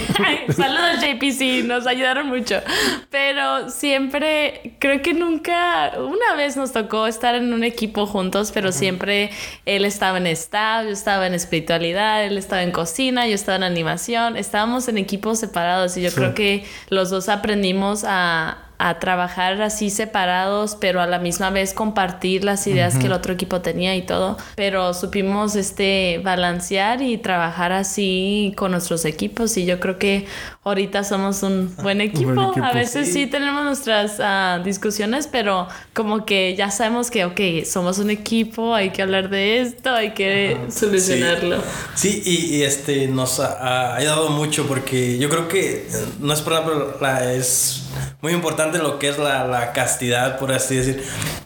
saludos 0.55 1.01
JPC, 1.01 1.66
nos 1.66 1.88
ayudaron 1.88 2.28
mucho. 2.28 2.61
Pero 3.09 3.72
siempre, 3.72 4.76
creo 4.78 5.01
que 5.01 5.16
nunca, 5.16 5.93
una 5.97 6.36
vez 6.38 6.55
nos 6.55 6.72
tocó 6.72 7.07
estar 7.07 7.34
en 7.34 7.53
un 7.53 7.64
equipo 7.64 8.05
juntos, 8.05 8.51
pero 8.53 8.72
siempre 8.72 9.02
él 9.09 9.85
estaba 9.85 10.17
en 10.17 10.27
staff, 10.27 10.85
yo 10.85 10.91
estaba 10.91 11.27
en 11.27 11.33
espiritualidad, 11.33 12.25
él 12.25 12.37
estaba 12.37 12.63
en 12.63 12.71
cocina, 12.71 13.27
yo 13.27 13.35
estaba 13.35 13.55
en 13.57 13.63
animación, 13.63 14.37
estábamos 14.37 14.87
en 14.87 14.97
equipos 14.97 15.39
separados 15.39 15.97
y 15.97 16.01
yo 16.01 16.11
creo 16.11 16.33
que 16.33 16.65
los 16.89 17.09
dos 17.09 17.29
aprendimos 17.29 18.03
a, 18.07 18.62
a 18.78 18.99
trabajar 18.99 19.61
así 19.61 19.89
separados, 19.89 20.76
pero 20.80 21.01
a 21.01 21.07
la 21.07 21.19
misma 21.19 21.49
vez 21.49 21.74
compartir 21.74 22.43
las 22.43 22.67
ideas 22.67 22.97
que 22.97 23.05
el 23.05 23.13
otro 23.13 23.34
equipo 23.34 23.61
tenía 23.61 23.95
y 23.95 24.01
todo. 24.01 24.38
Pero 24.55 24.93
supimos 24.93 25.55
este 25.55 26.19
balancear 26.24 27.01
y 27.01 27.17
trabajar 27.17 27.71
así 27.71 28.53
con 28.57 28.71
nuestros 28.71 29.05
equipos 29.05 29.57
y 29.57 29.65
yo 29.65 29.80
creo 29.80 29.97
que 29.97 30.26
ahorita 30.63 31.03
somos 31.03 31.43
un 31.43 31.74
buen 31.82 32.01
equipo. 32.01 32.53
A 32.61 32.74
veces 32.74 33.11
sí, 33.11 33.28
tenemos 33.28 33.63
nuestras 33.63 34.19
ah, 34.19 34.61
discusiones, 34.63 35.28
pero 35.28 35.67
como 35.93 36.26
que 36.26 36.55
ya 36.55 36.71
sabemos 36.71 37.11
que, 37.11 37.26
ok, 37.26 37.65
somos 37.65 37.99
un 37.99 38.09
equipo, 38.09 38.74
hay 38.74 38.89
que 38.91 39.01
hablar 39.01 39.30
de 39.30 39.61
esto, 39.61 39.91
hay 39.91 40.13
que 40.13 40.57
solucionarlo. 40.69 41.61
Sí, 41.95 42.21
y, 42.26 42.63
este 42.63 43.07
nos 43.07 43.39
ha, 43.39 43.95
ayudado 43.95 44.30
mucho 44.30 44.67
porque 44.67 45.17
yo 45.17 45.30
creo 45.30 45.47
que 45.47 45.88
no 46.19 46.34
es 46.34 46.41
por 46.41 47.01
la, 47.01 47.34
es 47.34 47.82
muy 48.21 48.33
importante 48.33 48.77
lo 48.77 48.99
que 48.99 49.09
es 49.09 49.17
la, 49.17 49.45
la 49.47 49.73
castidad, 49.73 50.39
por 50.39 50.51
así 50.51 50.75
decir, 50.75 51.03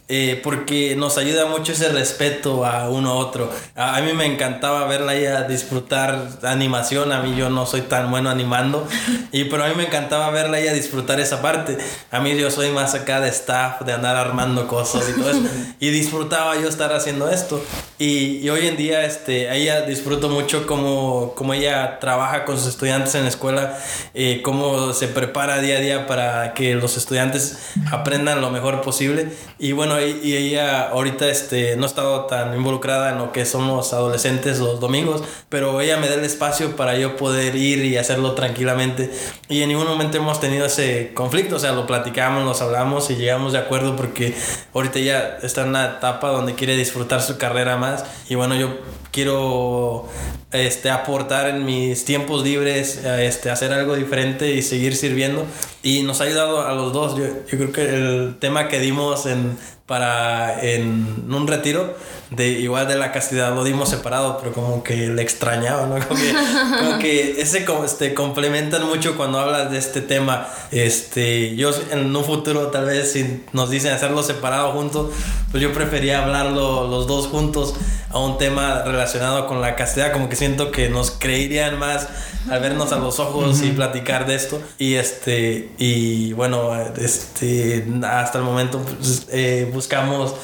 eh, 0.10 0.40
porque 0.42 0.96
nos 0.96 1.18
ayuda 1.18 1.48
mucho 1.48 1.74
ese 1.74 1.90
respeto 1.90 2.66
a 2.66 2.88
uno 2.90 3.12
a 3.12 3.16
otro. 3.16 3.52
A, 3.76 4.00
mí 4.00 4.14
me 4.14 4.26
encantaba 4.26 4.86
verla 4.86 5.14
ella 5.16 5.42
disfrutar 5.44 6.30
animación, 6.44 7.12
a 7.12 7.22
mí 7.22 7.36
yo 7.36 7.50
no 7.50 7.66
soy 7.66 7.82
tan 7.82 8.10
bueno 8.10 8.30
animando, 8.30 8.88
y 9.34 9.44
pero 9.46 9.66
a 9.66 9.68
mí 9.68 9.74
me 9.76 9.84
encantaba 9.84 10.30
verla 10.30 10.60
ella 10.60 10.72
disfrutar 10.72 11.20
esa 11.20 11.42
parte. 11.42 11.78
A 12.10 12.22
mí 12.22 12.38
yo 12.38 12.50
soy 12.50 12.70
más 12.70 12.96
acá 12.96 13.20
de 13.20 13.28
staff, 13.28 13.82
de 13.82 13.92
andar 13.92 14.16
armando 14.16 14.66
cosas 14.68 15.10
y 15.10 15.20
todo 15.20 15.30
eso, 15.30 15.42
y 15.82 15.90
disfrutaba 15.90 16.56
yo 16.56 16.70
estar 16.70 16.94
haciendo 16.94 17.30
esto. 17.30 17.62
Y, 18.00 18.38
y 18.38 18.50
hoy 18.50 18.68
en 18.68 18.78
día 18.78 19.04
este, 19.04 19.54
ella 19.54 19.82
disfruto 19.82 20.30
mucho 20.30 20.66
como, 20.68 21.34
como 21.36 21.54
ella 21.54 22.00
trabaja 22.00 22.46
con 22.46 22.58
sus 22.58 22.68
estudiantes 22.68 23.14
en 23.16 23.24
la 23.24 23.30
escuela, 23.30 23.78
eh, 24.14 24.42
cómo 24.42 24.94
se 24.94 25.10
prepara 25.10 25.60
día 25.60 25.78
a 25.78 25.82
día 25.82 26.08
para 26.08 26.37
que 26.54 26.76
los 26.76 26.98
estudiantes 26.98 27.74
aprendan 27.92 28.42
lo 28.42 28.50
mejor 28.52 28.82
posible. 28.82 29.30
Y 29.60 29.72
bueno, 29.72 30.00
y, 30.02 30.36
ella 30.36 30.90
ahorita 30.90 31.28
este, 31.28 31.76
no 31.76 31.84
ha 31.84 31.88
estado 31.88 32.26
tan 32.26 32.56
involucrada 32.56 33.12
en 33.12 33.18
lo 33.18 33.32
que 33.32 33.46
somos 33.46 33.94
adolescentes 33.94 34.60
los 34.60 34.80
domingos, 34.80 35.24
pero 35.50 35.82
ella 35.82 35.98
me 35.98 36.08
da 36.08 36.16
el 36.16 36.24
espacio 36.24 36.76
para 36.76 36.98
yo 36.98 37.16
poder 37.16 37.56
ir 37.56 37.84
y 37.86 37.98
hacerlo 37.98 38.34
tranquilamente. 38.34 39.12
Y 39.50 39.62
en 39.62 39.70
ningún 39.70 39.88
momento 39.88 40.18
hemos 40.18 40.40
tenido 40.40 40.66
ese 40.66 41.12
conflicto, 41.14 41.56
o 41.56 41.60
sea, 41.60 41.72
lo 41.74 41.88
platicamos, 41.88 42.44
nos 42.44 42.62
hablamos 42.62 43.10
y 43.10 43.16
llegamos 43.16 43.54
de 43.54 43.60
acuerdo 43.60 43.96
porque 43.96 44.36
ahorita 44.74 45.00
ella 45.00 45.38
está 45.42 45.64
en 45.64 45.70
una 45.70 45.98
etapa 45.98 46.30
donde 46.30 46.56
quiere 46.56 46.76
disfrutar 46.76 47.22
su 47.22 47.38
carrera 47.38 47.78
más. 47.78 48.06
Y 48.30 48.36
bueno, 48.36 48.56
yo 48.56 48.78
quiero 49.12 50.08
este, 50.52 50.90
aportar 50.90 51.50
en 51.50 51.66
mis 51.66 52.06
tiempos 52.06 52.44
libres, 52.44 53.04
este, 53.04 53.50
hacer 53.50 53.74
algo 53.74 53.96
diferente 53.96 54.54
y 54.54 54.62
seguir 54.62 54.96
sirviendo. 54.96 55.46
Y 55.84 56.04
nos 56.04 56.22
ha 56.22 56.26
ayudado 56.26 56.66
a 56.66 56.74
los 56.74 56.94
dos. 56.94 57.18
Yo, 57.18 57.26
yo 57.26 57.58
creo 57.58 57.72
que 57.72 57.84
el 57.84 58.36
tema 58.40 58.68
que 58.68 58.80
dimos 58.80 59.26
en, 59.26 59.58
para 59.88 60.62
en 60.62 61.26
un 61.34 61.48
retiro 61.48 61.96
de 62.30 62.50
igual 62.50 62.90
de 62.90 62.96
la 62.96 63.14
castidad 63.14 63.56
lo 63.56 63.64
dimos 63.64 63.88
separado 63.88 64.38
pero 64.38 64.52
como 64.52 64.84
que 64.84 65.08
le 65.08 65.22
extrañaba 65.22 65.86
no 65.86 66.06
como 66.06 66.20
que, 66.20 66.34
como 66.78 67.00
que 67.00 67.42
ese 67.42 67.66
este 67.86 68.14
complementan 68.14 68.86
mucho 68.86 69.16
cuando 69.16 69.40
hablas 69.40 69.72
de 69.72 69.78
este 69.78 70.02
tema. 70.02 70.48
Este 70.72 71.56
yo 71.56 71.72
en 71.92 72.14
un 72.14 72.24
futuro 72.26 72.68
tal 72.68 72.86
vez 72.86 73.14
si 73.14 73.44
nos 73.54 73.70
dicen 73.70 73.94
hacerlo 73.94 74.24
separado 74.24 74.74
juntos 74.74 75.14
pues 75.52 75.64
yo 75.64 75.72
prefería 75.72 76.24
hablarlo 76.24 76.88
los 76.88 77.08
dos 77.08 77.28
juntos 77.28 77.74
a 78.10 78.20
un 78.20 78.38
tema 78.38 78.84
relacionado 78.84 79.48
con 79.48 79.62
la 79.62 79.76
castidad. 79.76 80.12
Como 80.12 80.30
que 80.30 80.36
siento 80.36 80.72
que 80.72 80.90
nos 80.90 81.12
creerían 81.12 81.80
más 81.80 82.08
al 82.50 82.62
vernos 82.62 82.92
a 82.92 82.98
los 82.98 83.20
ojos 83.20 83.62
y 83.62 83.72
platicar 83.72 84.26
de 84.28 84.36
esto. 84.36 84.62
Y 84.78 84.96
este 84.96 85.70
y 85.78 86.34
bueno 86.34 86.72
este 86.98 87.86
hasta 88.04 88.40
el 88.40 88.44
momento 88.44 88.80
pues, 88.80 89.28
eh, 89.32 89.70
buscamos 89.78 90.36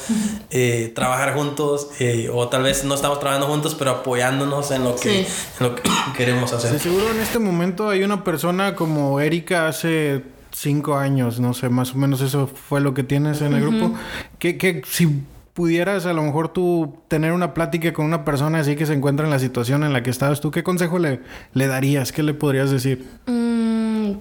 eh, 0.50 0.92
trabajar 0.94 1.34
juntos 1.34 1.88
eh, 1.98 2.30
o 2.32 2.48
tal 2.48 2.62
vez 2.62 2.84
no 2.84 2.94
estamos 2.94 3.18
trabajando 3.18 3.48
juntos 3.48 3.74
pero 3.74 3.90
apoyándonos 3.90 4.70
en 4.70 4.84
lo 4.84 4.94
que, 4.94 5.26
lo 5.58 5.74
que 5.74 5.82
queremos 6.16 6.52
hacer 6.52 6.78
seguro 6.78 7.10
en 7.10 7.20
este 7.20 7.40
momento 7.40 7.88
hay 7.88 8.04
una 8.04 8.22
persona 8.22 8.76
como 8.76 9.18
Erika 9.20 9.66
hace 9.66 10.22
cinco 10.52 10.96
años 10.96 11.40
no 11.40 11.52
sé 11.52 11.68
más 11.68 11.94
o 11.94 11.98
menos 11.98 12.20
eso 12.20 12.46
fue 12.46 12.80
lo 12.80 12.94
que 12.94 13.02
tienes 13.02 13.42
en 13.42 13.54
el 13.54 13.62
grupo 13.62 13.92
que, 14.38 14.56
que 14.56 14.82
si 14.86 15.24
pudieras 15.52 16.06
a 16.06 16.12
lo 16.12 16.22
mejor 16.22 16.52
tú 16.52 16.98
tener 17.08 17.32
una 17.32 17.54
plática 17.54 17.92
con 17.92 18.04
una 18.04 18.24
persona 18.24 18.60
así 18.60 18.76
que 18.76 18.86
se 18.86 18.92
encuentra 18.92 19.24
en 19.24 19.30
la 19.30 19.38
situación 19.38 19.84
en 19.84 19.92
la 19.92 20.02
que 20.02 20.10
estabas 20.10 20.40
tú, 20.40 20.50
¿qué 20.50 20.62
consejo 20.62 20.98
le, 20.98 21.20
le 21.54 21.66
darías? 21.66 22.12
¿Qué 22.12 22.22
le 22.22 22.34
podrías 22.34 22.70
decir? 22.70 23.06
Mm, 23.26 24.12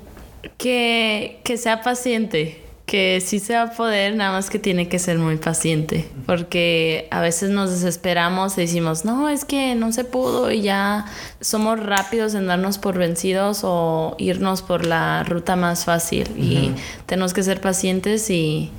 que, 0.57 1.41
que 1.43 1.57
sea 1.57 1.81
paciente. 1.81 2.61
Que 2.93 3.21
sí 3.21 3.39
se 3.39 3.55
va 3.55 3.63
a 3.63 3.71
poder, 3.71 4.15
nada 4.15 4.33
más 4.33 4.51
que 4.51 4.59
tiene 4.59 4.87
que 4.87 4.99
ser 4.99 5.17
muy 5.17 5.37
paciente. 5.37 6.07
Porque 6.27 7.07
a 7.09 7.21
veces 7.21 7.49
nos 7.49 7.71
desesperamos 7.71 8.55
y 8.59 8.61
decimos, 8.61 9.03
no, 9.03 9.29
es 9.29 9.45
que 9.45 9.73
no 9.73 9.91
se 9.91 10.03
pudo 10.03 10.51
y 10.51 10.61
ya 10.61 11.05
somos 11.41 11.79
rápidos 11.79 12.35
en 12.35 12.45
darnos 12.45 12.77
por 12.77 12.99
vencidos 12.99 13.61
o 13.63 14.15
irnos 14.19 14.61
por 14.61 14.85
la 14.85 15.23
ruta 15.23 15.55
más 15.55 15.85
fácil. 15.85 16.27
Y 16.37 16.69
tenemos 17.07 17.33
que 17.33 17.41
ser 17.41 17.61
pacientes 17.61 18.29
y, 18.29 18.69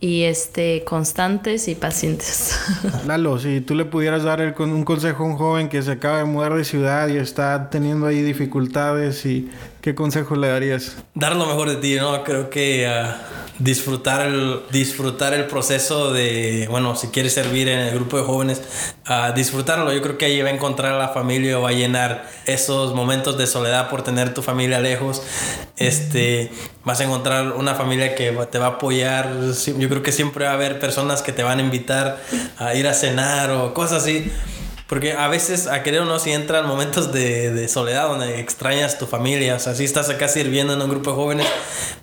y 0.00 0.22
este 0.22 0.84
constantes 0.84 1.66
y 1.66 1.74
pacientes. 1.74 2.56
Lalo, 3.08 3.40
si 3.40 3.60
tú 3.60 3.74
le 3.74 3.84
pudieras 3.84 4.22
dar 4.22 4.40
el, 4.40 4.54
un 4.56 4.84
consejo 4.84 5.24
a 5.24 5.26
un 5.26 5.36
joven 5.36 5.68
que 5.68 5.82
se 5.82 5.90
acaba 5.90 6.18
de 6.18 6.24
mudar 6.24 6.54
de 6.54 6.64
ciudad 6.64 7.08
y 7.08 7.16
está 7.16 7.70
teniendo 7.70 8.06
ahí 8.06 8.22
dificultades 8.22 9.26
y 9.26 9.50
qué 9.88 9.94
consejo 9.94 10.36
le 10.36 10.48
darías? 10.48 10.96
Dar 11.14 11.34
lo 11.34 11.46
mejor 11.46 11.70
de 11.70 11.76
ti, 11.76 11.96
¿no? 11.96 12.22
Creo 12.22 12.50
que 12.50 12.86
uh, 12.86 13.10
disfrutar 13.58 14.26
el 14.26 14.60
disfrutar 14.70 15.32
el 15.32 15.46
proceso 15.46 16.12
de, 16.12 16.66
bueno, 16.70 16.94
si 16.94 17.08
quieres 17.08 17.32
servir 17.32 17.70
en 17.70 17.78
el 17.78 17.94
grupo 17.94 18.18
de 18.18 18.24
jóvenes, 18.24 18.60
uh, 19.08 19.34
disfrutarlo. 19.34 19.90
Yo 19.94 20.02
creo 20.02 20.18
que 20.18 20.26
ahí 20.26 20.42
va 20.42 20.50
a 20.50 20.52
encontrar 20.52 20.92
a 20.92 20.98
la 20.98 21.08
familia 21.08 21.56
va 21.56 21.70
a 21.70 21.72
llenar 21.72 22.28
esos 22.44 22.94
momentos 22.94 23.38
de 23.38 23.46
soledad 23.46 23.88
por 23.88 24.02
tener 24.02 24.34
tu 24.34 24.42
familia 24.42 24.78
lejos. 24.78 25.22
Este, 25.78 26.50
vas 26.84 27.00
a 27.00 27.04
encontrar 27.04 27.52
una 27.52 27.74
familia 27.74 28.14
que 28.14 28.30
te 28.50 28.58
va 28.58 28.66
a 28.66 28.70
apoyar. 28.72 29.32
Yo 29.78 29.88
creo 29.88 30.02
que 30.02 30.12
siempre 30.12 30.44
va 30.44 30.50
a 30.50 30.54
haber 30.54 30.78
personas 30.80 31.22
que 31.22 31.32
te 31.32 31.42
van 31.42 31.60
a 31.60 31.62
invitar 31.62 32.18
a 32.58 32.74
ir 32.74 32.86
a 32.86 32.92
cenar 32.92 33.50
o 33.52 33.72
cosas 33.72 34.02
así. 34.02 34.30
Porque 34.88 35.12
a 35.12 35.28
veces, 35.28 35.66
a 35.66 35.82
querer 35.82 36.00
o 36.00 36.04
no, 36.06 36.18
si 36.18 36.32
entran 36.32 36.66
momentos 36.66 37.12
de, 37.12 37.52
de, 37.52 37.68
soledad 37.68 38.08
donde 38.08 38.40
extrañas 38.40 38.98
tu 38.98 39.06
familia. 39.06 39.54
O 39.56 39.58
sea, 39.58 39.74
si 39.74 39.84
estás 39.84 40.08
acá 40.08 40.28
sirviendo 40.28 40.72
en 40.72 40.80
un 40.80 40.88
grupo 40.88 41.10
de 41.10 41.16
jóvenes, 41.16 41.46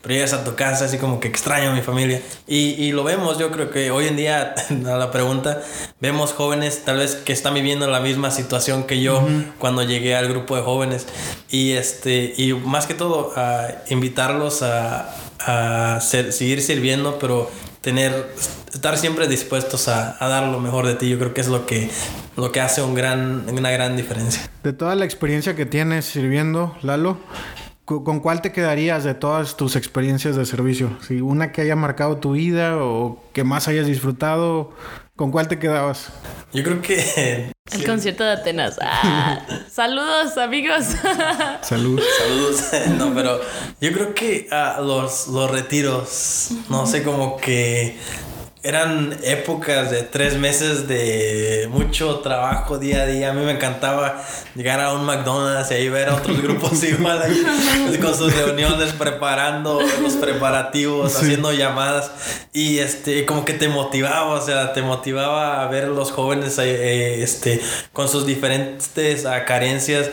pero 0.03 0.13
llegas 0.13 0.33
a 0.33 0.43
tu 0.43 0.53
casa 0.53 0.85
así 0.85 0.99
como 0.99 1.19
que 1.19 1.27
extraño 1.27 1.71
a 1.71 1.73
mi 1.73 1.81
familia. 1.81 2.21
Y, 2.45 2.75
y 2.75 2.91
lo 2.91 3.03
vemos, 3.03 3.39
yo 3.39 3.49
creo 3.49 3.71
que 3.71 3.89
hoy 3.89 4.05
en 4.05 4.17
día, 4.17 4.53
a 4.85 4.97
la 4.97 5.09
pregunta, 5.09 5.63
vemos 5.99 6.33
jóvenes 6.33 6.83
tal 6.85 6.99
vez 6.99 7.15
que 7.15 7.33
están 7.33 7.55
viviendo 7.55 7.87
la 7.87 8.01
misma 8.01 8.29
situación 8.29 8.83
que 8.83 9.01
yo 9.01 9.17
uh 9.17 9.27
-huh. 9.27 9.53
cuando 9.57 9.81
llegué 9.81 10.15
al 10.15 10.27
grupo 10.27 10.55
de 10.55 10.61
jóvenes. 10.61 11.07
Y, 11.49 11.71
este, 11.71 12.35
y 12.37 12.53
más 12.53 12.85
que 12.85 12.93
todo, 12.93 13.33
a 13.35 13.67
invitarlos 13.89 14.61
a, 14.61 15.09
a 15.39 15.99
ser, 16.01 16.31
seguir 16.31 16.61
sirviendo, 16.61 17.17
pero 17.17 17.49
tener 17.85 18.33
estar 18.73 18.97
siempre 18.97 19.27
dispuestos 19.27 19.87
a, 19.89 20.17
dar 20.19 20.47
lo 20.47 20.59
mejor 20.59 20.87
de 20.87 20.95
ti 20.95 21.07
yo 21.07 21.19
creo 21.19 21.35
que 21.35 21.41
es 21.41 21.47
lo 21.47 21.67
que 21.67 21.91
lo 22.35 22.51
que 22.51 22.59
hace 22.59 22.81
una 22.81 23.69
gran 23.69 23.95
diferencia 23.95 24.49
de 24.63 24.73
toda 24.73 24.95
la 24.95 25.05
experiencia 25.05 25.55
que 25.55 25.67
tienes 25.67 26.05
sirviendo 26.05 26.75
Lalo 26.81 27.19
¿Con 27.85 28.19
cuál 28.19 28.41
te 28.41 28.51
quedarías 28.51 29.03
de 29.03 29.13
todas 29.13 29.57
tus 29.57 29.75
experiencias 29.75 30.35
de 30.35 30.47
servicio? 30.47 30.97
Una 31.21 31.51
que 31.51 31.61
haya 31.61 31.75
marcado 31.75 32.17
tu 32.17 32.31
vida 32.31 32.77
o 32.83 33.23
que 33.31 33.43
más 33.43 33.67
hayas 33.67 33.85
disfrutado, 33.85 34.71
¿con 35.15 35.31
cuál 35.31 35.47
te 35.47 35.59
quedabas? 35.59 36.09
Yo 36.53 36.63
creo 36.63 36.81
que... 36.81 37.51
El 37.71 37.79
sí. 37.79 37.85
concierto 37.85 38.23
de 38.23 38.31
Atenas. 38.31 38.77
Ah, 38.79 39.41
saludos, 39.71 40.37
amigos. 40.37 40.85
Salud. 41.61 41.99
Saludos. 42.19 42.61
no, 42.97 43.13
pero 43.13 43.41
yo 43.81 43.91
creo 43.91 44.13
que 44.13 44.47
uh, 44.51 44.83
los, 44.83 45.27
los 45.29 45.49
retiros, 45.49 46.49
no 46.69 46.85
sé, 46.85 47.01
como 47.01 47.37
que 47.37 47.97
eran 48.65 49.15
épocas 49.23 49.91
de 49.91 50.01
tres 50.01 50.37
meses 50.37 50.87
de 50.87 51.67
mucho 51.69 52.21
trabajo 52.21 52.79
día 52.79 53.03
a 53.03 53.05
día. 53.05 53.29
A 53.29 53.33
mí 53.33 53.45
me 53.45 53.51
encantaba 53.51 54.23
llegar 54.55 54.81
a 54.81 54.93
un 54.93 55.05
McDonald's 55.05 55.69
y 55.69 55.75
ahí 55.75 55.89
ver 55.89 56.09
a 56.09 56.15
otros 56.15 56.41
grupos 56.41 56.83
igual 56.83 57.21
ahí, 57.21 57.97
con 58.01 58.17
sus 58.17 58.35
reuniones, 58.35 58.93
preparando 58.93 59.79
los 60.01 60.13
preparativos, 60.13 61.11
sí. 61.11 61.25
haciendo 61.25 61.53
llamadas. 61.53 62.09
Y 62.53 62.79
este, 62.79 63.23
como 63.25 63.45
que 63.45 63.53
te 63.53 63.69
motivaba, 63.69 64.33
o 64.33 64.41
sea, 64.41 64.73
te 64.73 64.81
motivaba 64.81 65.61
a 65.61 65.67
ver 65.67 65.83
a 65.83 65.87
los 65.87 66.11
jóvenes 66.11 66.57
eh, 66.57 67.21
este, 67.21 67.61
con 67.93 68.09
sus 68.09 68.25
diferentes 68.25 69.25
uh, 69.25 69.45
carencias, 69.45 70.09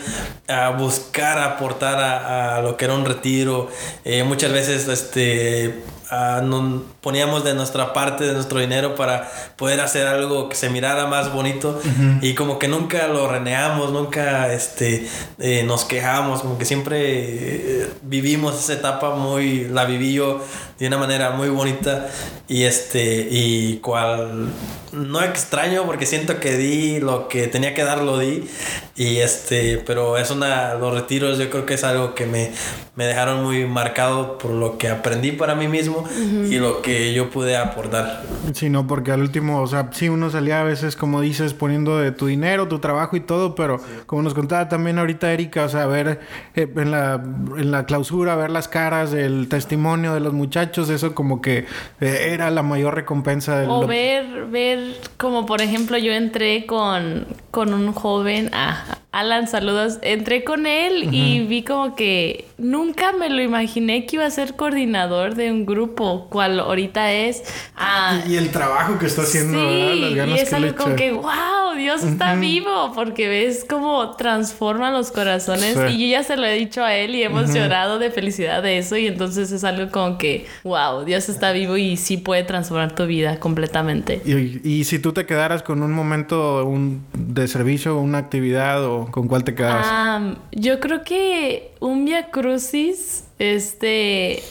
a 0.47 0.71
buscar 0.71 1.39
aportar 1.39 1.99
a, 1.99 2.59
a, 2.59 2.61
lo 2.61 2.77
que 2.77 2.85
era 2.85 2.93
un 2.95 3.07
retiro. 3.07 3.71
Eh, 4.05 4.25
muchas 4.25 4.53
veces, 4.53 4.89
este 4.89 5.83
Uh, 6.13 6.45
nos 6.45 6.83
poníamos 7.01 7.43
de 7.43 7.55
nuestra 7.55 7.95
parte, 7.95 8.25
de 8.25 8.35
nuestro 8.35 8.61
dinero 8.61 8.95
para 8.95 9.31
poder 9.57 9.81
hacer 9.81 10.07
algo 10.07 10.51
que 10.51 10.57
se 10.57 10.69
mirara 10.69 11.07
más 11.07 11.33
bonito 11.33 11.81
uh 11.83 11.89
-huh. 11.89 12.19
y 12.21 12.35
como 12.35 12.59
que 12.59 12.69
nunca 12.69 13.07
lo 13.07 13.27
renegamos, 13.27 13.93
nunca 13.93 14.53
este, 14.53 15.09
eh, 15.39 15.63
nos 15.63 15.87
quejamos, 15.87 16.43
como 16.43 16.59
que 16.59 16.67
siempre 16.67 16.99
eh, 17.01 17.91
vivimos 18.03 18.59
esa 18.63 18.75
etapa 18.75 19.15
muy, 19.15 19.65
la 19.71 19.87
viví 19.87 20.13
yo 20.13 20.45
de 20.83 20.89
una 20.89 20.99
manera 20.99 21.31
muy 21.31 21.49
bonita 21.49 22.09
y 22.49 22.65
este, 22.65 23.29
y 23.31 23.77
cual 23.77 24.49
no 24.93 25.23
extraño 25.23 25.85
porque 25.85 26.07
siento 26.07 26.41
que 26.41 26.57
di 26.57 26.99
lo 26.99 27.29
que 27.29 27.47
tenía 27.47 27.73
que 27.73 27.85
dar, 27.85 28.03
lo 28.03 28.19
di 28.19 28.49
y 28.97 29.19
este, 29.19 29.81
pero 29.87 30.19
es 30.19 30.33
una, 30.33 30.75
los 30.75 30.93
retiros 30.93 31.39
yo 31.39 31.49
creo 31.51 31.65
que 31.67 31.75
es 31.75 31.85
algo 31.85 32.15
que 32.15 32.27
me, 32.27 32.51
me 32.95 33.07
dejaron 33.07 33.43
muy 33.43 33.65
marcado 33.65 34.37
por 34.37 34.51
lo 34.51 34.77
que 34.77 34.89
aprendí 34.89 35.33
para 35.33 35.55
mí 35.55 35.67
mismo 35.67 35.99
uh 36.01 36.05
-huh. 36.05 36.53
y 36.53 36.59
lo 36.59 36.83
que 36.83 37.15
yo 37.15 37.31
pude 37.31 37.57
aportar. 37.57 38.23
Sí, 38.53 38.69
no, 38.69 38.87
porque 38.87 39.13
al 39.13 39.23
último, 39.23 39.63
o 39.63 39.67
sea, 39.67 39.89
sí, 39.93 40.11
uno 40.11 40.29
salía 40.31 40.61
a 40.61 40.65
veces, 40.65 40.95
como 40.95 41.23
dices, 41.23 41.55
poniendo 41.55 41.97
de 41.99 42.13
tu 42.13 42.27
dinero, 42.27 42.69
tu 42.69 42.81
trabajo 42.81 43.17
y 43.17 43.21
todo, 43.21 43.55
pero 43.55 43.79
sí. 43.79 43.85
como 44.05 44.23
nos 44.23 44.35
contaba 44.35 44.69
también 44.69 44.99
ahorita 44.99 45.33
Erika, 45.33 45.65
o 45.65 45.69
sea, 45.71 45.87
ver 45.87 46.21
eh, 46.55 46.69
en, 46.77 46.91
la, 46.91 47.15
en 47.57 47.71
la 47.71 47.87
clausura, 47.87 48.37
ver 48.37 48.51
las 48.51 48.69
caras, 48.69 49.15
el 49.15 49.49
testimonio 49.49 50.13
de 50.13 50.21
los 50.21 50.35
muchachos, 50.35 50.72
eso 50.81 51.15
como 51.15 51.41
que 51.41 51.67
eh, 52.01 52.29
era 52.33 52.51
la 52.51 52.63
mayor 52.63 52.95
recompensa. 52.95 53.59
Del, 53.59 53.71
o 53.71 53.87
ver, 53.87 54.47
ver, 54.47 54.97
como 55.17 55.47
por 55.47 55.63
ejemplo, 55.63 55.99
yo 55.99 56.13
entré 56.13 56.67
con, 56.67 57.27
con 57.51 57.75
un 57.75 57.93
joven, 57.93 58.51
ah, 58.53 58.85
Alan, 59.13 59.47
saludos. 59.47 59.99
Entré 60.01 60.43
con 60.43 60.67
él 60.67 61.05
uh 61.07 61.11
-huh. 61.11 61.15
y 61.15 61.47
vi 61.47 61.63
como 61.63 61.95
que 61.95 62.47
nunca 62.57 63.13
me 63.13 63.29
lo 63.29 63.43
imaginé 63.43 64.07
que 64.07 64.17
iba 64.17 64.25
a 64.25 64.31
ser 64.31 64.57
coordinador 64.57 65.35
de 65.35 65.53
un 65.53 65.67
grupo, 65.67 66.29
cual 66.31 66.59
ahorita 66.61 67.13
es. 67.13 67.43
Ah, 67.77 68.23
y, 68.27 68.33
y, 68.33 68.37
el 68.39 68.51
trabajo 68.51 68.99
que 68.99 69.05
está 69.05 69.23
haciendo, 69.23 69.59
sí, 69.59 70.01
Las 70.01 70.15
ganas 70.15 70.39
y 70.39 70.41
es 70.41 70.49
que 70.49 70.55
algo 70.57 70.77
como 70.77 70.97
que, 70.97 71.13
wow, 71.13 71.75
Dios 71.77 72.03
está 72.05 72.33
uh 72.33 72.37
-huh. 72.37 72.41
vivo, 72.41 72.93
porque 72.95 73.29
ves 73.29 73.67
cómo 73.69 74.17
transforma 74.17 74.91
los 74.91 75.11
corazones. 75.11 75.77
Sí. 75.77 75.95
Y 75.95 76.09
yo 76.09 76.17
ya 76.17 76.23
se 76.23 76.39
lo 76.39 76.47
he 76.47 76.55
dicho 76.55 76.83
a 76.83 76.95
él 76.95 77.15
y 77.15 77.23
hemos 77.23 77.51
uh 77.51 77.53
-huh. 77.53 77.55
llorado 77.55 77.99
de 77.99 78.11
felicidad 78.11 78.63
de 78.63 78.79
eso. 78.79 78.97
Y 78.97 79.09
entonces 79.09 79.53
es 79.53 79.63
algo 79.65 79.91
como 79.91 80.17
que, 80.17 80.47
wow, 80.65 81.05
Dios 81.05 81.29
está 81.29 81.53
vivo 81.53 81.77
y 81.77 81.99
sí 81.99 82.17
puede 82.17 82.45
transformar 82.45 82.95
tu 82.95 83.05
vida 83.05 83.39
completamente. 83.39 84.23
Y, 84.25 84.67
y 84.67 84.85
si 84.85 84.99
tú 84.99 85.13
te 85.13 85.27
quedaras 85.27 85.63
con 85.63 85.83
un 85.83 85.93
momento 85.93 86.65
un, 86.65 87.05
de 87.13 87.47
servicio, 87.47 87.99
una 87.99 88.17
actividad 88.17 88.83
o 88.87 89.02
¿Con 89.11 89.29
cuál 89.29 89.45
te 89.45 89.55
quedas? 89.55 90.37
Yo 90.53 90.81
creo 90.81 91.03
que 91.03 91.75
un 91.81 92.05
Via 92.05 92.31
Crucis, 92.31 93.25
este, 93.39 94.43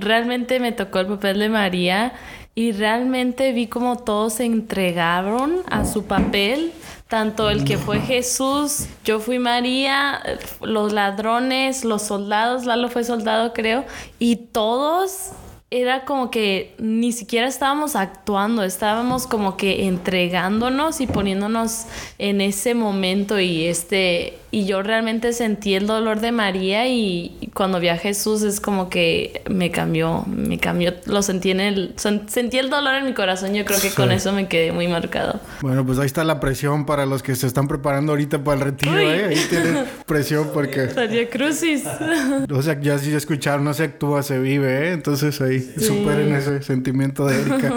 realmente 0.00 0.60
me 0.60 0.72
tocó 0.72 1.00
el 1.00 1.06
papel 1.06 1.38
de 1.38 1.48
María 1.48 2.12
y 2.54 2.72
realmente 2.72 3.52
vi 3.52 3.66
como 3.66 3.96
todos 3.96 4.34
se 4.34 4.44
entregaron 4.44 5.62
a 5.70 5.84
su 5.84 6.04
papel 6.04 6.72
tanto 7.08 7.48
el 7.48 7.64
que 7.64 7.78
fue 7.78 8.00
Jesús, 8.00 8.86
yo 9.02 9.18
fui 9.18 9.38
María, 9.38 10.20
los 10.60 10.92
ladrones, 10.92 11.82
los 11.84 12.02
soldados, 12.02 12.66
Lalo 12.66 12.90
fue 12.90 13.02
soldado 13.02 13.54
creo, 13.54 13.86
y 14.18 14.36
todos 14.36 15.30
era 15.70 16.06
como 16.06 16.30
que 16.30 16.74
ni 16.78 17.12
siquiera 17.12 17.46
estábamos 17.46 17.94
actuando, 17.94 18.62
estábamos 18.64 19.26
como 19.26 19.58
que 19.58 19.86
entregándonos 19.86 21.02
y 21.02 21.06
poniéndonos 21.06 21.84
en 22.18 22.40
ese 22.40 22.74
momento 22.74 23.38
y 23.38 23.66
este 23.66 24.38
y 24.50 24.64
yo 24.64 24.82
realmente 24.82 25.32
sentí 25.32 25.74
el 25.74 25.86
dolor 25.86 26.20
de 26.20 26.32
María 26.32 26.88
y 26.88 27.50
cuando 27.52 27.80
vi 27.80 27.88
a 27.88 27.98
Jesús 27.98 28.42
es 28.42 28.60
como 28.60 28.88
que 28.88 29.42
me 29.50 29.70
cambió, 29.70 30.24
me 30.26 30.58
cambió, 30.58 30.94
lo 31.06 31.22
sentí 31.22 31.50
en 31.50 31.60
el, 31.60 31.94
sentí 31.96 32.58
el 32.58 32.70
dolor 32.70 32.94
en 32.94 33.04
mi 33.04 33.12
corazón, 33.12 33.54
yo 33.54 33.64
creo 33.64 33.80
que 33.80 33.90
con 33.90 34.10
eso 34.10 34.32
me 34.32 34.48
quedé 34.48 34.72
muy 34.72 34.88
marcado. 34.88 35.40
Bueno, 35.60 35.84
pues 35.84 35.98
ahí 35.98 36.06
está 36.06 36.24
la 36.24 36.40
presión 36.40 36.86
para 36.86 37.04
los 37.04 37.22
que 37.22 37.36
se 37.36 37.46
están 37.46 37.68
preparando 37.68 38.12
ahorita 38.12 38.42
para 38.42 38.58
el 38.58 38.64
retiro, 38.64 38.98
¿eh? 38.98 39.26
Ahí 39.26 39.46
tienen 39.50 39.84
presión 40.06 40.50
porque... 40.54 40.88
Salió 40.94 41.28
crucis. 41.28 41.84
o 42.50 42.62
sea, 42.62 42.80
ya 42.80 42.98
si 42.98 43.12
escucharon, 43.12 43.64
no 43.64 43.74
se 43.74 43.84
actúa, 43.84 44.22
se 44.22 44.38
vive, 44.38 44.88
¿eh? 44.88 44.92
Entonces 44.92 45.40
ahí 45.40 45.60
superen 45.60 46.34
ese 46.34 46.62
sentimiento 46.62 47.26
de 47.26 47.40
Erika. 47.40 47.72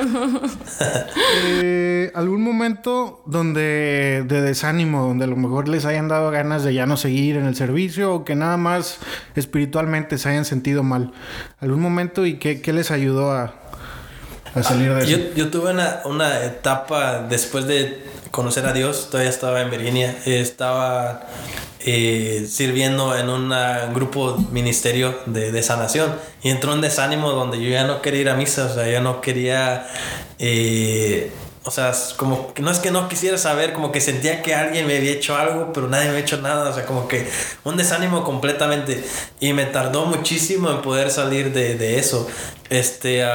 eh, 1.61 2.11
¿Algún 2.13 2.41
momento 2.41 3.24
donde 3.26 4.24
de 4.28 4.41
desánimo, 4.41 5.05
donde 5.05 5.26
a 5.26 5.28
lo 5.28 5.36
mejor 5.36 5.67
les 5.67 5.86
hayan 5.86 6.07
dado 6.07 6.32
ganas 6.32 6.61
de 6.64 6.74
ya 6.74 6.86
no 6.86 6.97
seguir 6.97 7.36
en 7.36 7.45
el 7.45 7.55
servicio 7.55 8.14
o 8.14 8.26
que 8.26 8.36
nada 8.36 8.57
más 8.57 8.97
espiritualmente 9.36 10.18
se 10.18 10.30
hayan 10.30 10.45
sentido 10.45 10.84
mal. 10.84 11.12
¿Algún 11.59 11.82
momento 11.82 12.26
y 12.26 12.38
qué, 12.38 12.62
qué 12.62 12.74
les 12.74 12.91
ayudó 12.91 13.32
a, 13.32 13.53
a, 14.55 14.64
salir 14.64 14.93
de 14.93 15.01
eso? 15.01 15.09
Yo, 15.09 15.36
yo 15.36 15.49
tuve 15.49 15.72
una, 15.72 16.01
una, 16.05 16.43
etapa 16.43 17.26
después 17.30 17.68
de 17.68 18.03
conocer 18.32 18.66
a 18.66 18.74
Dios, 18.74 19.09
todavía 19.09 19.30
estaba 19.30 19.62
en 19.62 19.70
Virginia, 19.70 20.16
estaba 20.26 21.28
eh, 21.80 22.45
sirviendo 22.47 23.18
en 23.18 23.30
un 23.30 23.53
grupo 23.93 24.38
ministerio 24.51 25.18
de, 25.26 25.51
de, 25.51 25.64
sanación 25.64 26.14
y 26.43 26.49
entró 26.49 26.74
un 26.74 26.82
desánimo 26.82 27.32
donde 27.32 27.62
yo 27.62 27.70
ya 27.70 27.86
no 27.86 28.01
quería 28.01 28.22
ir 28.22 28.30
a 28.30 28.36
misa, 28.36 28.66
o 28.66 28.74
sea, 28.74 28.89
ya 28.89 29.01
no 29.01 29.22
quería... 29.22 29.88
Eh, 30.39 31.32
o 31.64 31.70
sea, 31.70 31.91
como 32.18 32.53
que 32.55 32.64
no 32.64 32.72
es 32.72 32.80
que 32.80 32.89
no 32.89 33.07
quisiera 33.07 33.38
saber, 33.38 33.74
como 33.74 33.91
que 33.91 34.01
sentía 34.01 34.41
que 34.41 34.55
alguien 34.55 34.88
me 34.88 34.97
había 34.97 35.12
hecho 35.12 35.36
algo, 35.36 35.72
pero 35.72 35.88
nadie 35.88 36.05
me 36.05 36.09
había 36.12 36.22
hecho 36.22 36.41
nada. 36.41 36.70
O 36.70 36.74
sea, 36.74 36.88
como 36.88 37.07
que 37.07 37.28
un 37.64 37.78
desánimo 37.78 38.24
completamente. 38.24 39.03
Y 39.39 39.53
me 39.53 39.66
tardó 39.66 40.05
muchísimo 40.05 40.72
en 40.72 40.82
poder 40.82 41.12
salir 41.12 41.53
de, 41.53 41.76
de 41.76 41.99
eso. 41.99 42.28
Este, 42.72 43.24
uh, 43.24 43.30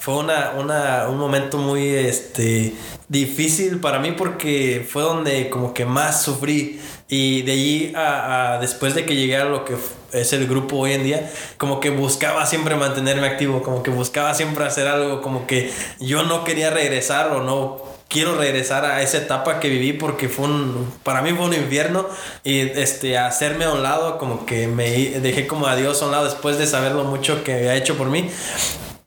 fue 0.00 0.14
una, 0.14 0.52
una, 0.56 1.08
un 1.08 1.18
momento 1.18 1.58
muy 1.58 1.88
este, 1.88 2.72
difícil 3.08 3.78
para 3.80 3.98
mí 3.98 4.12
porque 4.12 4.86
fue 4.88 5.02
donde 5.02 5.50
como 5.50 5.74
que 5.74 5.84
más 5.84 6.22
sufrí. 6.22 6.80
Y 7.08 7.42
de 7.42 7.52
allí 7.52 7.92
a, 7.94 8.54
a 8.54 8.58
después 8.58 8.94
de 8.94 9.04
que 9.04 9.14
llegué 9.14 9.36
a 9.36 9.44
lo 9.44 9.64
que 9.64 9.76
es 10.12 10.32
el 10.32 10.46
grupo 10.46 10.76
hoy 10.78 10.92
en 10.92 11.04
día, 11.04 11.30
como 11.58 11.80
que 11.80 11.90
buscaba 11.90 12.46
siempre 12.46 12.74
mantenerme 12.74 13.26
activo, 13.26 13.62
como 13.62 13.82
que 13.82 13.90
buscaba 13.90 14.34
siempre 14.34 14.64
hacer 14.64 14.88
algo, 14.88 15.22
como 15.22 15.46
que 15.46 15.72
yo 16.00 16.22
no 16.24 16.44
quería 16.44 16.70
regresar 16.70 17.28
o 17.32 17.42
no 17.42 17.96
quiero 18.08 18.36
regresar 18.36 18.84
a 18.84 19.02
esa 19.02 19.18
etapa 19.18 19.58
que 19.60 19.68
viví 19.68 19.92
porque 19.92 20.28
fue 20.28 20.46
un, 20.46 20.92
para 21.02 21.22
mí 21.22 21.32
fue 21.32 21.46
un 21.46 21.54
infierno 21.54 22.06
y 22.44 22.60
este, 22.60 23.18
hacerme 23.18 23.64
a 23.64 23.72
un 23.72 23.82
lado, 23.82 24.18
como 24.18 24.46
que 24.46 24.68
me 24.68 24.90
dejé 25.20 25.46
como 25.46 25.66
a 25.66 25.76
Dios 25.76 26.02
a 26.02 26.06
un 26.06 26.12
lado 26.12 26.24
después 26.24 26.58
de 26.58 26.66
saber 26.66 26.92
lo 26.92 27.04
mucho 27.04 27.42
que 27.42 27.54
había 27.54 27.74
hecho 27.74 27.96
por 27.96 28.08
mí 28.08 28.30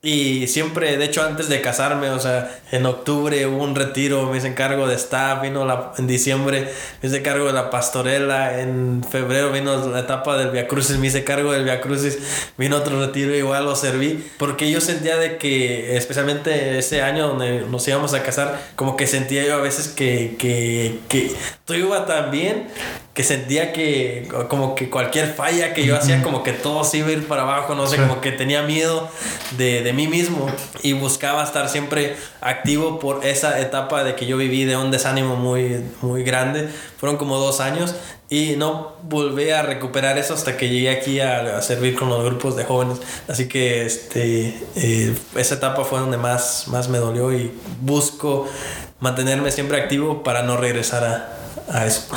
y 0.02 0.48
siempre, 0.48 0.96
de 0.96 1.04
hecho, 1.04 1.22
antes 1.22 1.50
de 1.50 1.60
casarme, 1.60 2.10
o 2.12 2.20
sea, 2.20 2.62
en 2.72 2.86
octubre 2.86 3.46
hubo 3.48 3.62
un 3.62 3.76
retiro, 3.76 4.32
me 4.32 4.38
hice 4.38 4.54
cargo 4.54 4.88
de 4.88 4.96
staff, 4.96 5.42
vino 5.42 5.66
la, 5.66 5.92
en 5.98 6.08
diciembre 6.08 6.70
me 7.02 7.10
hice 7.10 7.22
cargo 7.22 7.48
de 7.48 7.54
la 7.54 7.70
pastorela, 7.70 8.62
en 8.62 9.04
febrero 9.04 9.52
vino 9.52 9.90
la 9.90 10.00
etapa 10.00 10.38
del 10.38 10.52
Via 10.52 10.70
Crucis, 10.70 10.98
me 11.00 11.08
hice 11.08 11.26
cargo 11.26 11.52
del 11.52 11.66
Via 11.66 11.82
Crucis, 11.82 12.18
vino 12.58 12.78
otro 12.78 12.98
retiro, 13.06 13.36
igual 13.36 13.66
lo 13.66 13.76
serví, 13.76 14.26
porque 14.38 14.72
yo 14.72 14.80
sentía 14.80 15.18
de 15.18 15.38
que, 15.38 15.98
especialmente 15.98 16.80
ese 16.80 17.02
año 17.02 17.28
donde 17.28 17.66
nos 17.70 17.86
íbamos 17.86 18.14
a 18.14 18.24
casar, 18.24 18.58
como 18.78 18.96
que 18.96 19.06
sentía 19.06 19.46
yo 19.46 19.56
a 19.56 19.62
veces 19.62 19.90
que, 19.90 20.38
que, 20.40 21.00
que 21.10 21.30
todo 21.66 21.78
iba 21.78 22.06
tan 22.06 22.32
bien 22.32 22.70
que 23.20 23.26
sentía 23.26 23.74
que 23.74 24.30
como 24.48 24.76
que 24.76 24.90
cualquier 24.90 25.34
falla 25.34 25.74
que 25.74 25.86
yo 25.86 25.98
hacía 25.98 26.24
como 26.24 26.42
que 26.42 26.54
todo 26.54 26.86
se 26.86 27.00
iba 27.00 27.10
a 27.10 27.12
ir 27.12 27.28
para 27.28 27.42
abajo, 27.42 27.76
no 27.76 27.86
sé, 27.86 27.98
como 27.98 28.22
que 28.22 28.32
tenía 28.32 28.62
miedo 28.62 29.10
de, 29.58 29.84
de, 29.84 29.92
mí 29.92 30.08
mismo 30.08 30.48
y 30.84 30.94
buscaba 30.94 31.44
estar 31.44 31.68
siempre 31.68 32.16
activo 32.40 32.98
por 32.98 33.26
esa 33.26 33.60
etapa 33.60 34.06
de 34.06 34.16
que 34.16 34.26
yo 34.26 34.38
viví 34.38 34.64
de 34.64 34.78
un 34.78 34.90
desánimo 34.90 35.36
muy, 35.36 35.84
muy 36.02 36.24
grande. 36.24 36.70
Fueron 36.96 37.18
como 37.18 37.40
dos 37.40 37.60
años 37.60 37.94
y 38.30 38.56
no 38.56 38.94
volví 39.04 39.50
a 39.50 39.64
recuperar 39.64 40.18
eso 40.18 40.34
hasta 40.34 40.56
que 40.56 40.70
llegué 40.70 40.90
aquí 40.90 41.20
a, 41.20 41.62
servir 41.62 42.00
con 42.00 42.08
los 42.08 42.24
grupos 42.24 42.56
de 42.56 42.64
jóvenes. 42.64 43.02
Así 43.28 43.50
que 43.50 43.86
este, 43.86 44.58
eh, 44.78 45.14
esa 45.36 45.56
etapa 45.56 45.84
fue 45.84 46.00
donde 46.00 46.16
más, 46.16 46.70
más 46.70 46.88
me 46.88 47.00
dolió 47.00 47.34
y 47.34 47.52
busco 47.82 48.48
mantenerme 49.02 49.52
siempre 49.52 49.78
activo 49.82 50.24
para 50.24 50.42
no 50.42 50.56
regresar 50.56 51.04
a, 51.04 51.78
a 51.78 51.86
eso. 51.86 52.08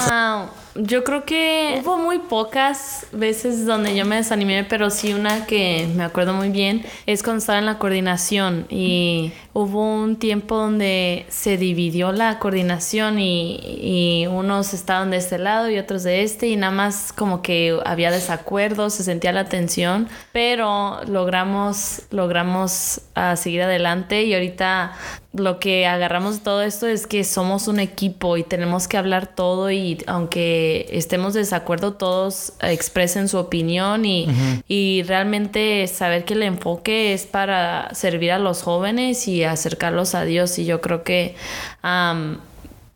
Yo 0.75 1.05
creo 1.05 1.27
que 1.27 1.81
hubo 1.83 1.99
muy 1.99 2.18
pocas 2.18 3.07
veces 3.12 3.66
donde 3.66 3.95
yo 3.95 4.07
me 4.07 4.16
desanimé, 4.16 4.64
pero 4.64 4.89
sí 4.89 5.12
una 5.12 5.45
que 5.45 5.87
me 5.95 6.03
acuerdo 6.03 6.33
muy 6.33 6.49
bien 6.49 6.83
es 7.05 7.23
cuando 7.23 7.41
estaba 7.41 7.59
en 7.59 7.66
la 7.66 7.79
coordinación 7.79 8.64
y 8.70 9.33
hubo 9.53 9.85
un 9.85 10.16
tiempo 10.16 10.57
donde 10.57 11.27
se 11.29 11.59
dividió 11.59 12.12
la 12.12 12.39
coordinación 12.39 13.18
y, 13.18 13.61
y, 13.62 14.27
unos 14.29 14.73
estaban 14.73 15.11
de 15.11 15.18
este 15.18 15.39
lado 15.39 15.68
y 15.68 15.79
otros 15.79 16.05
de 16.05 16.23
este 16.23 16.49
y 16.49 16.57
nada 16.57 16.73
más 16.73 17.12
como 17.12 17.43
que 17.43 17.79
había 17.85 18.11
desacuerdos, 18.11 18.95
se 18.95 19.05
sentía 19.05 19.33
la 19.33 19.45
tensión, 19.45 20.09
pero 20.33 21.01
logramos, 21.07 22.05
logramos 22.11 23.03
uh, 23.14 23.37
seguir 23.37 23.61
adelante 23.61 24.23
y 24.23 24.33
ahorita 24.33 24.93
lo 25.35 25.59
que 25.59 25.87
agarramos 25.87 26.39
de 26.39 26.45
todo 26.45 26.62
esto 26.62 26.87
es 26.87 27.07
que 27.07 27.25
somos 27.25 27.68
un 27.68 27.81
equipo 27.81 28.37
y 28.37 28.43
tenemos 28.43 28.87
que 28.87 28.99
hablar 28.99 29.35
todo 29.35 29.70
y 29.70 30.03
aunque 30.07 30.61
estemos 30.90 31.34
de 31.34 31.40
desacuerdo 31.40 31.94
todos 31.94 32.54
expresen 32.60 33.28
su 33.28 33.38
opinión 33.38 34.04
y, 34.04 34.28
y 34.68 35.02
realmente 35.04 35.86
saber 35.88 36.24
que 36.24 36.34
el 36.34 36.42
enfoque 36.42 37.12
es 37.12 37.26
para 37.26 37.94
servir 37.94 38.32
a 38.32 38.38
los 38.38 38.62
jóvenes 38.62 39.28
y 39.28 39.44
acercarlos 39.44 40.14
a 40.14 40.24
Dios. 40.24 40.58
Y 40.58 40.64
yo 40.64 40.80
creo 40.80 41.02
que 41.02 41.34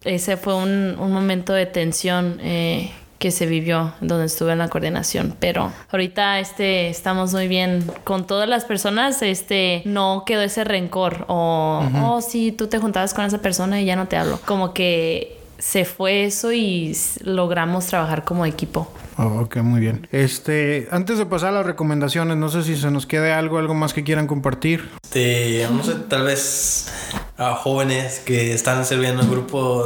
ese 0.04 0.36
fue 0.36 0.54
un, 0.54 0.96
un, 0.98 1.12
momento 1.12 1.52
de 1.52 1.66
tensión 1.66 2.38
eh, 2.40 2.92
que 3.18 3.30
se 3.30 3.46
vivió 3.46 3.94
donde 4.00 4.26
estuve 4.26 4.52
en 4.52 4.58
la 4.58 4.68
coordinación. 4.68 5.34
Pero 5.40 5.72
ahorita 5.90 6.38
este 6.38 6.88
estamos 6.88 7.32
muy 7.32 7.48
bien 7.48 7.84
con 8.04 8.26
todas 8.26 8.48
las 8.48 8.64
personas 8.64 9.22
este 9.22 9.82
no 9.84 10.24
quedó 10.26 10.42
ese 10.42 10.64
rencor 10.64 11.24
o 11.28 11.82
oh 12.04 12.20
sí 12.20 12.52
tú 12.52 12.66
te 12.66 12.78
juntabas 12.78 13.14
con 13.14 13.24
esa 13.24 13.38
persona 13.38 13.80
y 13.80 13.86
ya 13.86 13.96
no 13.96 14.06
te 14.06 14.16
hablo 14.16 14.38
como 14.44 14.74
que 14.74 15.38
se 15.58 15.84
fue 15.84 16.24
eso 16.24 16.52
y 16.52 16.96
logramos 17.22 17.86
trabajar 17.86 18.24
como 18.24 18.46
equipo. 18.46 18.90
Oh, 19.18 19.40
ok, 19.40 19.56
muy 19.58 19.80
bien. 19.80 20.06
Este, 20.12 20.88
antes 20.90 21.18
de 21.18 21.26
pasar 21.26 21.50
a 21.50 21.52
las 21.52 21.66
recomendaciones, 21.66 22.36
no 22.36 22.48
sé 22.48 22.62
si 22.62 22.76
se 22.76 22.90
nos 22.90 23.06
quede 23.06 23.32
algo, 23.32 23.58
algo 23.58 23.74
más 23.74 23.94
que 23.94 24.04
quieran 24.04 24.26
compartir. 24.26 24.90
Este, 25.04 25.66
no 25.70 25.82
sé, 25.82 25.94
tal 26.08 26.24
vez 26.24 26.92
a 27.38 27.54
jóvenes 27.54 28.20
que 28.20 28.52
están 28.52 28.84
sirviendo 28.84 29.22
en 29.22 29.30
grupo, 29.30 29.84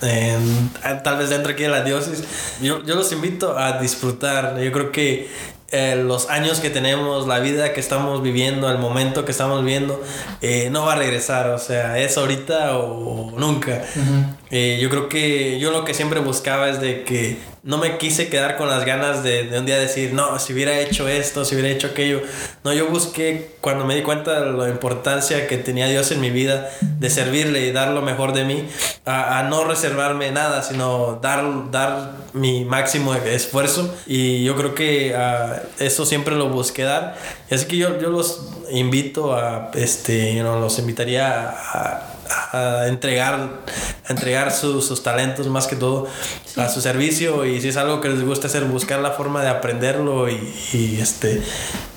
tal 0.00 1.18
vez 1.18 1.30
dentro 1.30 1.52
aquí 1.52 1.62
de 1.64 1.68
la 1.68 1.84
diócesis, 1.84 2.58
yo, 2.62 2.82
yo 2.84 2.94
los 2.94 3.12
invito 3.12 3.58
a 3.58 3.80
disfrutar. 3.80 4.58
Yo 4.60 4.72
creo 4.72 4.92
que 4.92 5.28
eh, 5.70 6.02
los 6.02 6.30
años 6.30 6.60
que 6.60 6.70
tenemos, 6.70 7.26
la 7.26 7.40
vida 7.40 7.74
que 7.74 7.80
estamos 7.80 8.22
viviendo, 8.22 8.70
el 8.70 8.78
momento 8.78 9.26
que 9.26 9.32
estamos 9.32 9.62
viviendo, 9.62 10.02
eh, 10.40 10.70
no 10.70 10.86
va 10.86 10.94
a 10.94 10.96
regresar. 10.96 11.50
O 11.50 11.58
sea, 11.58 11.98
es 11.98 12.16
ahorita 12.16 12.78
o 12.78 13.32
nunca. 13.36 13.84
Eh, 14.50 14.78
yo 14.80 14.88
creo 14.88 15.10
que 15.10 15.60
yo 15.60 15.70
lo 15.70 15.84
que 15.84 15.92
siempre 15.92 16.20
buscaba 16.20 16.70
es 16.70 16.80
de 16.80 17.04
que 17.04 17.36
no 17.64 17.76
me 17.76 17.98
quise 17.98 18.28
quedar 18.28 18.56
con 18.56 18.68
las 18.68 18.86
ganas 18.86 19.22
de, 19.22 19.44
de, 19.44 19.58
un 19.58 19.66
día 19.66 19.78
decir, 19.78 20.14
no, 20.14 20.38
si 20.38 20.54
hubiera 20.54 20.78
hecho 20.80 21.06
esto, 21.06 21.44
si 21.44 21.54
hubiera 21.54 21.68
hecho 21.68 21.88
aquello. 21.88 22.22
No, 22.68 22.74
yo 22.74 22.88
busqué, 22.88 23.52
cuando 23.62 23.86
me 23.86 23.94
di 23.94 24.02
cuenta 24.02 24.42
de 24.42 24.52
la 24.52 24.68
importancia 24.68 25.46
que 25.46 25.56
tenía 25.56 25.88
Dios 25.88 26.10
en 26.10 26.20
mi 26.20 26.28
vida, 26.28 26.68
de 26.82 27.08
servirle 27.08 27.62
y 27.62 27.72
dar 27.72 27.92
lo 27.92 28.02
mejor 28.02 28.34
de 28.34 28.44
mí, 28.44 28.68
a, 29.06 29.38
a 29.38 29.42
no 29.44 29.64
reservarme 29.64 30.30
nada, 30.32 30.62
sino 30.62 31.18
dar, 31.22 31.70
dar 31.70 32.12
mi 32.34 32.66
máximo 32.66 33.14
esfuerzo. 33.14 33.96
Y 34.06 34.44
yo 34.44 34.54
creo 34.54 34.74
que 34.74 35.16
uh, 35.16 35.82
eso 35.82 36.04
siempre 36.04 36.36
lo 36.36 36.50
busqué 36.50 36.82
dar. 36.82 37.16
Así 37.50 37.64
que 37.64 37.78
yo, 37.78 37.98
yo 37.98 38.10
los 38.10 38.50
invito 38.70 39.34
a, 39.34 39.70
este, 39.72 40.34
you 40.34 40.42
know, 40.42 40.60
los 40.60 40.78
invitaría 40.78 41.48
a 41.48 42.17
a 42.17 42.17
entregar, 42.86 43.60
entregar 44.08 44.52
sus 44.52 45.02
talentos 45.02 45.48
más 45.48 45.66
que 45.66 45.76
todo 45.76 46.06
a 46.56 46.68
su 46.68 46.80
servicio 46.80 47.44
y 47.44 47.60
si 47.60 47.68
es 47.68 47.76
algo 47.76 48.00
que 48.00 48.08
les 48.08 48.24
gusta 48.24 48.46
hacer, 48.46 48.64
buscar 48.64 49.00
la 49.00 49.12
forma 49.12 49.42
de 49.42 49.48
aprenderlo 49.48 50.28
y, 50.28 50.98
este 51.00 51.42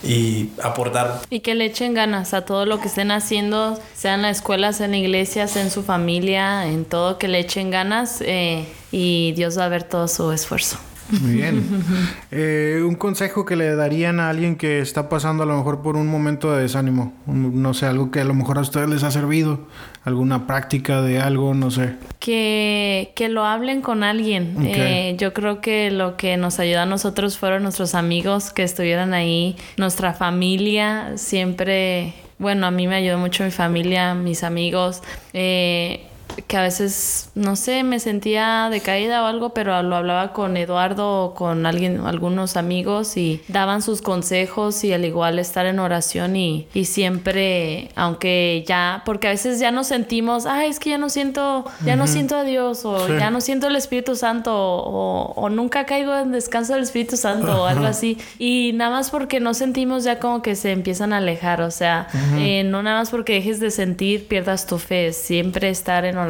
y 0.04 0.50
aportar. 0.62 1.22
Y 1.30 1.42
que 1.42 1.56
le 1.56 1.66
echen 1.66 1.94
ganas 1.94 2.34
a 2.34 2.46
todo 2.46 2.66
lo 2.66 2.80
que 2.80 2.88
estén 2.88 3.12
haciendo, 3.12 3.80
sea 3.96 4.16
en 4.16 4.22
la 4.22 4.30
escuela, 4.30 4.74
sea 4.74 4.88
en 4.88 4.96
iglesias, 4.96 5.56
en 5.56 5.72
su 5.72 5.84
familia, 5.84 6.68
en 6.68 6.86
todo, 6.86 7.18
que 7.18 7.28
le 7.28 7.40
echen 7.40 7.72
ganas 7.72 8.22
eh, 8.22 8.66
y 8.92 9.34
Dios 9.34 9.58
va 9.58 9.66
a 9.66 9.70
ver 9.70 9.84
todo 9.84 10.08
su 10.08 10.32
esfuerzo. 10.32 10.78
Muy 11.20 11.34
bien. 11.34 11.64
Eh, 12.34 12.82
un 12.88 12.96
consejo 12.96 13.46
que 13.46 13.58
le 13.58 13.76
darían 13.76 14.22
a 14.22 14.30
alguien 14.30 14.56
que 14.56 14.80
está 14.80 15.10
pasando 15.10 15.44
a 15.44 15.46
lo 15.46 15.58
mejor 15.58 15.82
por 15.82 15.98
un 15.98 16.08
momento 16.08 16.50
de 16.54 16.62
desánimo. 16.62 17.14
no 17.26 17.74
sé, 17.74 17.86
algo 17.86 18.10
que 18.10 18.22
a 18.22 18.24
lo 18.24 18.34
mejor 18.34 18.58
a 18.58 18.62
ustedes 18.62 18.90
les 18.90 19.04
ha 19.04 19.12
servido. 19.12 19.60
Alguna 20.04 20.48
práctica 20.48 21.02
de 21.02 21.20
algo, 21.20 21.54
no 21.54 21.70
sé. 21.70 21.96
Que, 22.20 23.12
que 23.16 23.30
lo 23.30 23.46
hablen 23.46 23.82
con 23.82 24.04
alguien. 24.04 24.58
Eh, 24.66 25.16
yo 25.20 25.32
creo 25.32 25.62
que 25.62 25.92
lo 25.92 26.18
que 26.18 26.38
nos 26.38 26.60
ayudó 26.60 26.82
a 26.82 26.86
nosotros 26.88 27.38
fueron 27.38 27.62
nuestros 27.64 27.94
amigos 27.94 28.52
que 28.52 28.64
estuvieran 28.64 29.14
ahí, 29.14 29.56
nuestra 29.78 30.14
familia. 30.14 31.18
Siempre, 31.18 32.16
bueno, 32.40 32.66
a 32.66 32.72
mí 32.72 32.88
me 32.88 32.96
ayudó 32.96 33.20
mucho 33.20 33.44
mi 33.44 33.52
familia, 33.52 34.16
mis 34.16 34.44
amigos. 34.44 35.04
Eh, 35.34 36.08
que 36.48 36.58
a 36.58 36.62
veces, 36.62 37.30
no 37.36 37.56
sé, 37.56 37.84
me 37.84 38.00
sentía 38.00 38.70
decaída 38.70 39.24
o 39.24 39.26
algo, 39.26 39.54
pero 39.54 39.82
lo 39.84 39.96
hablaba 39.96 40.34
con 40.34 40.58
Eduardo 40.58 41.26
o 41.26 41.34
con 41.34 41.66
alguien, 41.66 42.02
algunos 42.06 42.58
amigos 42.58 43.18
y 43.18 43.42
daban 43.48 43.82
sus 43.82 44.02
consejos 44.02 44.84
y 44.84 44.94
al 44.94 45.06
igual 45.06 45.40
estar 45.40 45.66
en 45.66 45.80
oración 45.80 46.36
y, 46.36 46.68
y 46.74 46.86
siempre, 46.86 47.90
aunque 47.96 48.64
ya, 48.68 49.04
porque 49.06 49.28
a 49.28 49.32
veces 49.32 49.60
ya 49.60 49.72
nos 49.72 49.88
sentimos, 49.88 50.46
ay, 50.46 50.70
es 50.70 50.80
que 50.80 50.90
ya 50.90 50.98
no 50.98 51.10
siento, 51.10 51.66
ya 51.86 51.96
no 51.96 52.08
siento 52.08 52.36
a 52.36 52.44
Dios 52.44 52.86
o 52.86 53.08
ya 53.08 53.30
no 53.32 53.42
siento 53.42 53.68
el 53.68 53.76
Espíritu 53.76 54.16
Santo 54.16 54.54
o, 54.54 55.34
o, 55.36 55.50
nunca 55.50 55.86
caigo 55.86 56.16
en 56.16 56.32
descanso 56.32 56.74
del 56.74 56.84
Espíritu 56.84 57.18
Santo 57.18 57.64
o 57.64 57.66
algo 57.66 57.86
así. 57.86 58.18
Y 58.40 58.72
nada 58.74 58.92
más 58.92 59.10
porque 59.10 59.40
no 59.40 59.54
sentimos 59.54 60.04
ya 60.04 60.20
como 60.20 60.42
que 60.42 60.56
se 60.56 60.72
empiezan 60.72 61.14
a 61.14 61.18
alejar, 61.18 61.62
o 61.62 61.72
sea, 61.72 62.08
eh, 62.38 62.64
no 62.64 62.84
nada 62.84 63.00
más 63.00 63.10
porque 63.10 63.34
dejes 63.34 63.60
de 63.60 63.72
sentir, 63.72 64.28
pierdas 64.28 64.66
tu 64.66 64.78
fe, 64.78 65.14
siempre 65.14 65.70
estar 65.70 66.06
en 66.06 66.18
oración, 66.18 66.21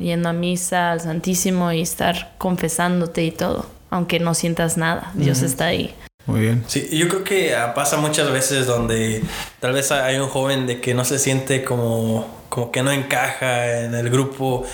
yendo 0.00 0.28
a 0.28 0.32
misa 0.32 0.92
al 0.92 1.00
Santísimo 1.00 1.72
y 1.72 1.82
estar 1.82 2.34
confesándote 2.38 3.24
y 3.24 3.30
todo, 3.30 3.66
aunque 3.90 4.20
no 4.20 4.34
sientas 4.34 4.76
nada, 4.76 5.10
Dios 5.14 5.42
está 5.42 5.66
ahí. 5.66 5.94
Muy 6.26 6.40
bien. 6.42 6.62
Sí, 6.66 6.88
yo 6.92 7.08
creo 7.08 7.24
que 7.24 7.56
ah, 7.56 7.72
pasa 7.72 7.96
muchas 7.96 8.30
veces 8.30 8.66
donde 8.66 9.22
tal 9.60 9.72
vez 9.72 9.90
hay 9.90 10.18
un 10.18 10.28
joven 10.28 10.66
de 10.66 10.78
que 10.78 10.92
no 10.92 11.04
se 11.04 11.18
siente 11.18 11.64
como 11.64 12.38
como 12.48 12.70
que 12.72 12.82
no 12.82 12.90
encaja 12.90 13.82
en 13.82 13.94
el 13.94 14.10
grupo, 14.10 14.64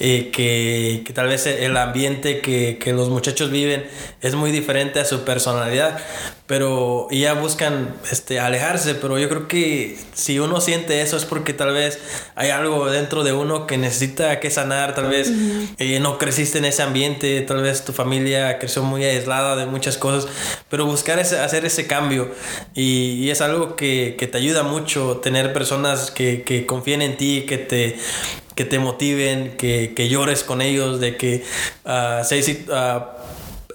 eh, 0.00 0.30
que, 0.32 1.02
que, 1.06 1.12
tal 1.12 1.28
vez 1.28 1.46
el 1.46 1.76
ambiente 1.76 2.40
que, 2.40 2.78
que, 2.78 2.92
los 2.92 3.08
muchachos 3.08 3.50
viven 3.50 3.84
es 4.20 4.34
muy 4.34 4.50
diferente 4.50 4.98
a 5.00 5.04
su 5.04 5.24
personalidad, 5.24 6.00
pero 6.50 7.06
ya 7.12 7.34
buscan 7.34 7.94
este, 8.10 8.40
alejarse, 8.40 8.96
pero 8.96 9.20
yo 9.20 9.28
creo 9.28 9.46
que 9.46 9.96
si 10.14 10.40
uno 10.40 10.60
siente 10.60 11.00
eso 11.00 11.16
es 11.16 11.24
porque 11.24 11.52
tal 11.52 11.72
vez 11.72 12.00
hay 12.34 12.50
algo 12.50 12.90
dentro 12.90 13.22
de 13.22 13.32
uno 13.32 13.68
que 13.68 13.78
necesita 13.78 14.40
que 14.40 14.50
sanar, 14.50 14.96
tal 14.96 15.06
vez 15.06 15.30
eh, 15.78 16.00
no 16.00 16.18
creciste 16.18 16.58
en 16.58 16.64
ese 16.64 16.82
ambiente, 16.82 17.40
tal 17.42 17.62
vez 17.62 17.84
tu 17.84 17.92
familia 17.92 18.58
creció 18.58 18.82
muy 18.82 19.04
aislada 19.04 19.54
de 19.54 19.66
muchas 19.66 19.96
cosas, 19.96 20.28
pero 20.68 20.86
buscar 20.86 21.20
ese, 21.20 21.38
hacer 21.38 21.64
ese 21.64 21.86
cambio 21.86 22.32
y, 22.74 23.12
y 23.12 23.30
es 23.30 23.42
algo 23.42 23.76
que, 23.76 24.16
que, 24.18 24.26
te 24.26 24.38
ayuda 24.38 24.64
mucho, 24.64 25.18
tener 25.18 25.52
personas 25.52 26.10
que, 26.10 26.42
que 26.42 26.66
confíen 26.66 27.00
en 27.02 27.16
ti, 27.16 27.44
que 27.46 27.58
te, 27.58 27.96
que 28.56 28.64
te 28.64 28.78
motiven, 28.78 29.56
que, 29.56 29.92
que 29.94 30.08
llores 30.08 30.42
con 30.42 30.62
ellos, 30.62 30.98
de 30.98 31.16
que 31.16 31.44
uh, 31.84 32.24
seis, 32.24 32.58
uh, 32.68 33.19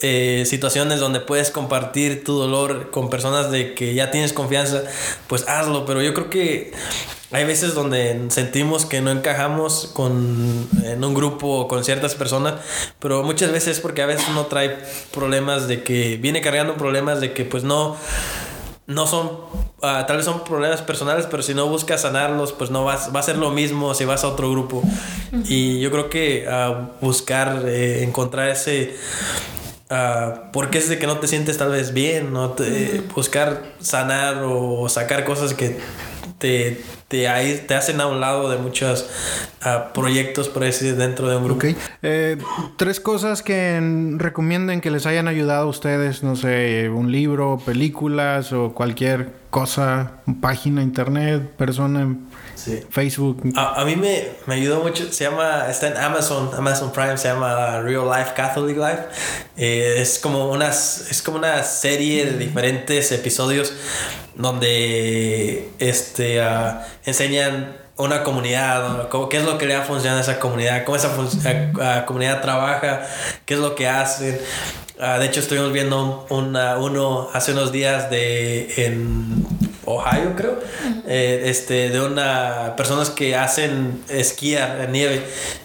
eh, 0.01 0.43
situaciones 0.45 0.99
donde 0.99 1.19
puedes 1.19 1.51
compartir 1.51 2.23
tu 2.23 2.37
dolor 2.37 2.91
con 2.91 3.09
personas 3.09 3.51
de 3.51 3.73
que 3.73 3.93
ya 3.93 4.11
tienes 4.11 4.33
confianza, 4.33 4.83
pues 5.27 5.47
hazlo. 5.47 5.85
Pero 5.85 6.01
yo 6.01 6.13
creo 6.13 6.29
que 6.29 6.73
hay 7.31 7.43
veces 7.43 7.73
donde 7.73 8.25
sentimos 8.29 8.85
que 8.85 9.01
no 9.01 9.11
encajamos 9.11 9.91
con, 9.93 10.67
en 10.83 11.03
un 11.03 11.13
grupo 11.13 11.47
o 11.47 11.67
con 11.67 11.83
ciertas 11.83 12.15
personas, 12.15 12.55
pero 12.99 13.23
muchas 13.23 13.51
veces 13.51 13.79
porque 13.79 14.01
a 14.01 14.05
veces 14.05 14.25
uno 14.29 14.45
trae 14.45 14.77
problemas 15.11 15.67
de 15.67 15.83
que 15.83 16.17
viene 16.17 16.41
cargando 16.41 16.75
problemas 16.75 17.21
de 17.21 17.33
que 17.33 17.45
pues 17.45 17.63
no 17.63 17.97
no 18.87 19.07
son, 19.07 19.25
uh, 19.27 20.05
tal 20.05 20.17
vez 20.17 20.25
son 20.25 20.43
problemas 20.43 20.81
personales, 20.81 21.27
pero 21.29 21.41
si 21.41 21.53
no 21.53 21.67
buscas 21.67 22.01
sanarlos, 22.01 22.53
pues 22.53 22.69
no 22.69 22.83
vas, 22.83 23.13
va 23.15 23.19
a 23.19 23.23
ser 23.23 23.37
lo 23.37 23.49
mismo 23.49 23.93
si 23.95 24.05
vas 24.05 24.23
a 24.23 24.27
otro 24.27 24.51
grupo. 24.51 24.83
Y 25.45 25.79
yo 25.79 25.91
creo 25.91 26.09
que 26.09 26.47
uh, 26.47 27.03
buscar, 27.03 27.63
eh, 27.65 28.03
encontrar 28.03 28.49
ese, 28.49 28.95
uh, 29.89 30.51
porque 30.51 30.77
es 30.77 30.89
de 30.89 30.99
que 30.99 31.07
no 31.07 31.19
te 31.19 31.27
sientes 31.27 31.57
tal 31.57 31.71
vez 31.71 31.93
bien, 31.93 32.33
¿no? 32.33 32.51
Te, 32.51 33.01
buscar 33.13 33.63
sanar 33.79 34.43
o 34.43 34.87
sacar 34.89 35.23
cosas 35.25 35.53
que 35.53 35.77
te, 36.37 36.81
te, 37.07 37.27
te 37.67 37.75
hacen 37.75 38.01
a 38.01 38.07
un 38.07 38.19
lado 38.19 38.49
de 38.49 38.57
muchos 38.57 39.09
uh, 39.65 39.93
proyectos, 39.93 40.49
por 40.49 40.63
decir, 40.63 40.95
dentro 40.95 41.29
de 41.29 41.37
un 41.37 41.43
grupo. 41.43 41.67
Ok. 41.67 41.75
Eh, 42.01 42.37
tres 42.77 42.99
cosas 42.99 43.41
que 43.41 43.79
recomienden 44.17 44.81
que 44.81 44.91
les 44.91 45.05
hayan 45.05 45.27
ayudado 45.27 45.63
a 45.63 45.69
ustedes, 45.69 46.23
no 46.23 46.35
sé, 46.35 46.89
un 46.89 47.11
libro, 47.11 47.59
películas 47.65 48.53
o 48.53 48.73
cualquier 48.73 49.33
cosa, 49.49 50.13
página, 50.41 50.81
internet, 50.81 51.49
persona, 51.51 52.15
sí. 52.65 52.83
Facebook. 52.89 53.43
A, 53.55 53.81
a, 53.81 53.85
mí 53.85 53.95
me, 53.95 54.29
me 54.45 54.55
ayudó 54.55 54.81
mucho, 54.81 55.11
se 55.11 55.23
llama, 55.23 55.67
está 55.69 55.87
en 55.87 55.97
Amazon, 55.97 56.49
Amazon 56.57 56.91
Prime, 56.91 57.17
se 57.17 57.27
llama 57.27 57.81
Real 57.81 58.05
Life 58.05 58.31
Catholic 58.35 58.77
Life. 58.77 59.03
Eh, 59.57 59.95
es, 59.99 60.19
como 60.19 60.49
unas, 60.49 61.09
es 61.09 61.21
como 61.21 61.37
una 61.37 61.63
serie 61.63 62.25
de 62.25 62.37
diferentes 62.37 63.11
episodios 63.11 63.73
donde 64.35 65.69
este, 65.79 66.41
uh, 66.41 66.79
enseñan 67.05 67.77
una 67.97 68.23
comunidad, 68.23 69.09
qué 69.29 69.37
es 69.37 69.45
lo 69.45 69.57
que 69.57 69.65
le 69.65 69.75
ha 69.75 69.83
funcionado 69.83 70.19
a 70.19 70.21
esa 70.21 70.39
comunidad, 70.39 70.83
cómo 70.83 70.97
esa 70.97 71.15
uh, 71.17 72.05
comunidad 72.05 72.41
trabaja, 72.41 73.07
qué 73.45 73.53
es 73.53 73.59
lo 73.59 73.75
que 73.75 73.87
hacen. 73.87 74.37
Uh, 74.97 75.19
de 75.19 75.25
hecho, 75.25 75.41
estuvimos 75.41 75.73
viendo 75.73 76.25
una, 76.29 76.77
uno 76.77 77.29
hace 77.33 77.51
unos 77.51 77.73
días 77.73 78.09
de 78.09 78.85
en 78.85 79.45
Ohio, 79.85 80.33
creo, 80.35 80.59
eh, 81.05 81.43
este, 81.45 81.89
de 81.89 82.01
una 82.01 82.75
personas 82.75 83.09
que 83.09 83.35
hacen 83.35 84.03
esquía 84.09 84.83
en 84.83 84.91
nieve 84.93 85.21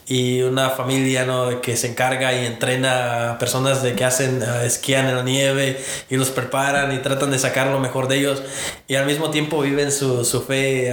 y 0.06 0.42
una 0.42 0.70
familia 0.70 1.24
¿no? 1.24 1.60
que 1.62 1.76
se 1.76 1.88
encarga 1.88 2.32
y 2.34 2.44
entrena 2.44 3.30
a 3.30 3.38
personas 3.38 3.82
de 3.82 3.94
que 3.94 4.04
hacen 4.04 4.42
uh, 4.42 4.64
esquían 4.64 5.06
en 5.06 5.16
la 5.16 5.22
nieve 5.22 5.80
y 6.10 6.16
los 6.16 6.30
preparan 6.30 6.92
y 6.92 6.98
tratan 6.98 7.30
de 7.30 7.38
sacar 7.38 7.68
lo 7.68 7.78
mejor 7.78 8.08
de 8.08 8.18
ellos 8.18 8.42
y 8.88 8.96
al 8.96 9.06
mismo 9.06 9.30
tiempo 9.30 9.62
viven 9.62 9.90
su, 9.90 10.24
su 10.24 10.42
fe 10.42 10.92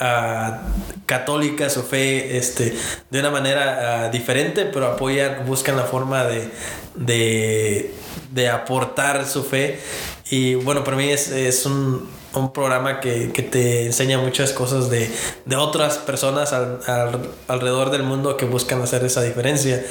uh, 0.00 1.06
católica, 1.06 1.68
su 1.70 1.82
fe 1.82 2.36
este, 2.36 2.74
de 3.10 3.20
una 3.20 3.30
manera 3.30 4.08
diferente, 4.10 4.64
pero 4.64 4.86
apoyan, 4.86 5.44
buscan 5.46 5.76
la 5.76 5.84
forma 5.84 6.24
de, 6.24 6.50
de, 6.94 7.94
de 8.32 8.48
aportar 8.48 9.26
su 9.26 9.44
fe 9.44 9.80
y 10.30 10.54
bueno, 10.54 10.84
para 10.84 10.96
mí 10.96 11.10
es, 11.10 11.28
es 11.28 11.66
un, 11.66 12.08
un, 12.34 12.52
programa 12.52 13.00
que, 13.00 13.32
que, 13.32 13.42
te 13.42 13.86
enseña 13.86 14.18
muchas 14.18 14.52
cosas 14.52 14.88
de, 14.88 15.10
de 15.44 15.56
otras 15.56 15.98
personas 15.98 16.52
al, 16.52 16.78
al, 16.86 17.20
alrededor 17.48 17.90
del 17.90 18.04
mundo 18.04 18.36
que 18.36 18.44
buscan 18.44 18.80
hacer 18.80 19.04
esa 19.04 19.22
diferencia. 19.22 19.84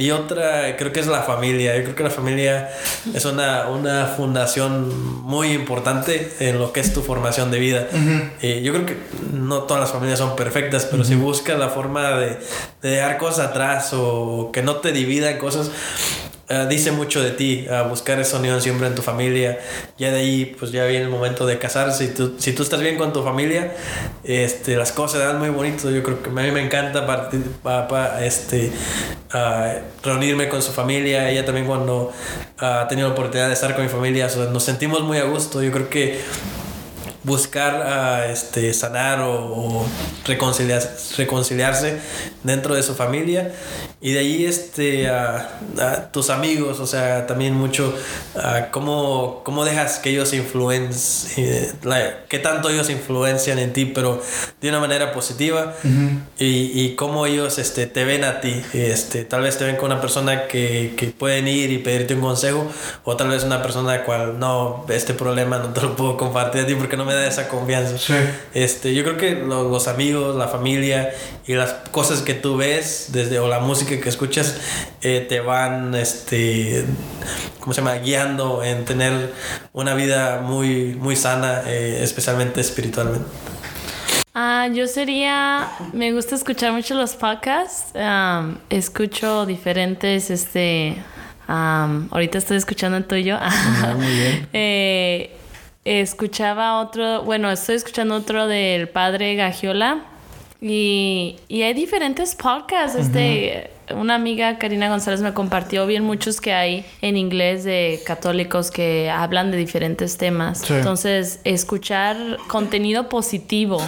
Y 0.00 0.12
otra, 0.12 0.78
creo 0.78 0.92
que 0.92 1.00
es 1.00 1.06
la 1.06 1.20
familia. 1.20 1.76
Yo 1.76 1.82
creo 1.82 1.94
que 1.94 2.02
la 2.04 2.10
familia 2.10 2.70
es 3.12 3.26
una, 3.26 3.68
una 3.68 4.06
fundación 4.06 5.20
muy 5.24 5.52
importante 5.52 6.32
en 6.40 6.58
lo 6.58 6.72
que 6.72 6.80
es 6.80 6.94
tu 6.94 7.02
formación 7.02 7.50
de 7.50 7.58
vida. 7.58 7.86
y 8.40 8.62
yo 8.62 8.72
creo 8.72 8.86
que 8.86 8.96
no 9.30 9.64
todas 9.64 9.82
las 9.82 9.92
familias 9.92 10.18
son 10.18 10.36
perfectas, 10.36 10.88
pero 10.90 11.04
si 11.04 11.16
buscas 11.16 11.58
la 11.58 11.68
forma 11.68 12.12
de, 12.12 12.38
de 12.80 12.90
dejar 12.92 13.18
cosas 13.18 13.48
atrás 13.48 13.90
o 13.92 14.50
que 14.54 14.62
no 14.62 14.76
te 14.76 14.92
dividan 14.92 15.36
cosas, 15.36 15.70
Uh, 16.50 16.66
dice 16.66 16.90
mucho 16.90 17.22
de 17.22 17.30
ti, 17.30 17.64
uh, 17.70 17.88
buscar 17.88 18.18
esa 18.18 18.38
unión 18.38 18.60
siempre 18.60 18.88
en 18.88 18.96
tu 18.96 19.02
familia. 19.02 19.60
Ya 19.98 20.10
de 20.10 20.18
ahí, 20.18 20.56
pues 20.58 20.72
ya 20.72 20.84
viene 20.84 21.04
el 21.04 21.08
momento 21.08 21.46
de 21.46 21.60
casarse. 21.60 22.08
Si 22.08 22.12
tú, 22.12 22.34
si 22.38 22.52
tú 22.52 22.64
estás 22.64 22.80
bien 22.80 22.96
con 22.98 23.12
tu 23.12 23.22
familia, 23.22 23.72
este, 24.24 24.76
las 24.76 24.90
cosas 24.90 25.20
dan 25.20 25.38
muy 25.38 25.50
bonito. 25.50 25.88
Yo 25.92 26.02
creo 26.02 26.20
que 26.20 26.28
a 26.28 26.32
mí 26.32 26.50
me 26.50 26.60
encanta 26.60 27.06
partir, 27.06 27.42
pa, 27.62 28.18
este, 28.24 28.72
uh, 29.32 29.78
reunirme 30.02 30.48
con 30.48 30.60
su 30.60 30.72
familia. 30.72 31.30
Ella 31.30 31.44
también 31.44 31.66
cuando 31.68 32.12
ha 32.58 32.88
tenido 32.88 33.06
la 33.06 33.14
oportunidad 33.14 33.46
de 33.46 33.54
estar 33.54 33.76
con 33.76 33.84
mi 33.84 33.88
familia, 33.88 34.28
nos 34.52 34.64
sentimos 34.64 35.02
muy 35.02 35.18
a 35.18 35.24
gusto. 35.26 35.62
Yo 35.62 35.70
creo 35.70 35.88
que 35.88 36.18
buscar 37.22 38.30
este, 38.30 38.72
sanar 38.72 39.20
o, 39.20 39.84
reconciliar, 40.24 40.82
reconciliarse 41.16 41.98
dentro 42.42 42.74
de 42.74 42.82
su 42.82 42.94
familia. 42.94 43.52
Y 44.02 44.12
de 44.12 44.20
ahí 44.20 44.44
este, 44.46 45.10
a, 45.10 46.10
tus 46.10 46.30
amigos, 46.30 46.80
o 46.80 46.86
sea, 46.86 47.26
también 47.26 47.54
mucho, 47.54 47.94
cómo, 48.70 49.42
cómo 49.44 49.66
dejas 49.66 49.98
que 49.98 50.08
ellos 50.08 50.32
influencien, 50.32 51.46
eh, 51.84 52.16
qué 52.28 52.38
tanto 52.38 52.70
ellos 52.70 52.88
influencian 52.88 53.58
en 53.58 53.74
ti, 53.74 53.84
pero 53.84 54.22
de 54.62 54.68
una 54.70 54.80
manera 54.80 55.12
positiva. 55.12 55.74
y, 56.38 56.46
y, 56.80 56.94
cómo 56.96 57.26
ellos 57.26 57.58
este, 57.58 57.86
te 57.86 58.04
ven 58.04 58.24
a 58.24 58.40
ti. 58.40 58.62
Este, 58.72 59.24
tal 59.24 59.42
vez 59.42 59.58
te 59.58 59.64
ven 59.64 59.76
con 59.76 59.92
una 59.92 60.00
persona 60.00 60.46
que, 60.46 60.94
que 60.96 61.08
pueden 61.08 61.46
ir 61.46 61.70
y 61.70 61.78
pedirte 61.78 62.14
un 62.14 62.22
consejo, 62.22 62.66
o 63.04 63.16
tal 63.16 63.28
vez 63.28 63.44
una 63.44 63.62
persona 63.62 64.02
cual 64.04 64.38
no, 64.38 64.86
este 64.88 65.12
problema 65.12 65.58
no 65.58 65.74
te 65.74 65.82
lo 65.82 65.94
puedo 65.94 66.16
compartir 66.16 66.62
a 66.62 66.66
ti 66.66 66.74
porque 66.74 66.96
no 66.96 67.04
me 67.04 67.09
da 67.14 67.26
esa 67.26 67.48
confianza. 67.48 67.96
Este, 68.54 68.94
yo 68.94 69.02
creo 69.04 69.16
que 69.16 69.34
los, 69.34 69.88
amigos, 69.88 70.36
la 70.36 70.48
familia 70.48 71.10
y 71.46 71.54
las 71.54 71.72
cosas 71.90 72.22
que 72.22 72.34
tú 72.34 72.56
ves 72.56 73.08
desde 73.12 73.38
o 73.38 73.48
la 73.48 73.60
música 73.60 74.00
que 74.00 74.08
escuchas 74.08 74.56
eh, 75.02 75.24
te 75.28 75.40
van 75.40 75.94
este 75.94 76.84
¿cómo 77.60 77.72
se 77.72 77.80
llama? 77.80 77.94
guiando 77.96 78.62
en 78.62 78.84
tener 78.84 79.32
una 79.72 79.94
vida 79.94 80.40
muy 80.40 80.96
muy 80.98 81.16
sana, 81.16 81.62
eh, 81.66 82.00
especialmente 82.02 82.60
espiritualmente. 82.60 83.26
Ah, 84.32 84.68
yo 84.72 84.86
sería, 84.86 85.68
me 85.92 86.12
gusta 86.12 86.36
escuchar 86.36 86.72
mucho 86.72 86.94
los 86.94 87.14
podcasts, 87.16 87.92
escucho 88.68 89.44
diferentes, 89.44 90.30
este, 90.30 90.96
ahorita 91.48 92.38
estoy 92.38 92.56
escuchando 92.56 92.96
el 92.96 93.04
tuyo. 93.06 93.36
Ah, 93.40 93.94
muy 93.96 94.06
bien. 94.06 94.48
eh, 94.52 95.36
escuchaba 95.84 96.80
otro, 96.80 97.22
bueno, 97.22 97.50
estoy 97.50 97.76
escuchando 97.76 98.14
otro 98.14 98.46
del 98.46 98.88
padre 98.88 99.34
Gagiola 99.34 100.04
y, 100.60 101.36
y 101.48 101.62
hay 101.62 101.74
diferentes 101.74 102.34
podcasts. 102.34 102.98
Este, 102.98 103.70
una 103.94 104.14
amiga, 104.14 104.58
Karina 104.58 104.88
González, 104.88 105.20
me 105.20 105.32
compartió 105.32 105.86
bien 105.86 106.04
muchos 106.04 106.40
que 106.40 106.52
hay 106.52 106.84
en 107.00 107.16
inglés 107.16 107.64
de 107.64 108.00
católicos 108.06 108.70
que 108.70 109.10
hablan 109.10 109.50
de 109.50 109.56
diferentes 109.56 110.16
temas. 110.16 110.70
Entonces, 110.70 111.40
escuchar 111.44 112.16
contenido 112.48 113.08
positivo. 113.08 113.80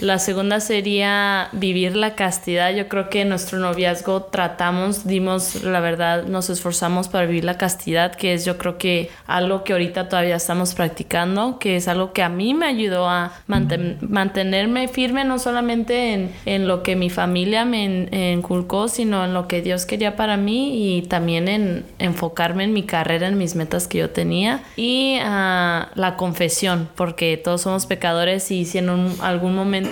La 0.00 0.18
segunda 0.18 0.58
sería 0.58 1.48
vivir 1.52 1.94
la 1.94 2.16
castidad. 2.16 2.74
Yo 2.74 2.88
creo 2.88 3.08
que 3.10 3.20
en 3.20 3.28
nuestro 3.28 3.60
noviazgo 3.60 4.24
tratamos, 4.24 5.06
dimos, 5.06 5.62
la 5.62 5.78
verdad, 5.78 6.24
nos 6.24 6.50
esforzamos 6.50 7.08
para 7.08 7.26
vivir 7.26 7.44
la 7.44 7.58
castidad, 7.58 8.14
que 8.14 8.34
es 8.34 8.44
yo 8.44 8.58
creo 8.58 8.76
que 8.76 9.10
algo 9.26 9.62
que 9.62 9.72
ahorita 9.72 10.08
todavía 10.08 10.34
estamos 10.34 10.74
practicando, 10.74 11.60
que 11.60 11.76
es 11.76 11.86
algo 11.86 12.12
que 12.12 12.22
a 12.22 12.28
mí 12.28 12.54
me 12.54 12.66
ayudó 12.66 13.08
a 13.08 13.32
mantenerme 13.46 14.88
firme, 14.88 15.24
no 15.24 15.38
solamente 15.38 16.12
en, 16.12 16.32
en, 16.44 16.66
lo 16.66 16.82
que 16.82 16.96
mi 16.96 17.08
familia 17.08 17.64
me 17.64 18.32
inculcó, 18.32 18.88
sino 18.88 19.24
en 19.24 19.32
lo 19.32 19.46
que 19.46 19.62
Dios 19.62 19.86
quería 19.86 20.16
para 20.16 20.36
mí 20.36 20.96
y 20.96 21.02
también 21.02 21.46
en 21.46 21.84
enfocarme 22.00 22.64
en 22.64 22.72
mi 22.72 22.82
carrera, 22.82 23.28
en 23.28 23.38
mis 23.38 23.54
metas 23.54 23.86
que 23.86 23.98
yo 23.98 24.10
tenía. 24.10 24.62
Y 24.76 25.18
uh, 25.20 25.86
la 25.94 26.14
confesión, 26.16 26.88
porque 26.96 27.36
todos 27.36 27.62
somos 27.62 27.86
pecadores 27.86 28.50
y 28.50 28.64
si 28.64 28.78
en 28.78 28.88
algún 29.20 29.54
momento 29.54 29.83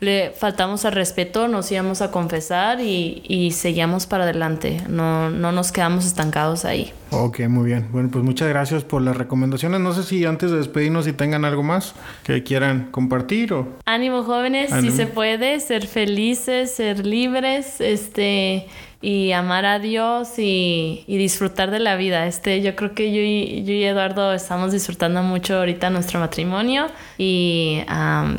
le 0.00 0.30
faltamos 0.30 0.84
al 0.84 0.92
respeto, 0.92 1.48
nos 1.48 1.70
íbamos 1.70 2.02
a 2.02 2.10
confesar 2.10 2.80
y, 2.80 3.22
y 3.26 3.52
seguíamos 3.52 4.06
para 4.06 4.24
adelante. 4.24 4.82
No, 4.88 5.30
no 5.30 5.52
nos 5.52 5.72
quedamos 5.72 6.06
estancados 6.06 6.64
ahí. 6.64 6.92
Ok, 7.10 7.40
muy 7.48 7.66
bien. 7.66 7.88
Bueno, 7.90 8.10
pues 8.12 8.22
muchas 8.22 8.48
gracias 8.48 8.84
por 8.84 9.02
las 9.02 9.16
recomendaciones. 9.16 9.80
No 9.80 9.92
sé 9.94 10.02
si 10.02 10.24
antes 10.24 10.50
de 10.50 10.58
despedirnos, 10.58 11.06
si 11.06 11.12
tengan 11.12 11.44
algo 11.44 11.62
más 11.62 11.94
que 12.22 12.42
quieran 12.42 12.88
compartir 12.90 13.52
o... 13.54 13.68
Ánimo 13.86 14.24
jóvenes, 14.24 14.70
si 14.80 14.90
se 14.90 15.06
puede, 15.06 15.60
ser 15.60 15.86
felices, 15.86 16.74
ser 16.74 17.06
libres, 17.06 17.80
este 17.80 18.66
y 19.00 19.32
amar 19.32 19.64
a 19.64 19.78
Dios 19.78 20.38
y, 20.38 21.04
disfrutar 21.06 21.70
de 21.70 21.78
la 21.78 21.96
vida. 21.96 22.26
Este, 22.26 22.62
yo 22.62 22.74
creo 22.74 22.94
que 22.94 23.12
yo 23.12 23.20
y, 23.20 23.64
yo 23.64 23.72
y 23.72 23.84
Eduardo 23.84 24.32
estamos 24.32 24.72
disfrutando 24.72 25.22
mucho 25.22 25.58
ahorita 25.58 25.90
nuestro 25.90 26.20
matrimonio 26.20 26.86
y 27.16 27.82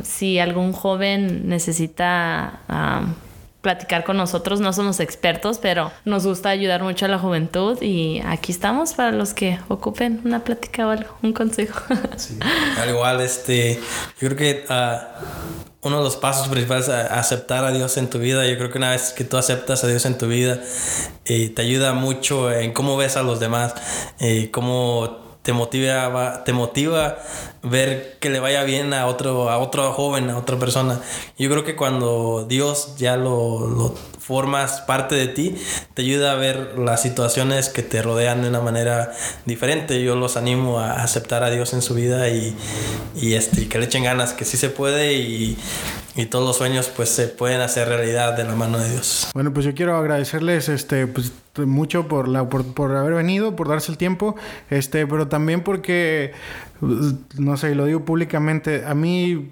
si 0.03 0.39
algún 0.39 0.73
joven 0.73 1.47
necesita 1.47 2.59
platicar 3.61 4.03
con 4.03 4.17
nosotros, 4.17 4.61
no 4.61 4.71
somos 4.73 4.99
expertos, 4.99 5.59
pero 5.59 5.91
nos 6.05 6.25
gusta 6.25 6.49
ayudar 6.49 6.83
mucho 6.83 7.05
a 7.05 7.07
la 7.09 7.19
juventud 7.19 7.81
y 7.81 8.21
aquí 8.25 8.51
estamos 8.51 8.93
para 8.93 9.11
los 9.11 9.33
que 9.33 9.59
ocupen 9.67 10.21
una 10.23 10.43
plática 10.43 10.87
o 10.87 10.91
algo, 10.91 11.09
un 11.21 11.33
consejo. 11.33 11.81
Sí, 12.17 12.37
al 12.81 12.89
igual, 12.89 13.21
este, 13.21 13.79
yo 14.19 14.29
creo 14.29 14.35
que... 14.35 14.65
Uh, 14.69 15.59
uno 15.81 15.99
de 15.99 16.03
los 16.03 16.17
pasos 16.17 16.49
principales 16.49 16.89
es 16.89 16.93
aceptar 16.93 17.63
a 17.63 17.71
Dios 17.71 17.95
en 17.97 18.09
tu 18.09 18.19
vida. 18.19 18.45
Yo 18.45 18.57
creo 18.57 18.69
que 18.69 18.77
una 18.77 18.91
vez 18.91 19.13
que 19.13 19.23
tú 19.23 19.37
aceptas 19.37 19.83
a 19.83 19.87
Dios 19.87 20.05
en 20.05 20.17
tu 20.17 20.27
vida, 20.27 20.59
eh, 21.25 21.49
te 21.49 21.61
ayuda 21.61 21.93
mucho 21.93 22.51
en 22.51 22.73
cómo 22.73 22.97
ves 22.97 23.15
a 23.15 23.23
los 23.23 23.39
demás, 23.39 23.75
eh, 24.19 24.49
cómo 24.51 25.28
te 25.49 25.53
motiva, 25.53 26.43
te 26.43 26.53
motiva 26.53 27.17
ver 27.63 28.17
que 28.19 28.29
le 28.29 28.39
vaya 28.39 28.63
bien 28.65 28.93
a 28.93 29.07
otro, 29.07 29.49
a 29.49 29.57
otro 29.57 29.91
joven, 29.93 30.29
a 30.29 30.37
otra 30.37 30.59
persona. 30.59 31.01
Yo 31.39 31.49
creo 31.49 31.63
que 31.63 31.75
cuando 31.75 32.45
Dios 32.47 32.93
ya 32.97 33.17
lo, 33.17 33.67
lo 33.67 33.95
formas 34.19 34.81
parte 34.81 35.15
de 35.15 35.27
ti, 35.27 35.55
te 35.95 36.03
ayuda 36.03 36.33
a 36.33 36.35
ver 36.35 36.77
las 36.77 37.01
situaciones 37.01 37.69
que 37.69 37.81
te 37.81 38.03
rodean 38.03 38.43
de 38.43 38.49
una 38.49 38.61
manera 38.61 39.11
diferente. 39.45 40.03
Yo 40.03 40.15
los 40.15 40.37
animo 40.37 40.79
a 40.79 41.01
aceptar 41.01 41.41
a 41.43 41.49
Dios 41.49 41.73
en 41.73 41.81
su 41.81 41.95
vida 41.95 42.29
y, 42.29 42.55
y 43.19 43.33
este, 43.33 43.67
que 43.67 43.79
le 43.79 43.85
echen 43.85 44.03
ganas, 44.03 44.33
que 44.33 44.45
sí 44.45 44.55
se 44.55 44.69
puede 44.69 45.15
y, 45.15 45.57
y 46.19 46.25
todos 46.25 46.45
los 46.45 46.57
sueños 46.57 46.91
pues 46.93 47.07
se 47.07 47.27
pueden 47.29 47.61
hacer 47.61 47.87
realidad 47.87 48.35
de 48.35 48.43
la 48.43 48.53
mano 48.53 48.77
de 48.77 48.89
Dios. 48.89 49.29
Bueno, 49.33 49.53
pues 49.53 49.65
yo 49.65 49.73
quiero 49.73 49.95
agradecerles 49.95 50.67
este 50.67 51.07
pues 51.07 51.31
mucho 51.55 52.07
por 52.07 52.27
la 52.27 52.49
por, 52.49 52.73
por 52.73 52.95
haber 52.95 53.13
venido, 53.13 53.55
por 53.55 53.69
darse 53.69 53.91
el 53.91 53.97
tiempo, 53.97 54.35
este, 54.69 55.07
pero 55.07 55.29
también 55.29 55.63
porque 55.63 56.33
no 56.81 57.57
sé, 57.57 57.75
lo 57.75 57.85
digo 57.85 58.05
públicamente, 58.05 58.85
a 58.85 58.93
mí, 58.93 59.49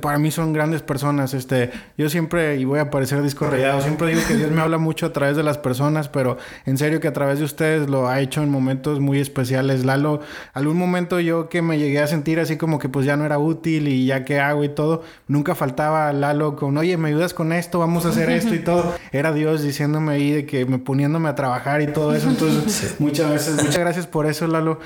para 0.00 0.18
mí 0.18 0.30
son 0.30 0.52
grandes 0.52 0.82
personas, 0.82 1.34
este, 1.34 1.70
yo 1.98 2.08
siempre, 2.08 2.56
y 2.56 2.64
voy 2.64 2.78
a 2.78 2.90
parecer 2.90 3.22
disco 3.22 3.48
rayado, 3.48 3.80
siempre 3.80 4.08
digo 4.08 4.20
que 4.28 4.34
Dios 4.34 4.50
me 4.50 4.60
habla 4.60 4.78
mucho 4.78 5.06
a 5.06 5.12
través 5.12 5.36
de 5.36 5.42
las 5.42 5.58
personas, 5.58 6.08
pero 6.08 6.38
en 6.66 6.78
serio 6.78 7.00
que 7.00 7.08
a 7.08 7.12
través 7.12 7.38
de 7.38 7.44
ustedes 7.44 7.90
lo 7.90 8.08
ha 8.08 8.20
hecho 8.20 8.42
en 8.42 8.50
momentos 8.50 9.00
muy 9.00 9.18
especiales. 9.18 9.84
Lalo, 9.84 10.20
algún 10.52 10.76
momento 10.76 11.20
yo 11.20 11.48
que 11.48 11.62
me 11.62 11.78
llegué 11.78 12.00
a 12.00 12.06
sentir 12.06 12.38
así 12.38 12.56
como 12.56 12.78
que 12.78 12.88
pues 12.88 13.06
ya 13.06 13.16
no 13.16 13.24
era 13.24 13.38
útil 13.38 13.88
y 13.88 14.06
ya 14.06 14.24
que 14.24 14.40
hago 14.40 14.64
y 14.64 14.68
todo, 14.68 15.02
nunca 15.28 15.54
faltaba 15.54 16.12
Lalo 16.12 16.56
con, 16.56 16.76
oye, 16.76 16.96
me 16.96 17.08
ayudas 17.08 17.34
con 17.34 17.52
esto, 17.52 17.78
vamos 17.78 18.06
a 18.06 18.10
hacer 18.10 18.30
esto 18.30 18.54
y 18.54 18.58
todo. 18.64 18.94
Era 19.10 19.32
Dios 19.32 19.62
diciéndome 19.62 20.12
ahí 20.12 20.30
de 20.30 20.46
que 20.46 20.64
me 20.66 20.78
poniéndome 20.78 21.28
a 21.28 21.34
trabajar 21.34 21.82
y 21.82 21.88
todo 21.88 22.14
eso, 22.14 22.28
entonces 22.28 22.96
muchas 23.00 23.30
veces, 23.30 23.56
muchas 23.56 23.78
gracias 23.78 24.06
por 24.06 24.26
eso, 24.26 24.46
Lalo. 24.46 24.78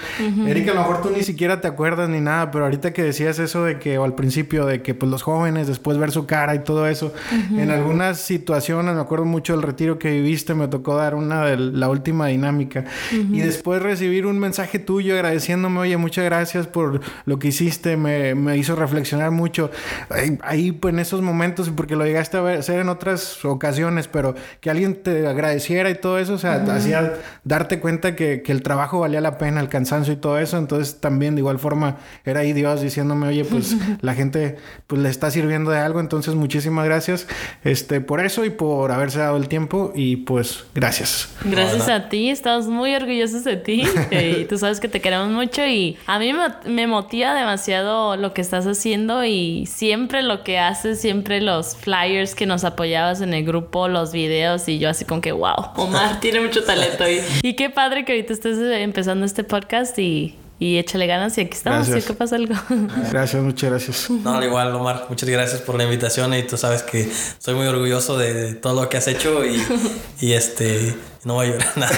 Erika, 0.46 0.72
a 0.72 0.74
lo 0.74 0.80
mejor 0.80 1.02
tú 1.02 1.10
ni 1.10 1.22
siquiera 1.22 1.60
te 1.60 1.65
te 1.66 1.72
acuerdas 1.72 2.08
ni 2.08 2.20
nada, 2.20 2.52
pero 2.52 2.64
ahorita 2.64 2.92
que 2.92 3.02
decías 3.02 3.40
eso 3.40 3.64
de 3.64 3.80
que, 3.80 3.98
o 3.98 4.04
al 4.04 4.14
principio, 4.14 4.66
de 4.66 4.82
que 4.82 4.94
pues 4.94 5.10
los 5.10 5.24
jóvenes 5.24 5.66
después 5.66 5.98
ver 5.98 6.12
su 6.12 6.24
cara 6.24 6.54
y 6.54 6.60
todo 6.60 6.86
eso, 6.86 7.12
en 7.50 7.72
algunas 7.72 8.20
situaciones, 8.20 8.94
me 8.94 9.00
acuerdo 9.00 9.24
mucho 9.24 9.52
del 9.52 9.62
retiro 9.62 9.98
que 9.98 10.12
viviste, 10.12 10.54
me 10.54 10.68
tocó 10.68 10.94
dar 10.94 11.16
una 11.16 11.44
de 11.44 11.56
la 11.56 11.88
última 11.88 12.28
dinámica. 12.28 12.84
Y 13.10 13.40
después 13.40 13.82
recibir 13.82 14.26
un 14.26 14.38
mensaje 14.38 14.78
tuyo 14.78 15.14
agradeciéndome, 15.14 15.80
oye, 15.80 15.96
muchas 15.96 16.24
gracias 16.24 16.68
por 16.68 17.00
lo 17.24 17.38
que 17.40 17.48
hiciste, 17.48 17.96
me, 17.96 18.36
me 18.36 18.56
hizo 18.56 18.76
reflexionar 18.76 19.32
mucho. 19.32 19.72
Ahí, 20.42 20.70
pues 20.70 20.94
en 20.94 21.00
esos 21.00 21.20
momentos, 21.20 21.70
porque 21.70 21.96
lo 21.96 22.04
llegaste 22.04 22.36
a 22.36 22.48
hacer 22.60 22.78
en 22.78 22.88
otras 22.88 23.44
ocasiones, 23.44 24.06
pero 24.06 24.36
que 24.60 24.70
alguien 24.70 25.02
te 25.02 25.26
agradeciera 25.26 25.90
y 25.90 25.96
todo 25.96 26.20
eso, 26.20 26.34
o 26.34 26.38
sea, 26.38 26.62
hacía 26.72 27.14
darte 27.42 27.80
cuenta 27.80 28.14
que, 28.14 28.42
que 28.42 28.52
el 28.52 28.62
trabajo 28.62 29.00
valía 29.00 29.20
la 29.20 29.36
pena, 29.36 29.60
el 29.60 29.68
cansancio 29.68 30.12
y 30.12 30.16
todo 30.16 30.38
eso, 30.38 30.58
entonces 30.58 31.00
también 31.00 31.34
de 31.34 31.40
igual 31.40 31.55
forma 31.58 31.98
era 32.24 32.40
ahí 32.40 32.52
Dios 32.52 32.80
diciéndome, 32.80 33.28
oye, 33.28 33.44
pues 33.44 33.76
la 34.00 34.14
gente 34.14 34.56
pues 34.86 35.00
le 35.00 35.08
está 35.08 35.30
sirviendo 35.30 35.70
de 35.70 35.78
algo, 35.78 36.00
entonces 36.00 36.34
muchísimas 36.34 36.84
gracias 36.84 37.26
este, 37.64 38.00
por 38.00 38.24
eso 38.24 38.44
y 38.44 38.50
por 38.50 38.92
haberse 38.92 39.18
dado 39.18 39.36
el 39.36 39.48
tiempo 39.48 39.92
y 39.94 40.16
pues 40.16 40.64
gracias. 40.74 41.28
Gracias 41.44 41.88
a 41.88 42.08
ti, 42.08 42.30
estamos 42.30 42.66
muy 42.66 42.94
orgullosos 42.94 43.44
de 43.44 43.56
ti 43.56 43.84
y 44.10 44.44
tú 44.44 44.58
sabes 44.58 44.80
que 44.80 44.88
te 44.88 45.00
queremos 45.00 45.28
mucho 45.28 45.66
y 45.66 45.96
a 46.06 46.18
mí 46.18 46.32
me, 46.66 46.86
motiva 46.86 47.34
demasiado 47.34 48.16
lo 48.16 48.32
que 48.32 48.40
estás 48.40 48.66
haciendo 48.66 49.24
y 49.24 49.66
siempre 49.66 50.22
lo 50.22 50.44
que 50.44 50.58
haces, 50.58 51.00
siempre 51.00 51.40
los 51.40 51.76
flyers 51.76 52.34
que 52.34 52.46
nos 52.46 52.64
apoyabas 52.64 53.20
en 53.20 53.34
el 53.34 53.44
grupo, 53.44 53.88
los 53.88 54.12
videos 54.12 54.68
y 54.68 54.78
yo 54.78 54.88
así 54.88 55.04
con 55.04 55.20
que, 55.20 55.32
wow, 55.32 55.72
Omar 55.76 56.20
tiene 56.20 56.40
mucho 56.40 56.64
talento 56.64 57.04
y, 57.08 57.20
y 57.42 57.54
qué 57.54 57.70
padre 57.70 58.04
que 58.04 58.12
ahorita 58.12 58.32
estés 58.32 58.58
empezando 58.58 59.26
este 59.26 59.44
podcast 59.44 59.98
y 59.98 60.34
y 60.58 60.78
échale 60.78 61.06
ganas 61.06 61.36
y 61.36 61.42
aquí 61.42 61.52
estamos, 61.52 61.86
si 61.86 62.00
que 62.00 62.14
pasa 62.14 62.36
algo. 62.36 62.54
Gracias, 63.12 63.42
muchas 63.42 63.70
gracias. 63.70 64.10
No, 64.10 64.34
al 64.34 64.44
igual, 64.44 64.74
Omar, 64.74 65.06
muchas 65.08 65.28
gracias 65.28 65.60
por 65.60 65.74
la 65.76 65.84
invitación 65.84 66.32
y 66.32 66.42
tú 66.44 66.56
sabes 66.56 66.82
que 66.82 67.10
soy 67.38 67.54
muy 67.54 67.66
orgulloso 67.66 68.16
de 68.16 68.54
todo 68.54 68.80
lo 68.80 68.88
que 68.88 68.96
has 68.96 69.06
hecho 69.06 69.44
y, 69.44 69.62
y 70.20 70.32
este 70.32 70.94
No 71.24 71.34
voy 71.34 71.48
a 71.48 71.50
llorar 71.50 71.72
nada. 71.76 71.92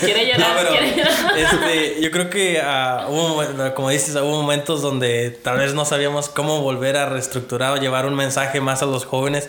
quiere 0.00 0.26
llorar, 0.26 0.56
pero, 0.56 0.70
quiere 0.70 0.96
llorar. 0.96 1.38
Este, 1.38 2.02
yo 2.02 2.10
creo 2.10 2.28
que 2.28 2.60
ah, 2.60 3.06
hubo, 3.08 3.40
como 3.74 3.90
dices, 3.90 4.16
hubo 4.16 4.42
momentos 4.42 4.82
donde 4.82 5.30
tal 5.30 5.58
vez 5.58 5.72
no 5.74 5.84
sabíamos 5.84 6.28
cómo 6.28 6.60
volver 6.60 6.96
a 6.96 7.08
reestructurar 7.08 7.72
o 7.74 7.76
llevar 7.76 8.06
un 8.06 8.16
mensaje 8.16 8.60
más 8.60 8.82
a 8.82 8.86
los 8.86 9.04
jóvenes 9.04 9.48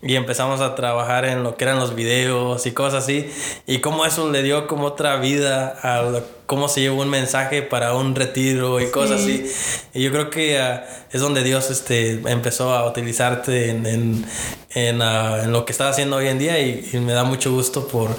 y 0.00 0.14
empezamos 0.14 0.62
a 0.62 0.74
trabajar 0.74 1.26
en 1.26 1.42
lo 1.42 1.56
que 1.56 1.64
eran 1.64 1.78
los 1.78 1.94
videos 1.94 2.64
y 2.64 2.72
cosas 2.72 3.04
así 3.04 3.30
y 3.66 3.80
cómo 3.80 4.06
eso 4.06 4.30
le 4.30 4.42
dio 4.42 4.66
como 4.66 4.84
otra 4.84 5.16
vida 5.16 5.68
a 5.82 6.00
lo 6.02 6.41
cómo 6.52 6.68
se 6.68 6.82
lleva 6.82 6.96
un 6.96 7.08
mensaje 7.08 7.62
para 7.62 7.94
un 7.94 8.14
retiro 8.14 8.78
y 8.78 8.90
cosas 8.90 9.22
así. 9.22 9.50
Y 9.94 10.02
yo 10.02 10.12
creo 10.12 10.28
que 10.28 10.58
ah, 10.58 10.84
es 11.10 11.18
donde 11.18 11.42
Dios 11.42 11.70
este, 11.70 12.20
empezó 12.26 12.74
a 12.74 12.86
utilizarte 12.86 13.70
en, 13.70 13.86
en, 13.86 14.26
en, 14.74 15.00
ah, 15.00 15.44
en 15.44 15.50
lo 15.50 15.64
que 15.64 15.72
estás 15.72 15.92
haciendo 15.92 16.16
hoy 16.16 16.28
en 16.28 16.38
día 16.38 16.60
y, 16.60 16.90
y 16.92 16.98
me 16.98 17.14
da 17.14 17.24
mucho 17.24 17.50
gusto 17.52 17.88
por, 17.88 18.10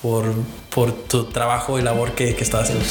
por, 0.00 0.32
por 0.70 0.92
tu 0.92 1.26
trabajo 1.26 1.78
y 1.78 1.82
labor 1.82 2.12
que, 2.12 2.34
que 2.34 2.42
estás 2.42 2.70
haciendo. 2.70 2.86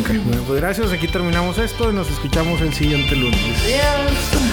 Ok, 0.00 0.22
bueno, 0.26 0.42
pues 0.46 0.60
gracias. 0.60 0.92
Aquí 0.92 1.08
terminamos 1.08 1.56
esto 1.56 1.90
y 1.90 1.94
nos 1.94 2.10
escuchamos 2.10 2.60
el 2.60 2.74
siguiente 2.74 3.16
lunes. 3.16 3.40
Adiós. 3.64 4.45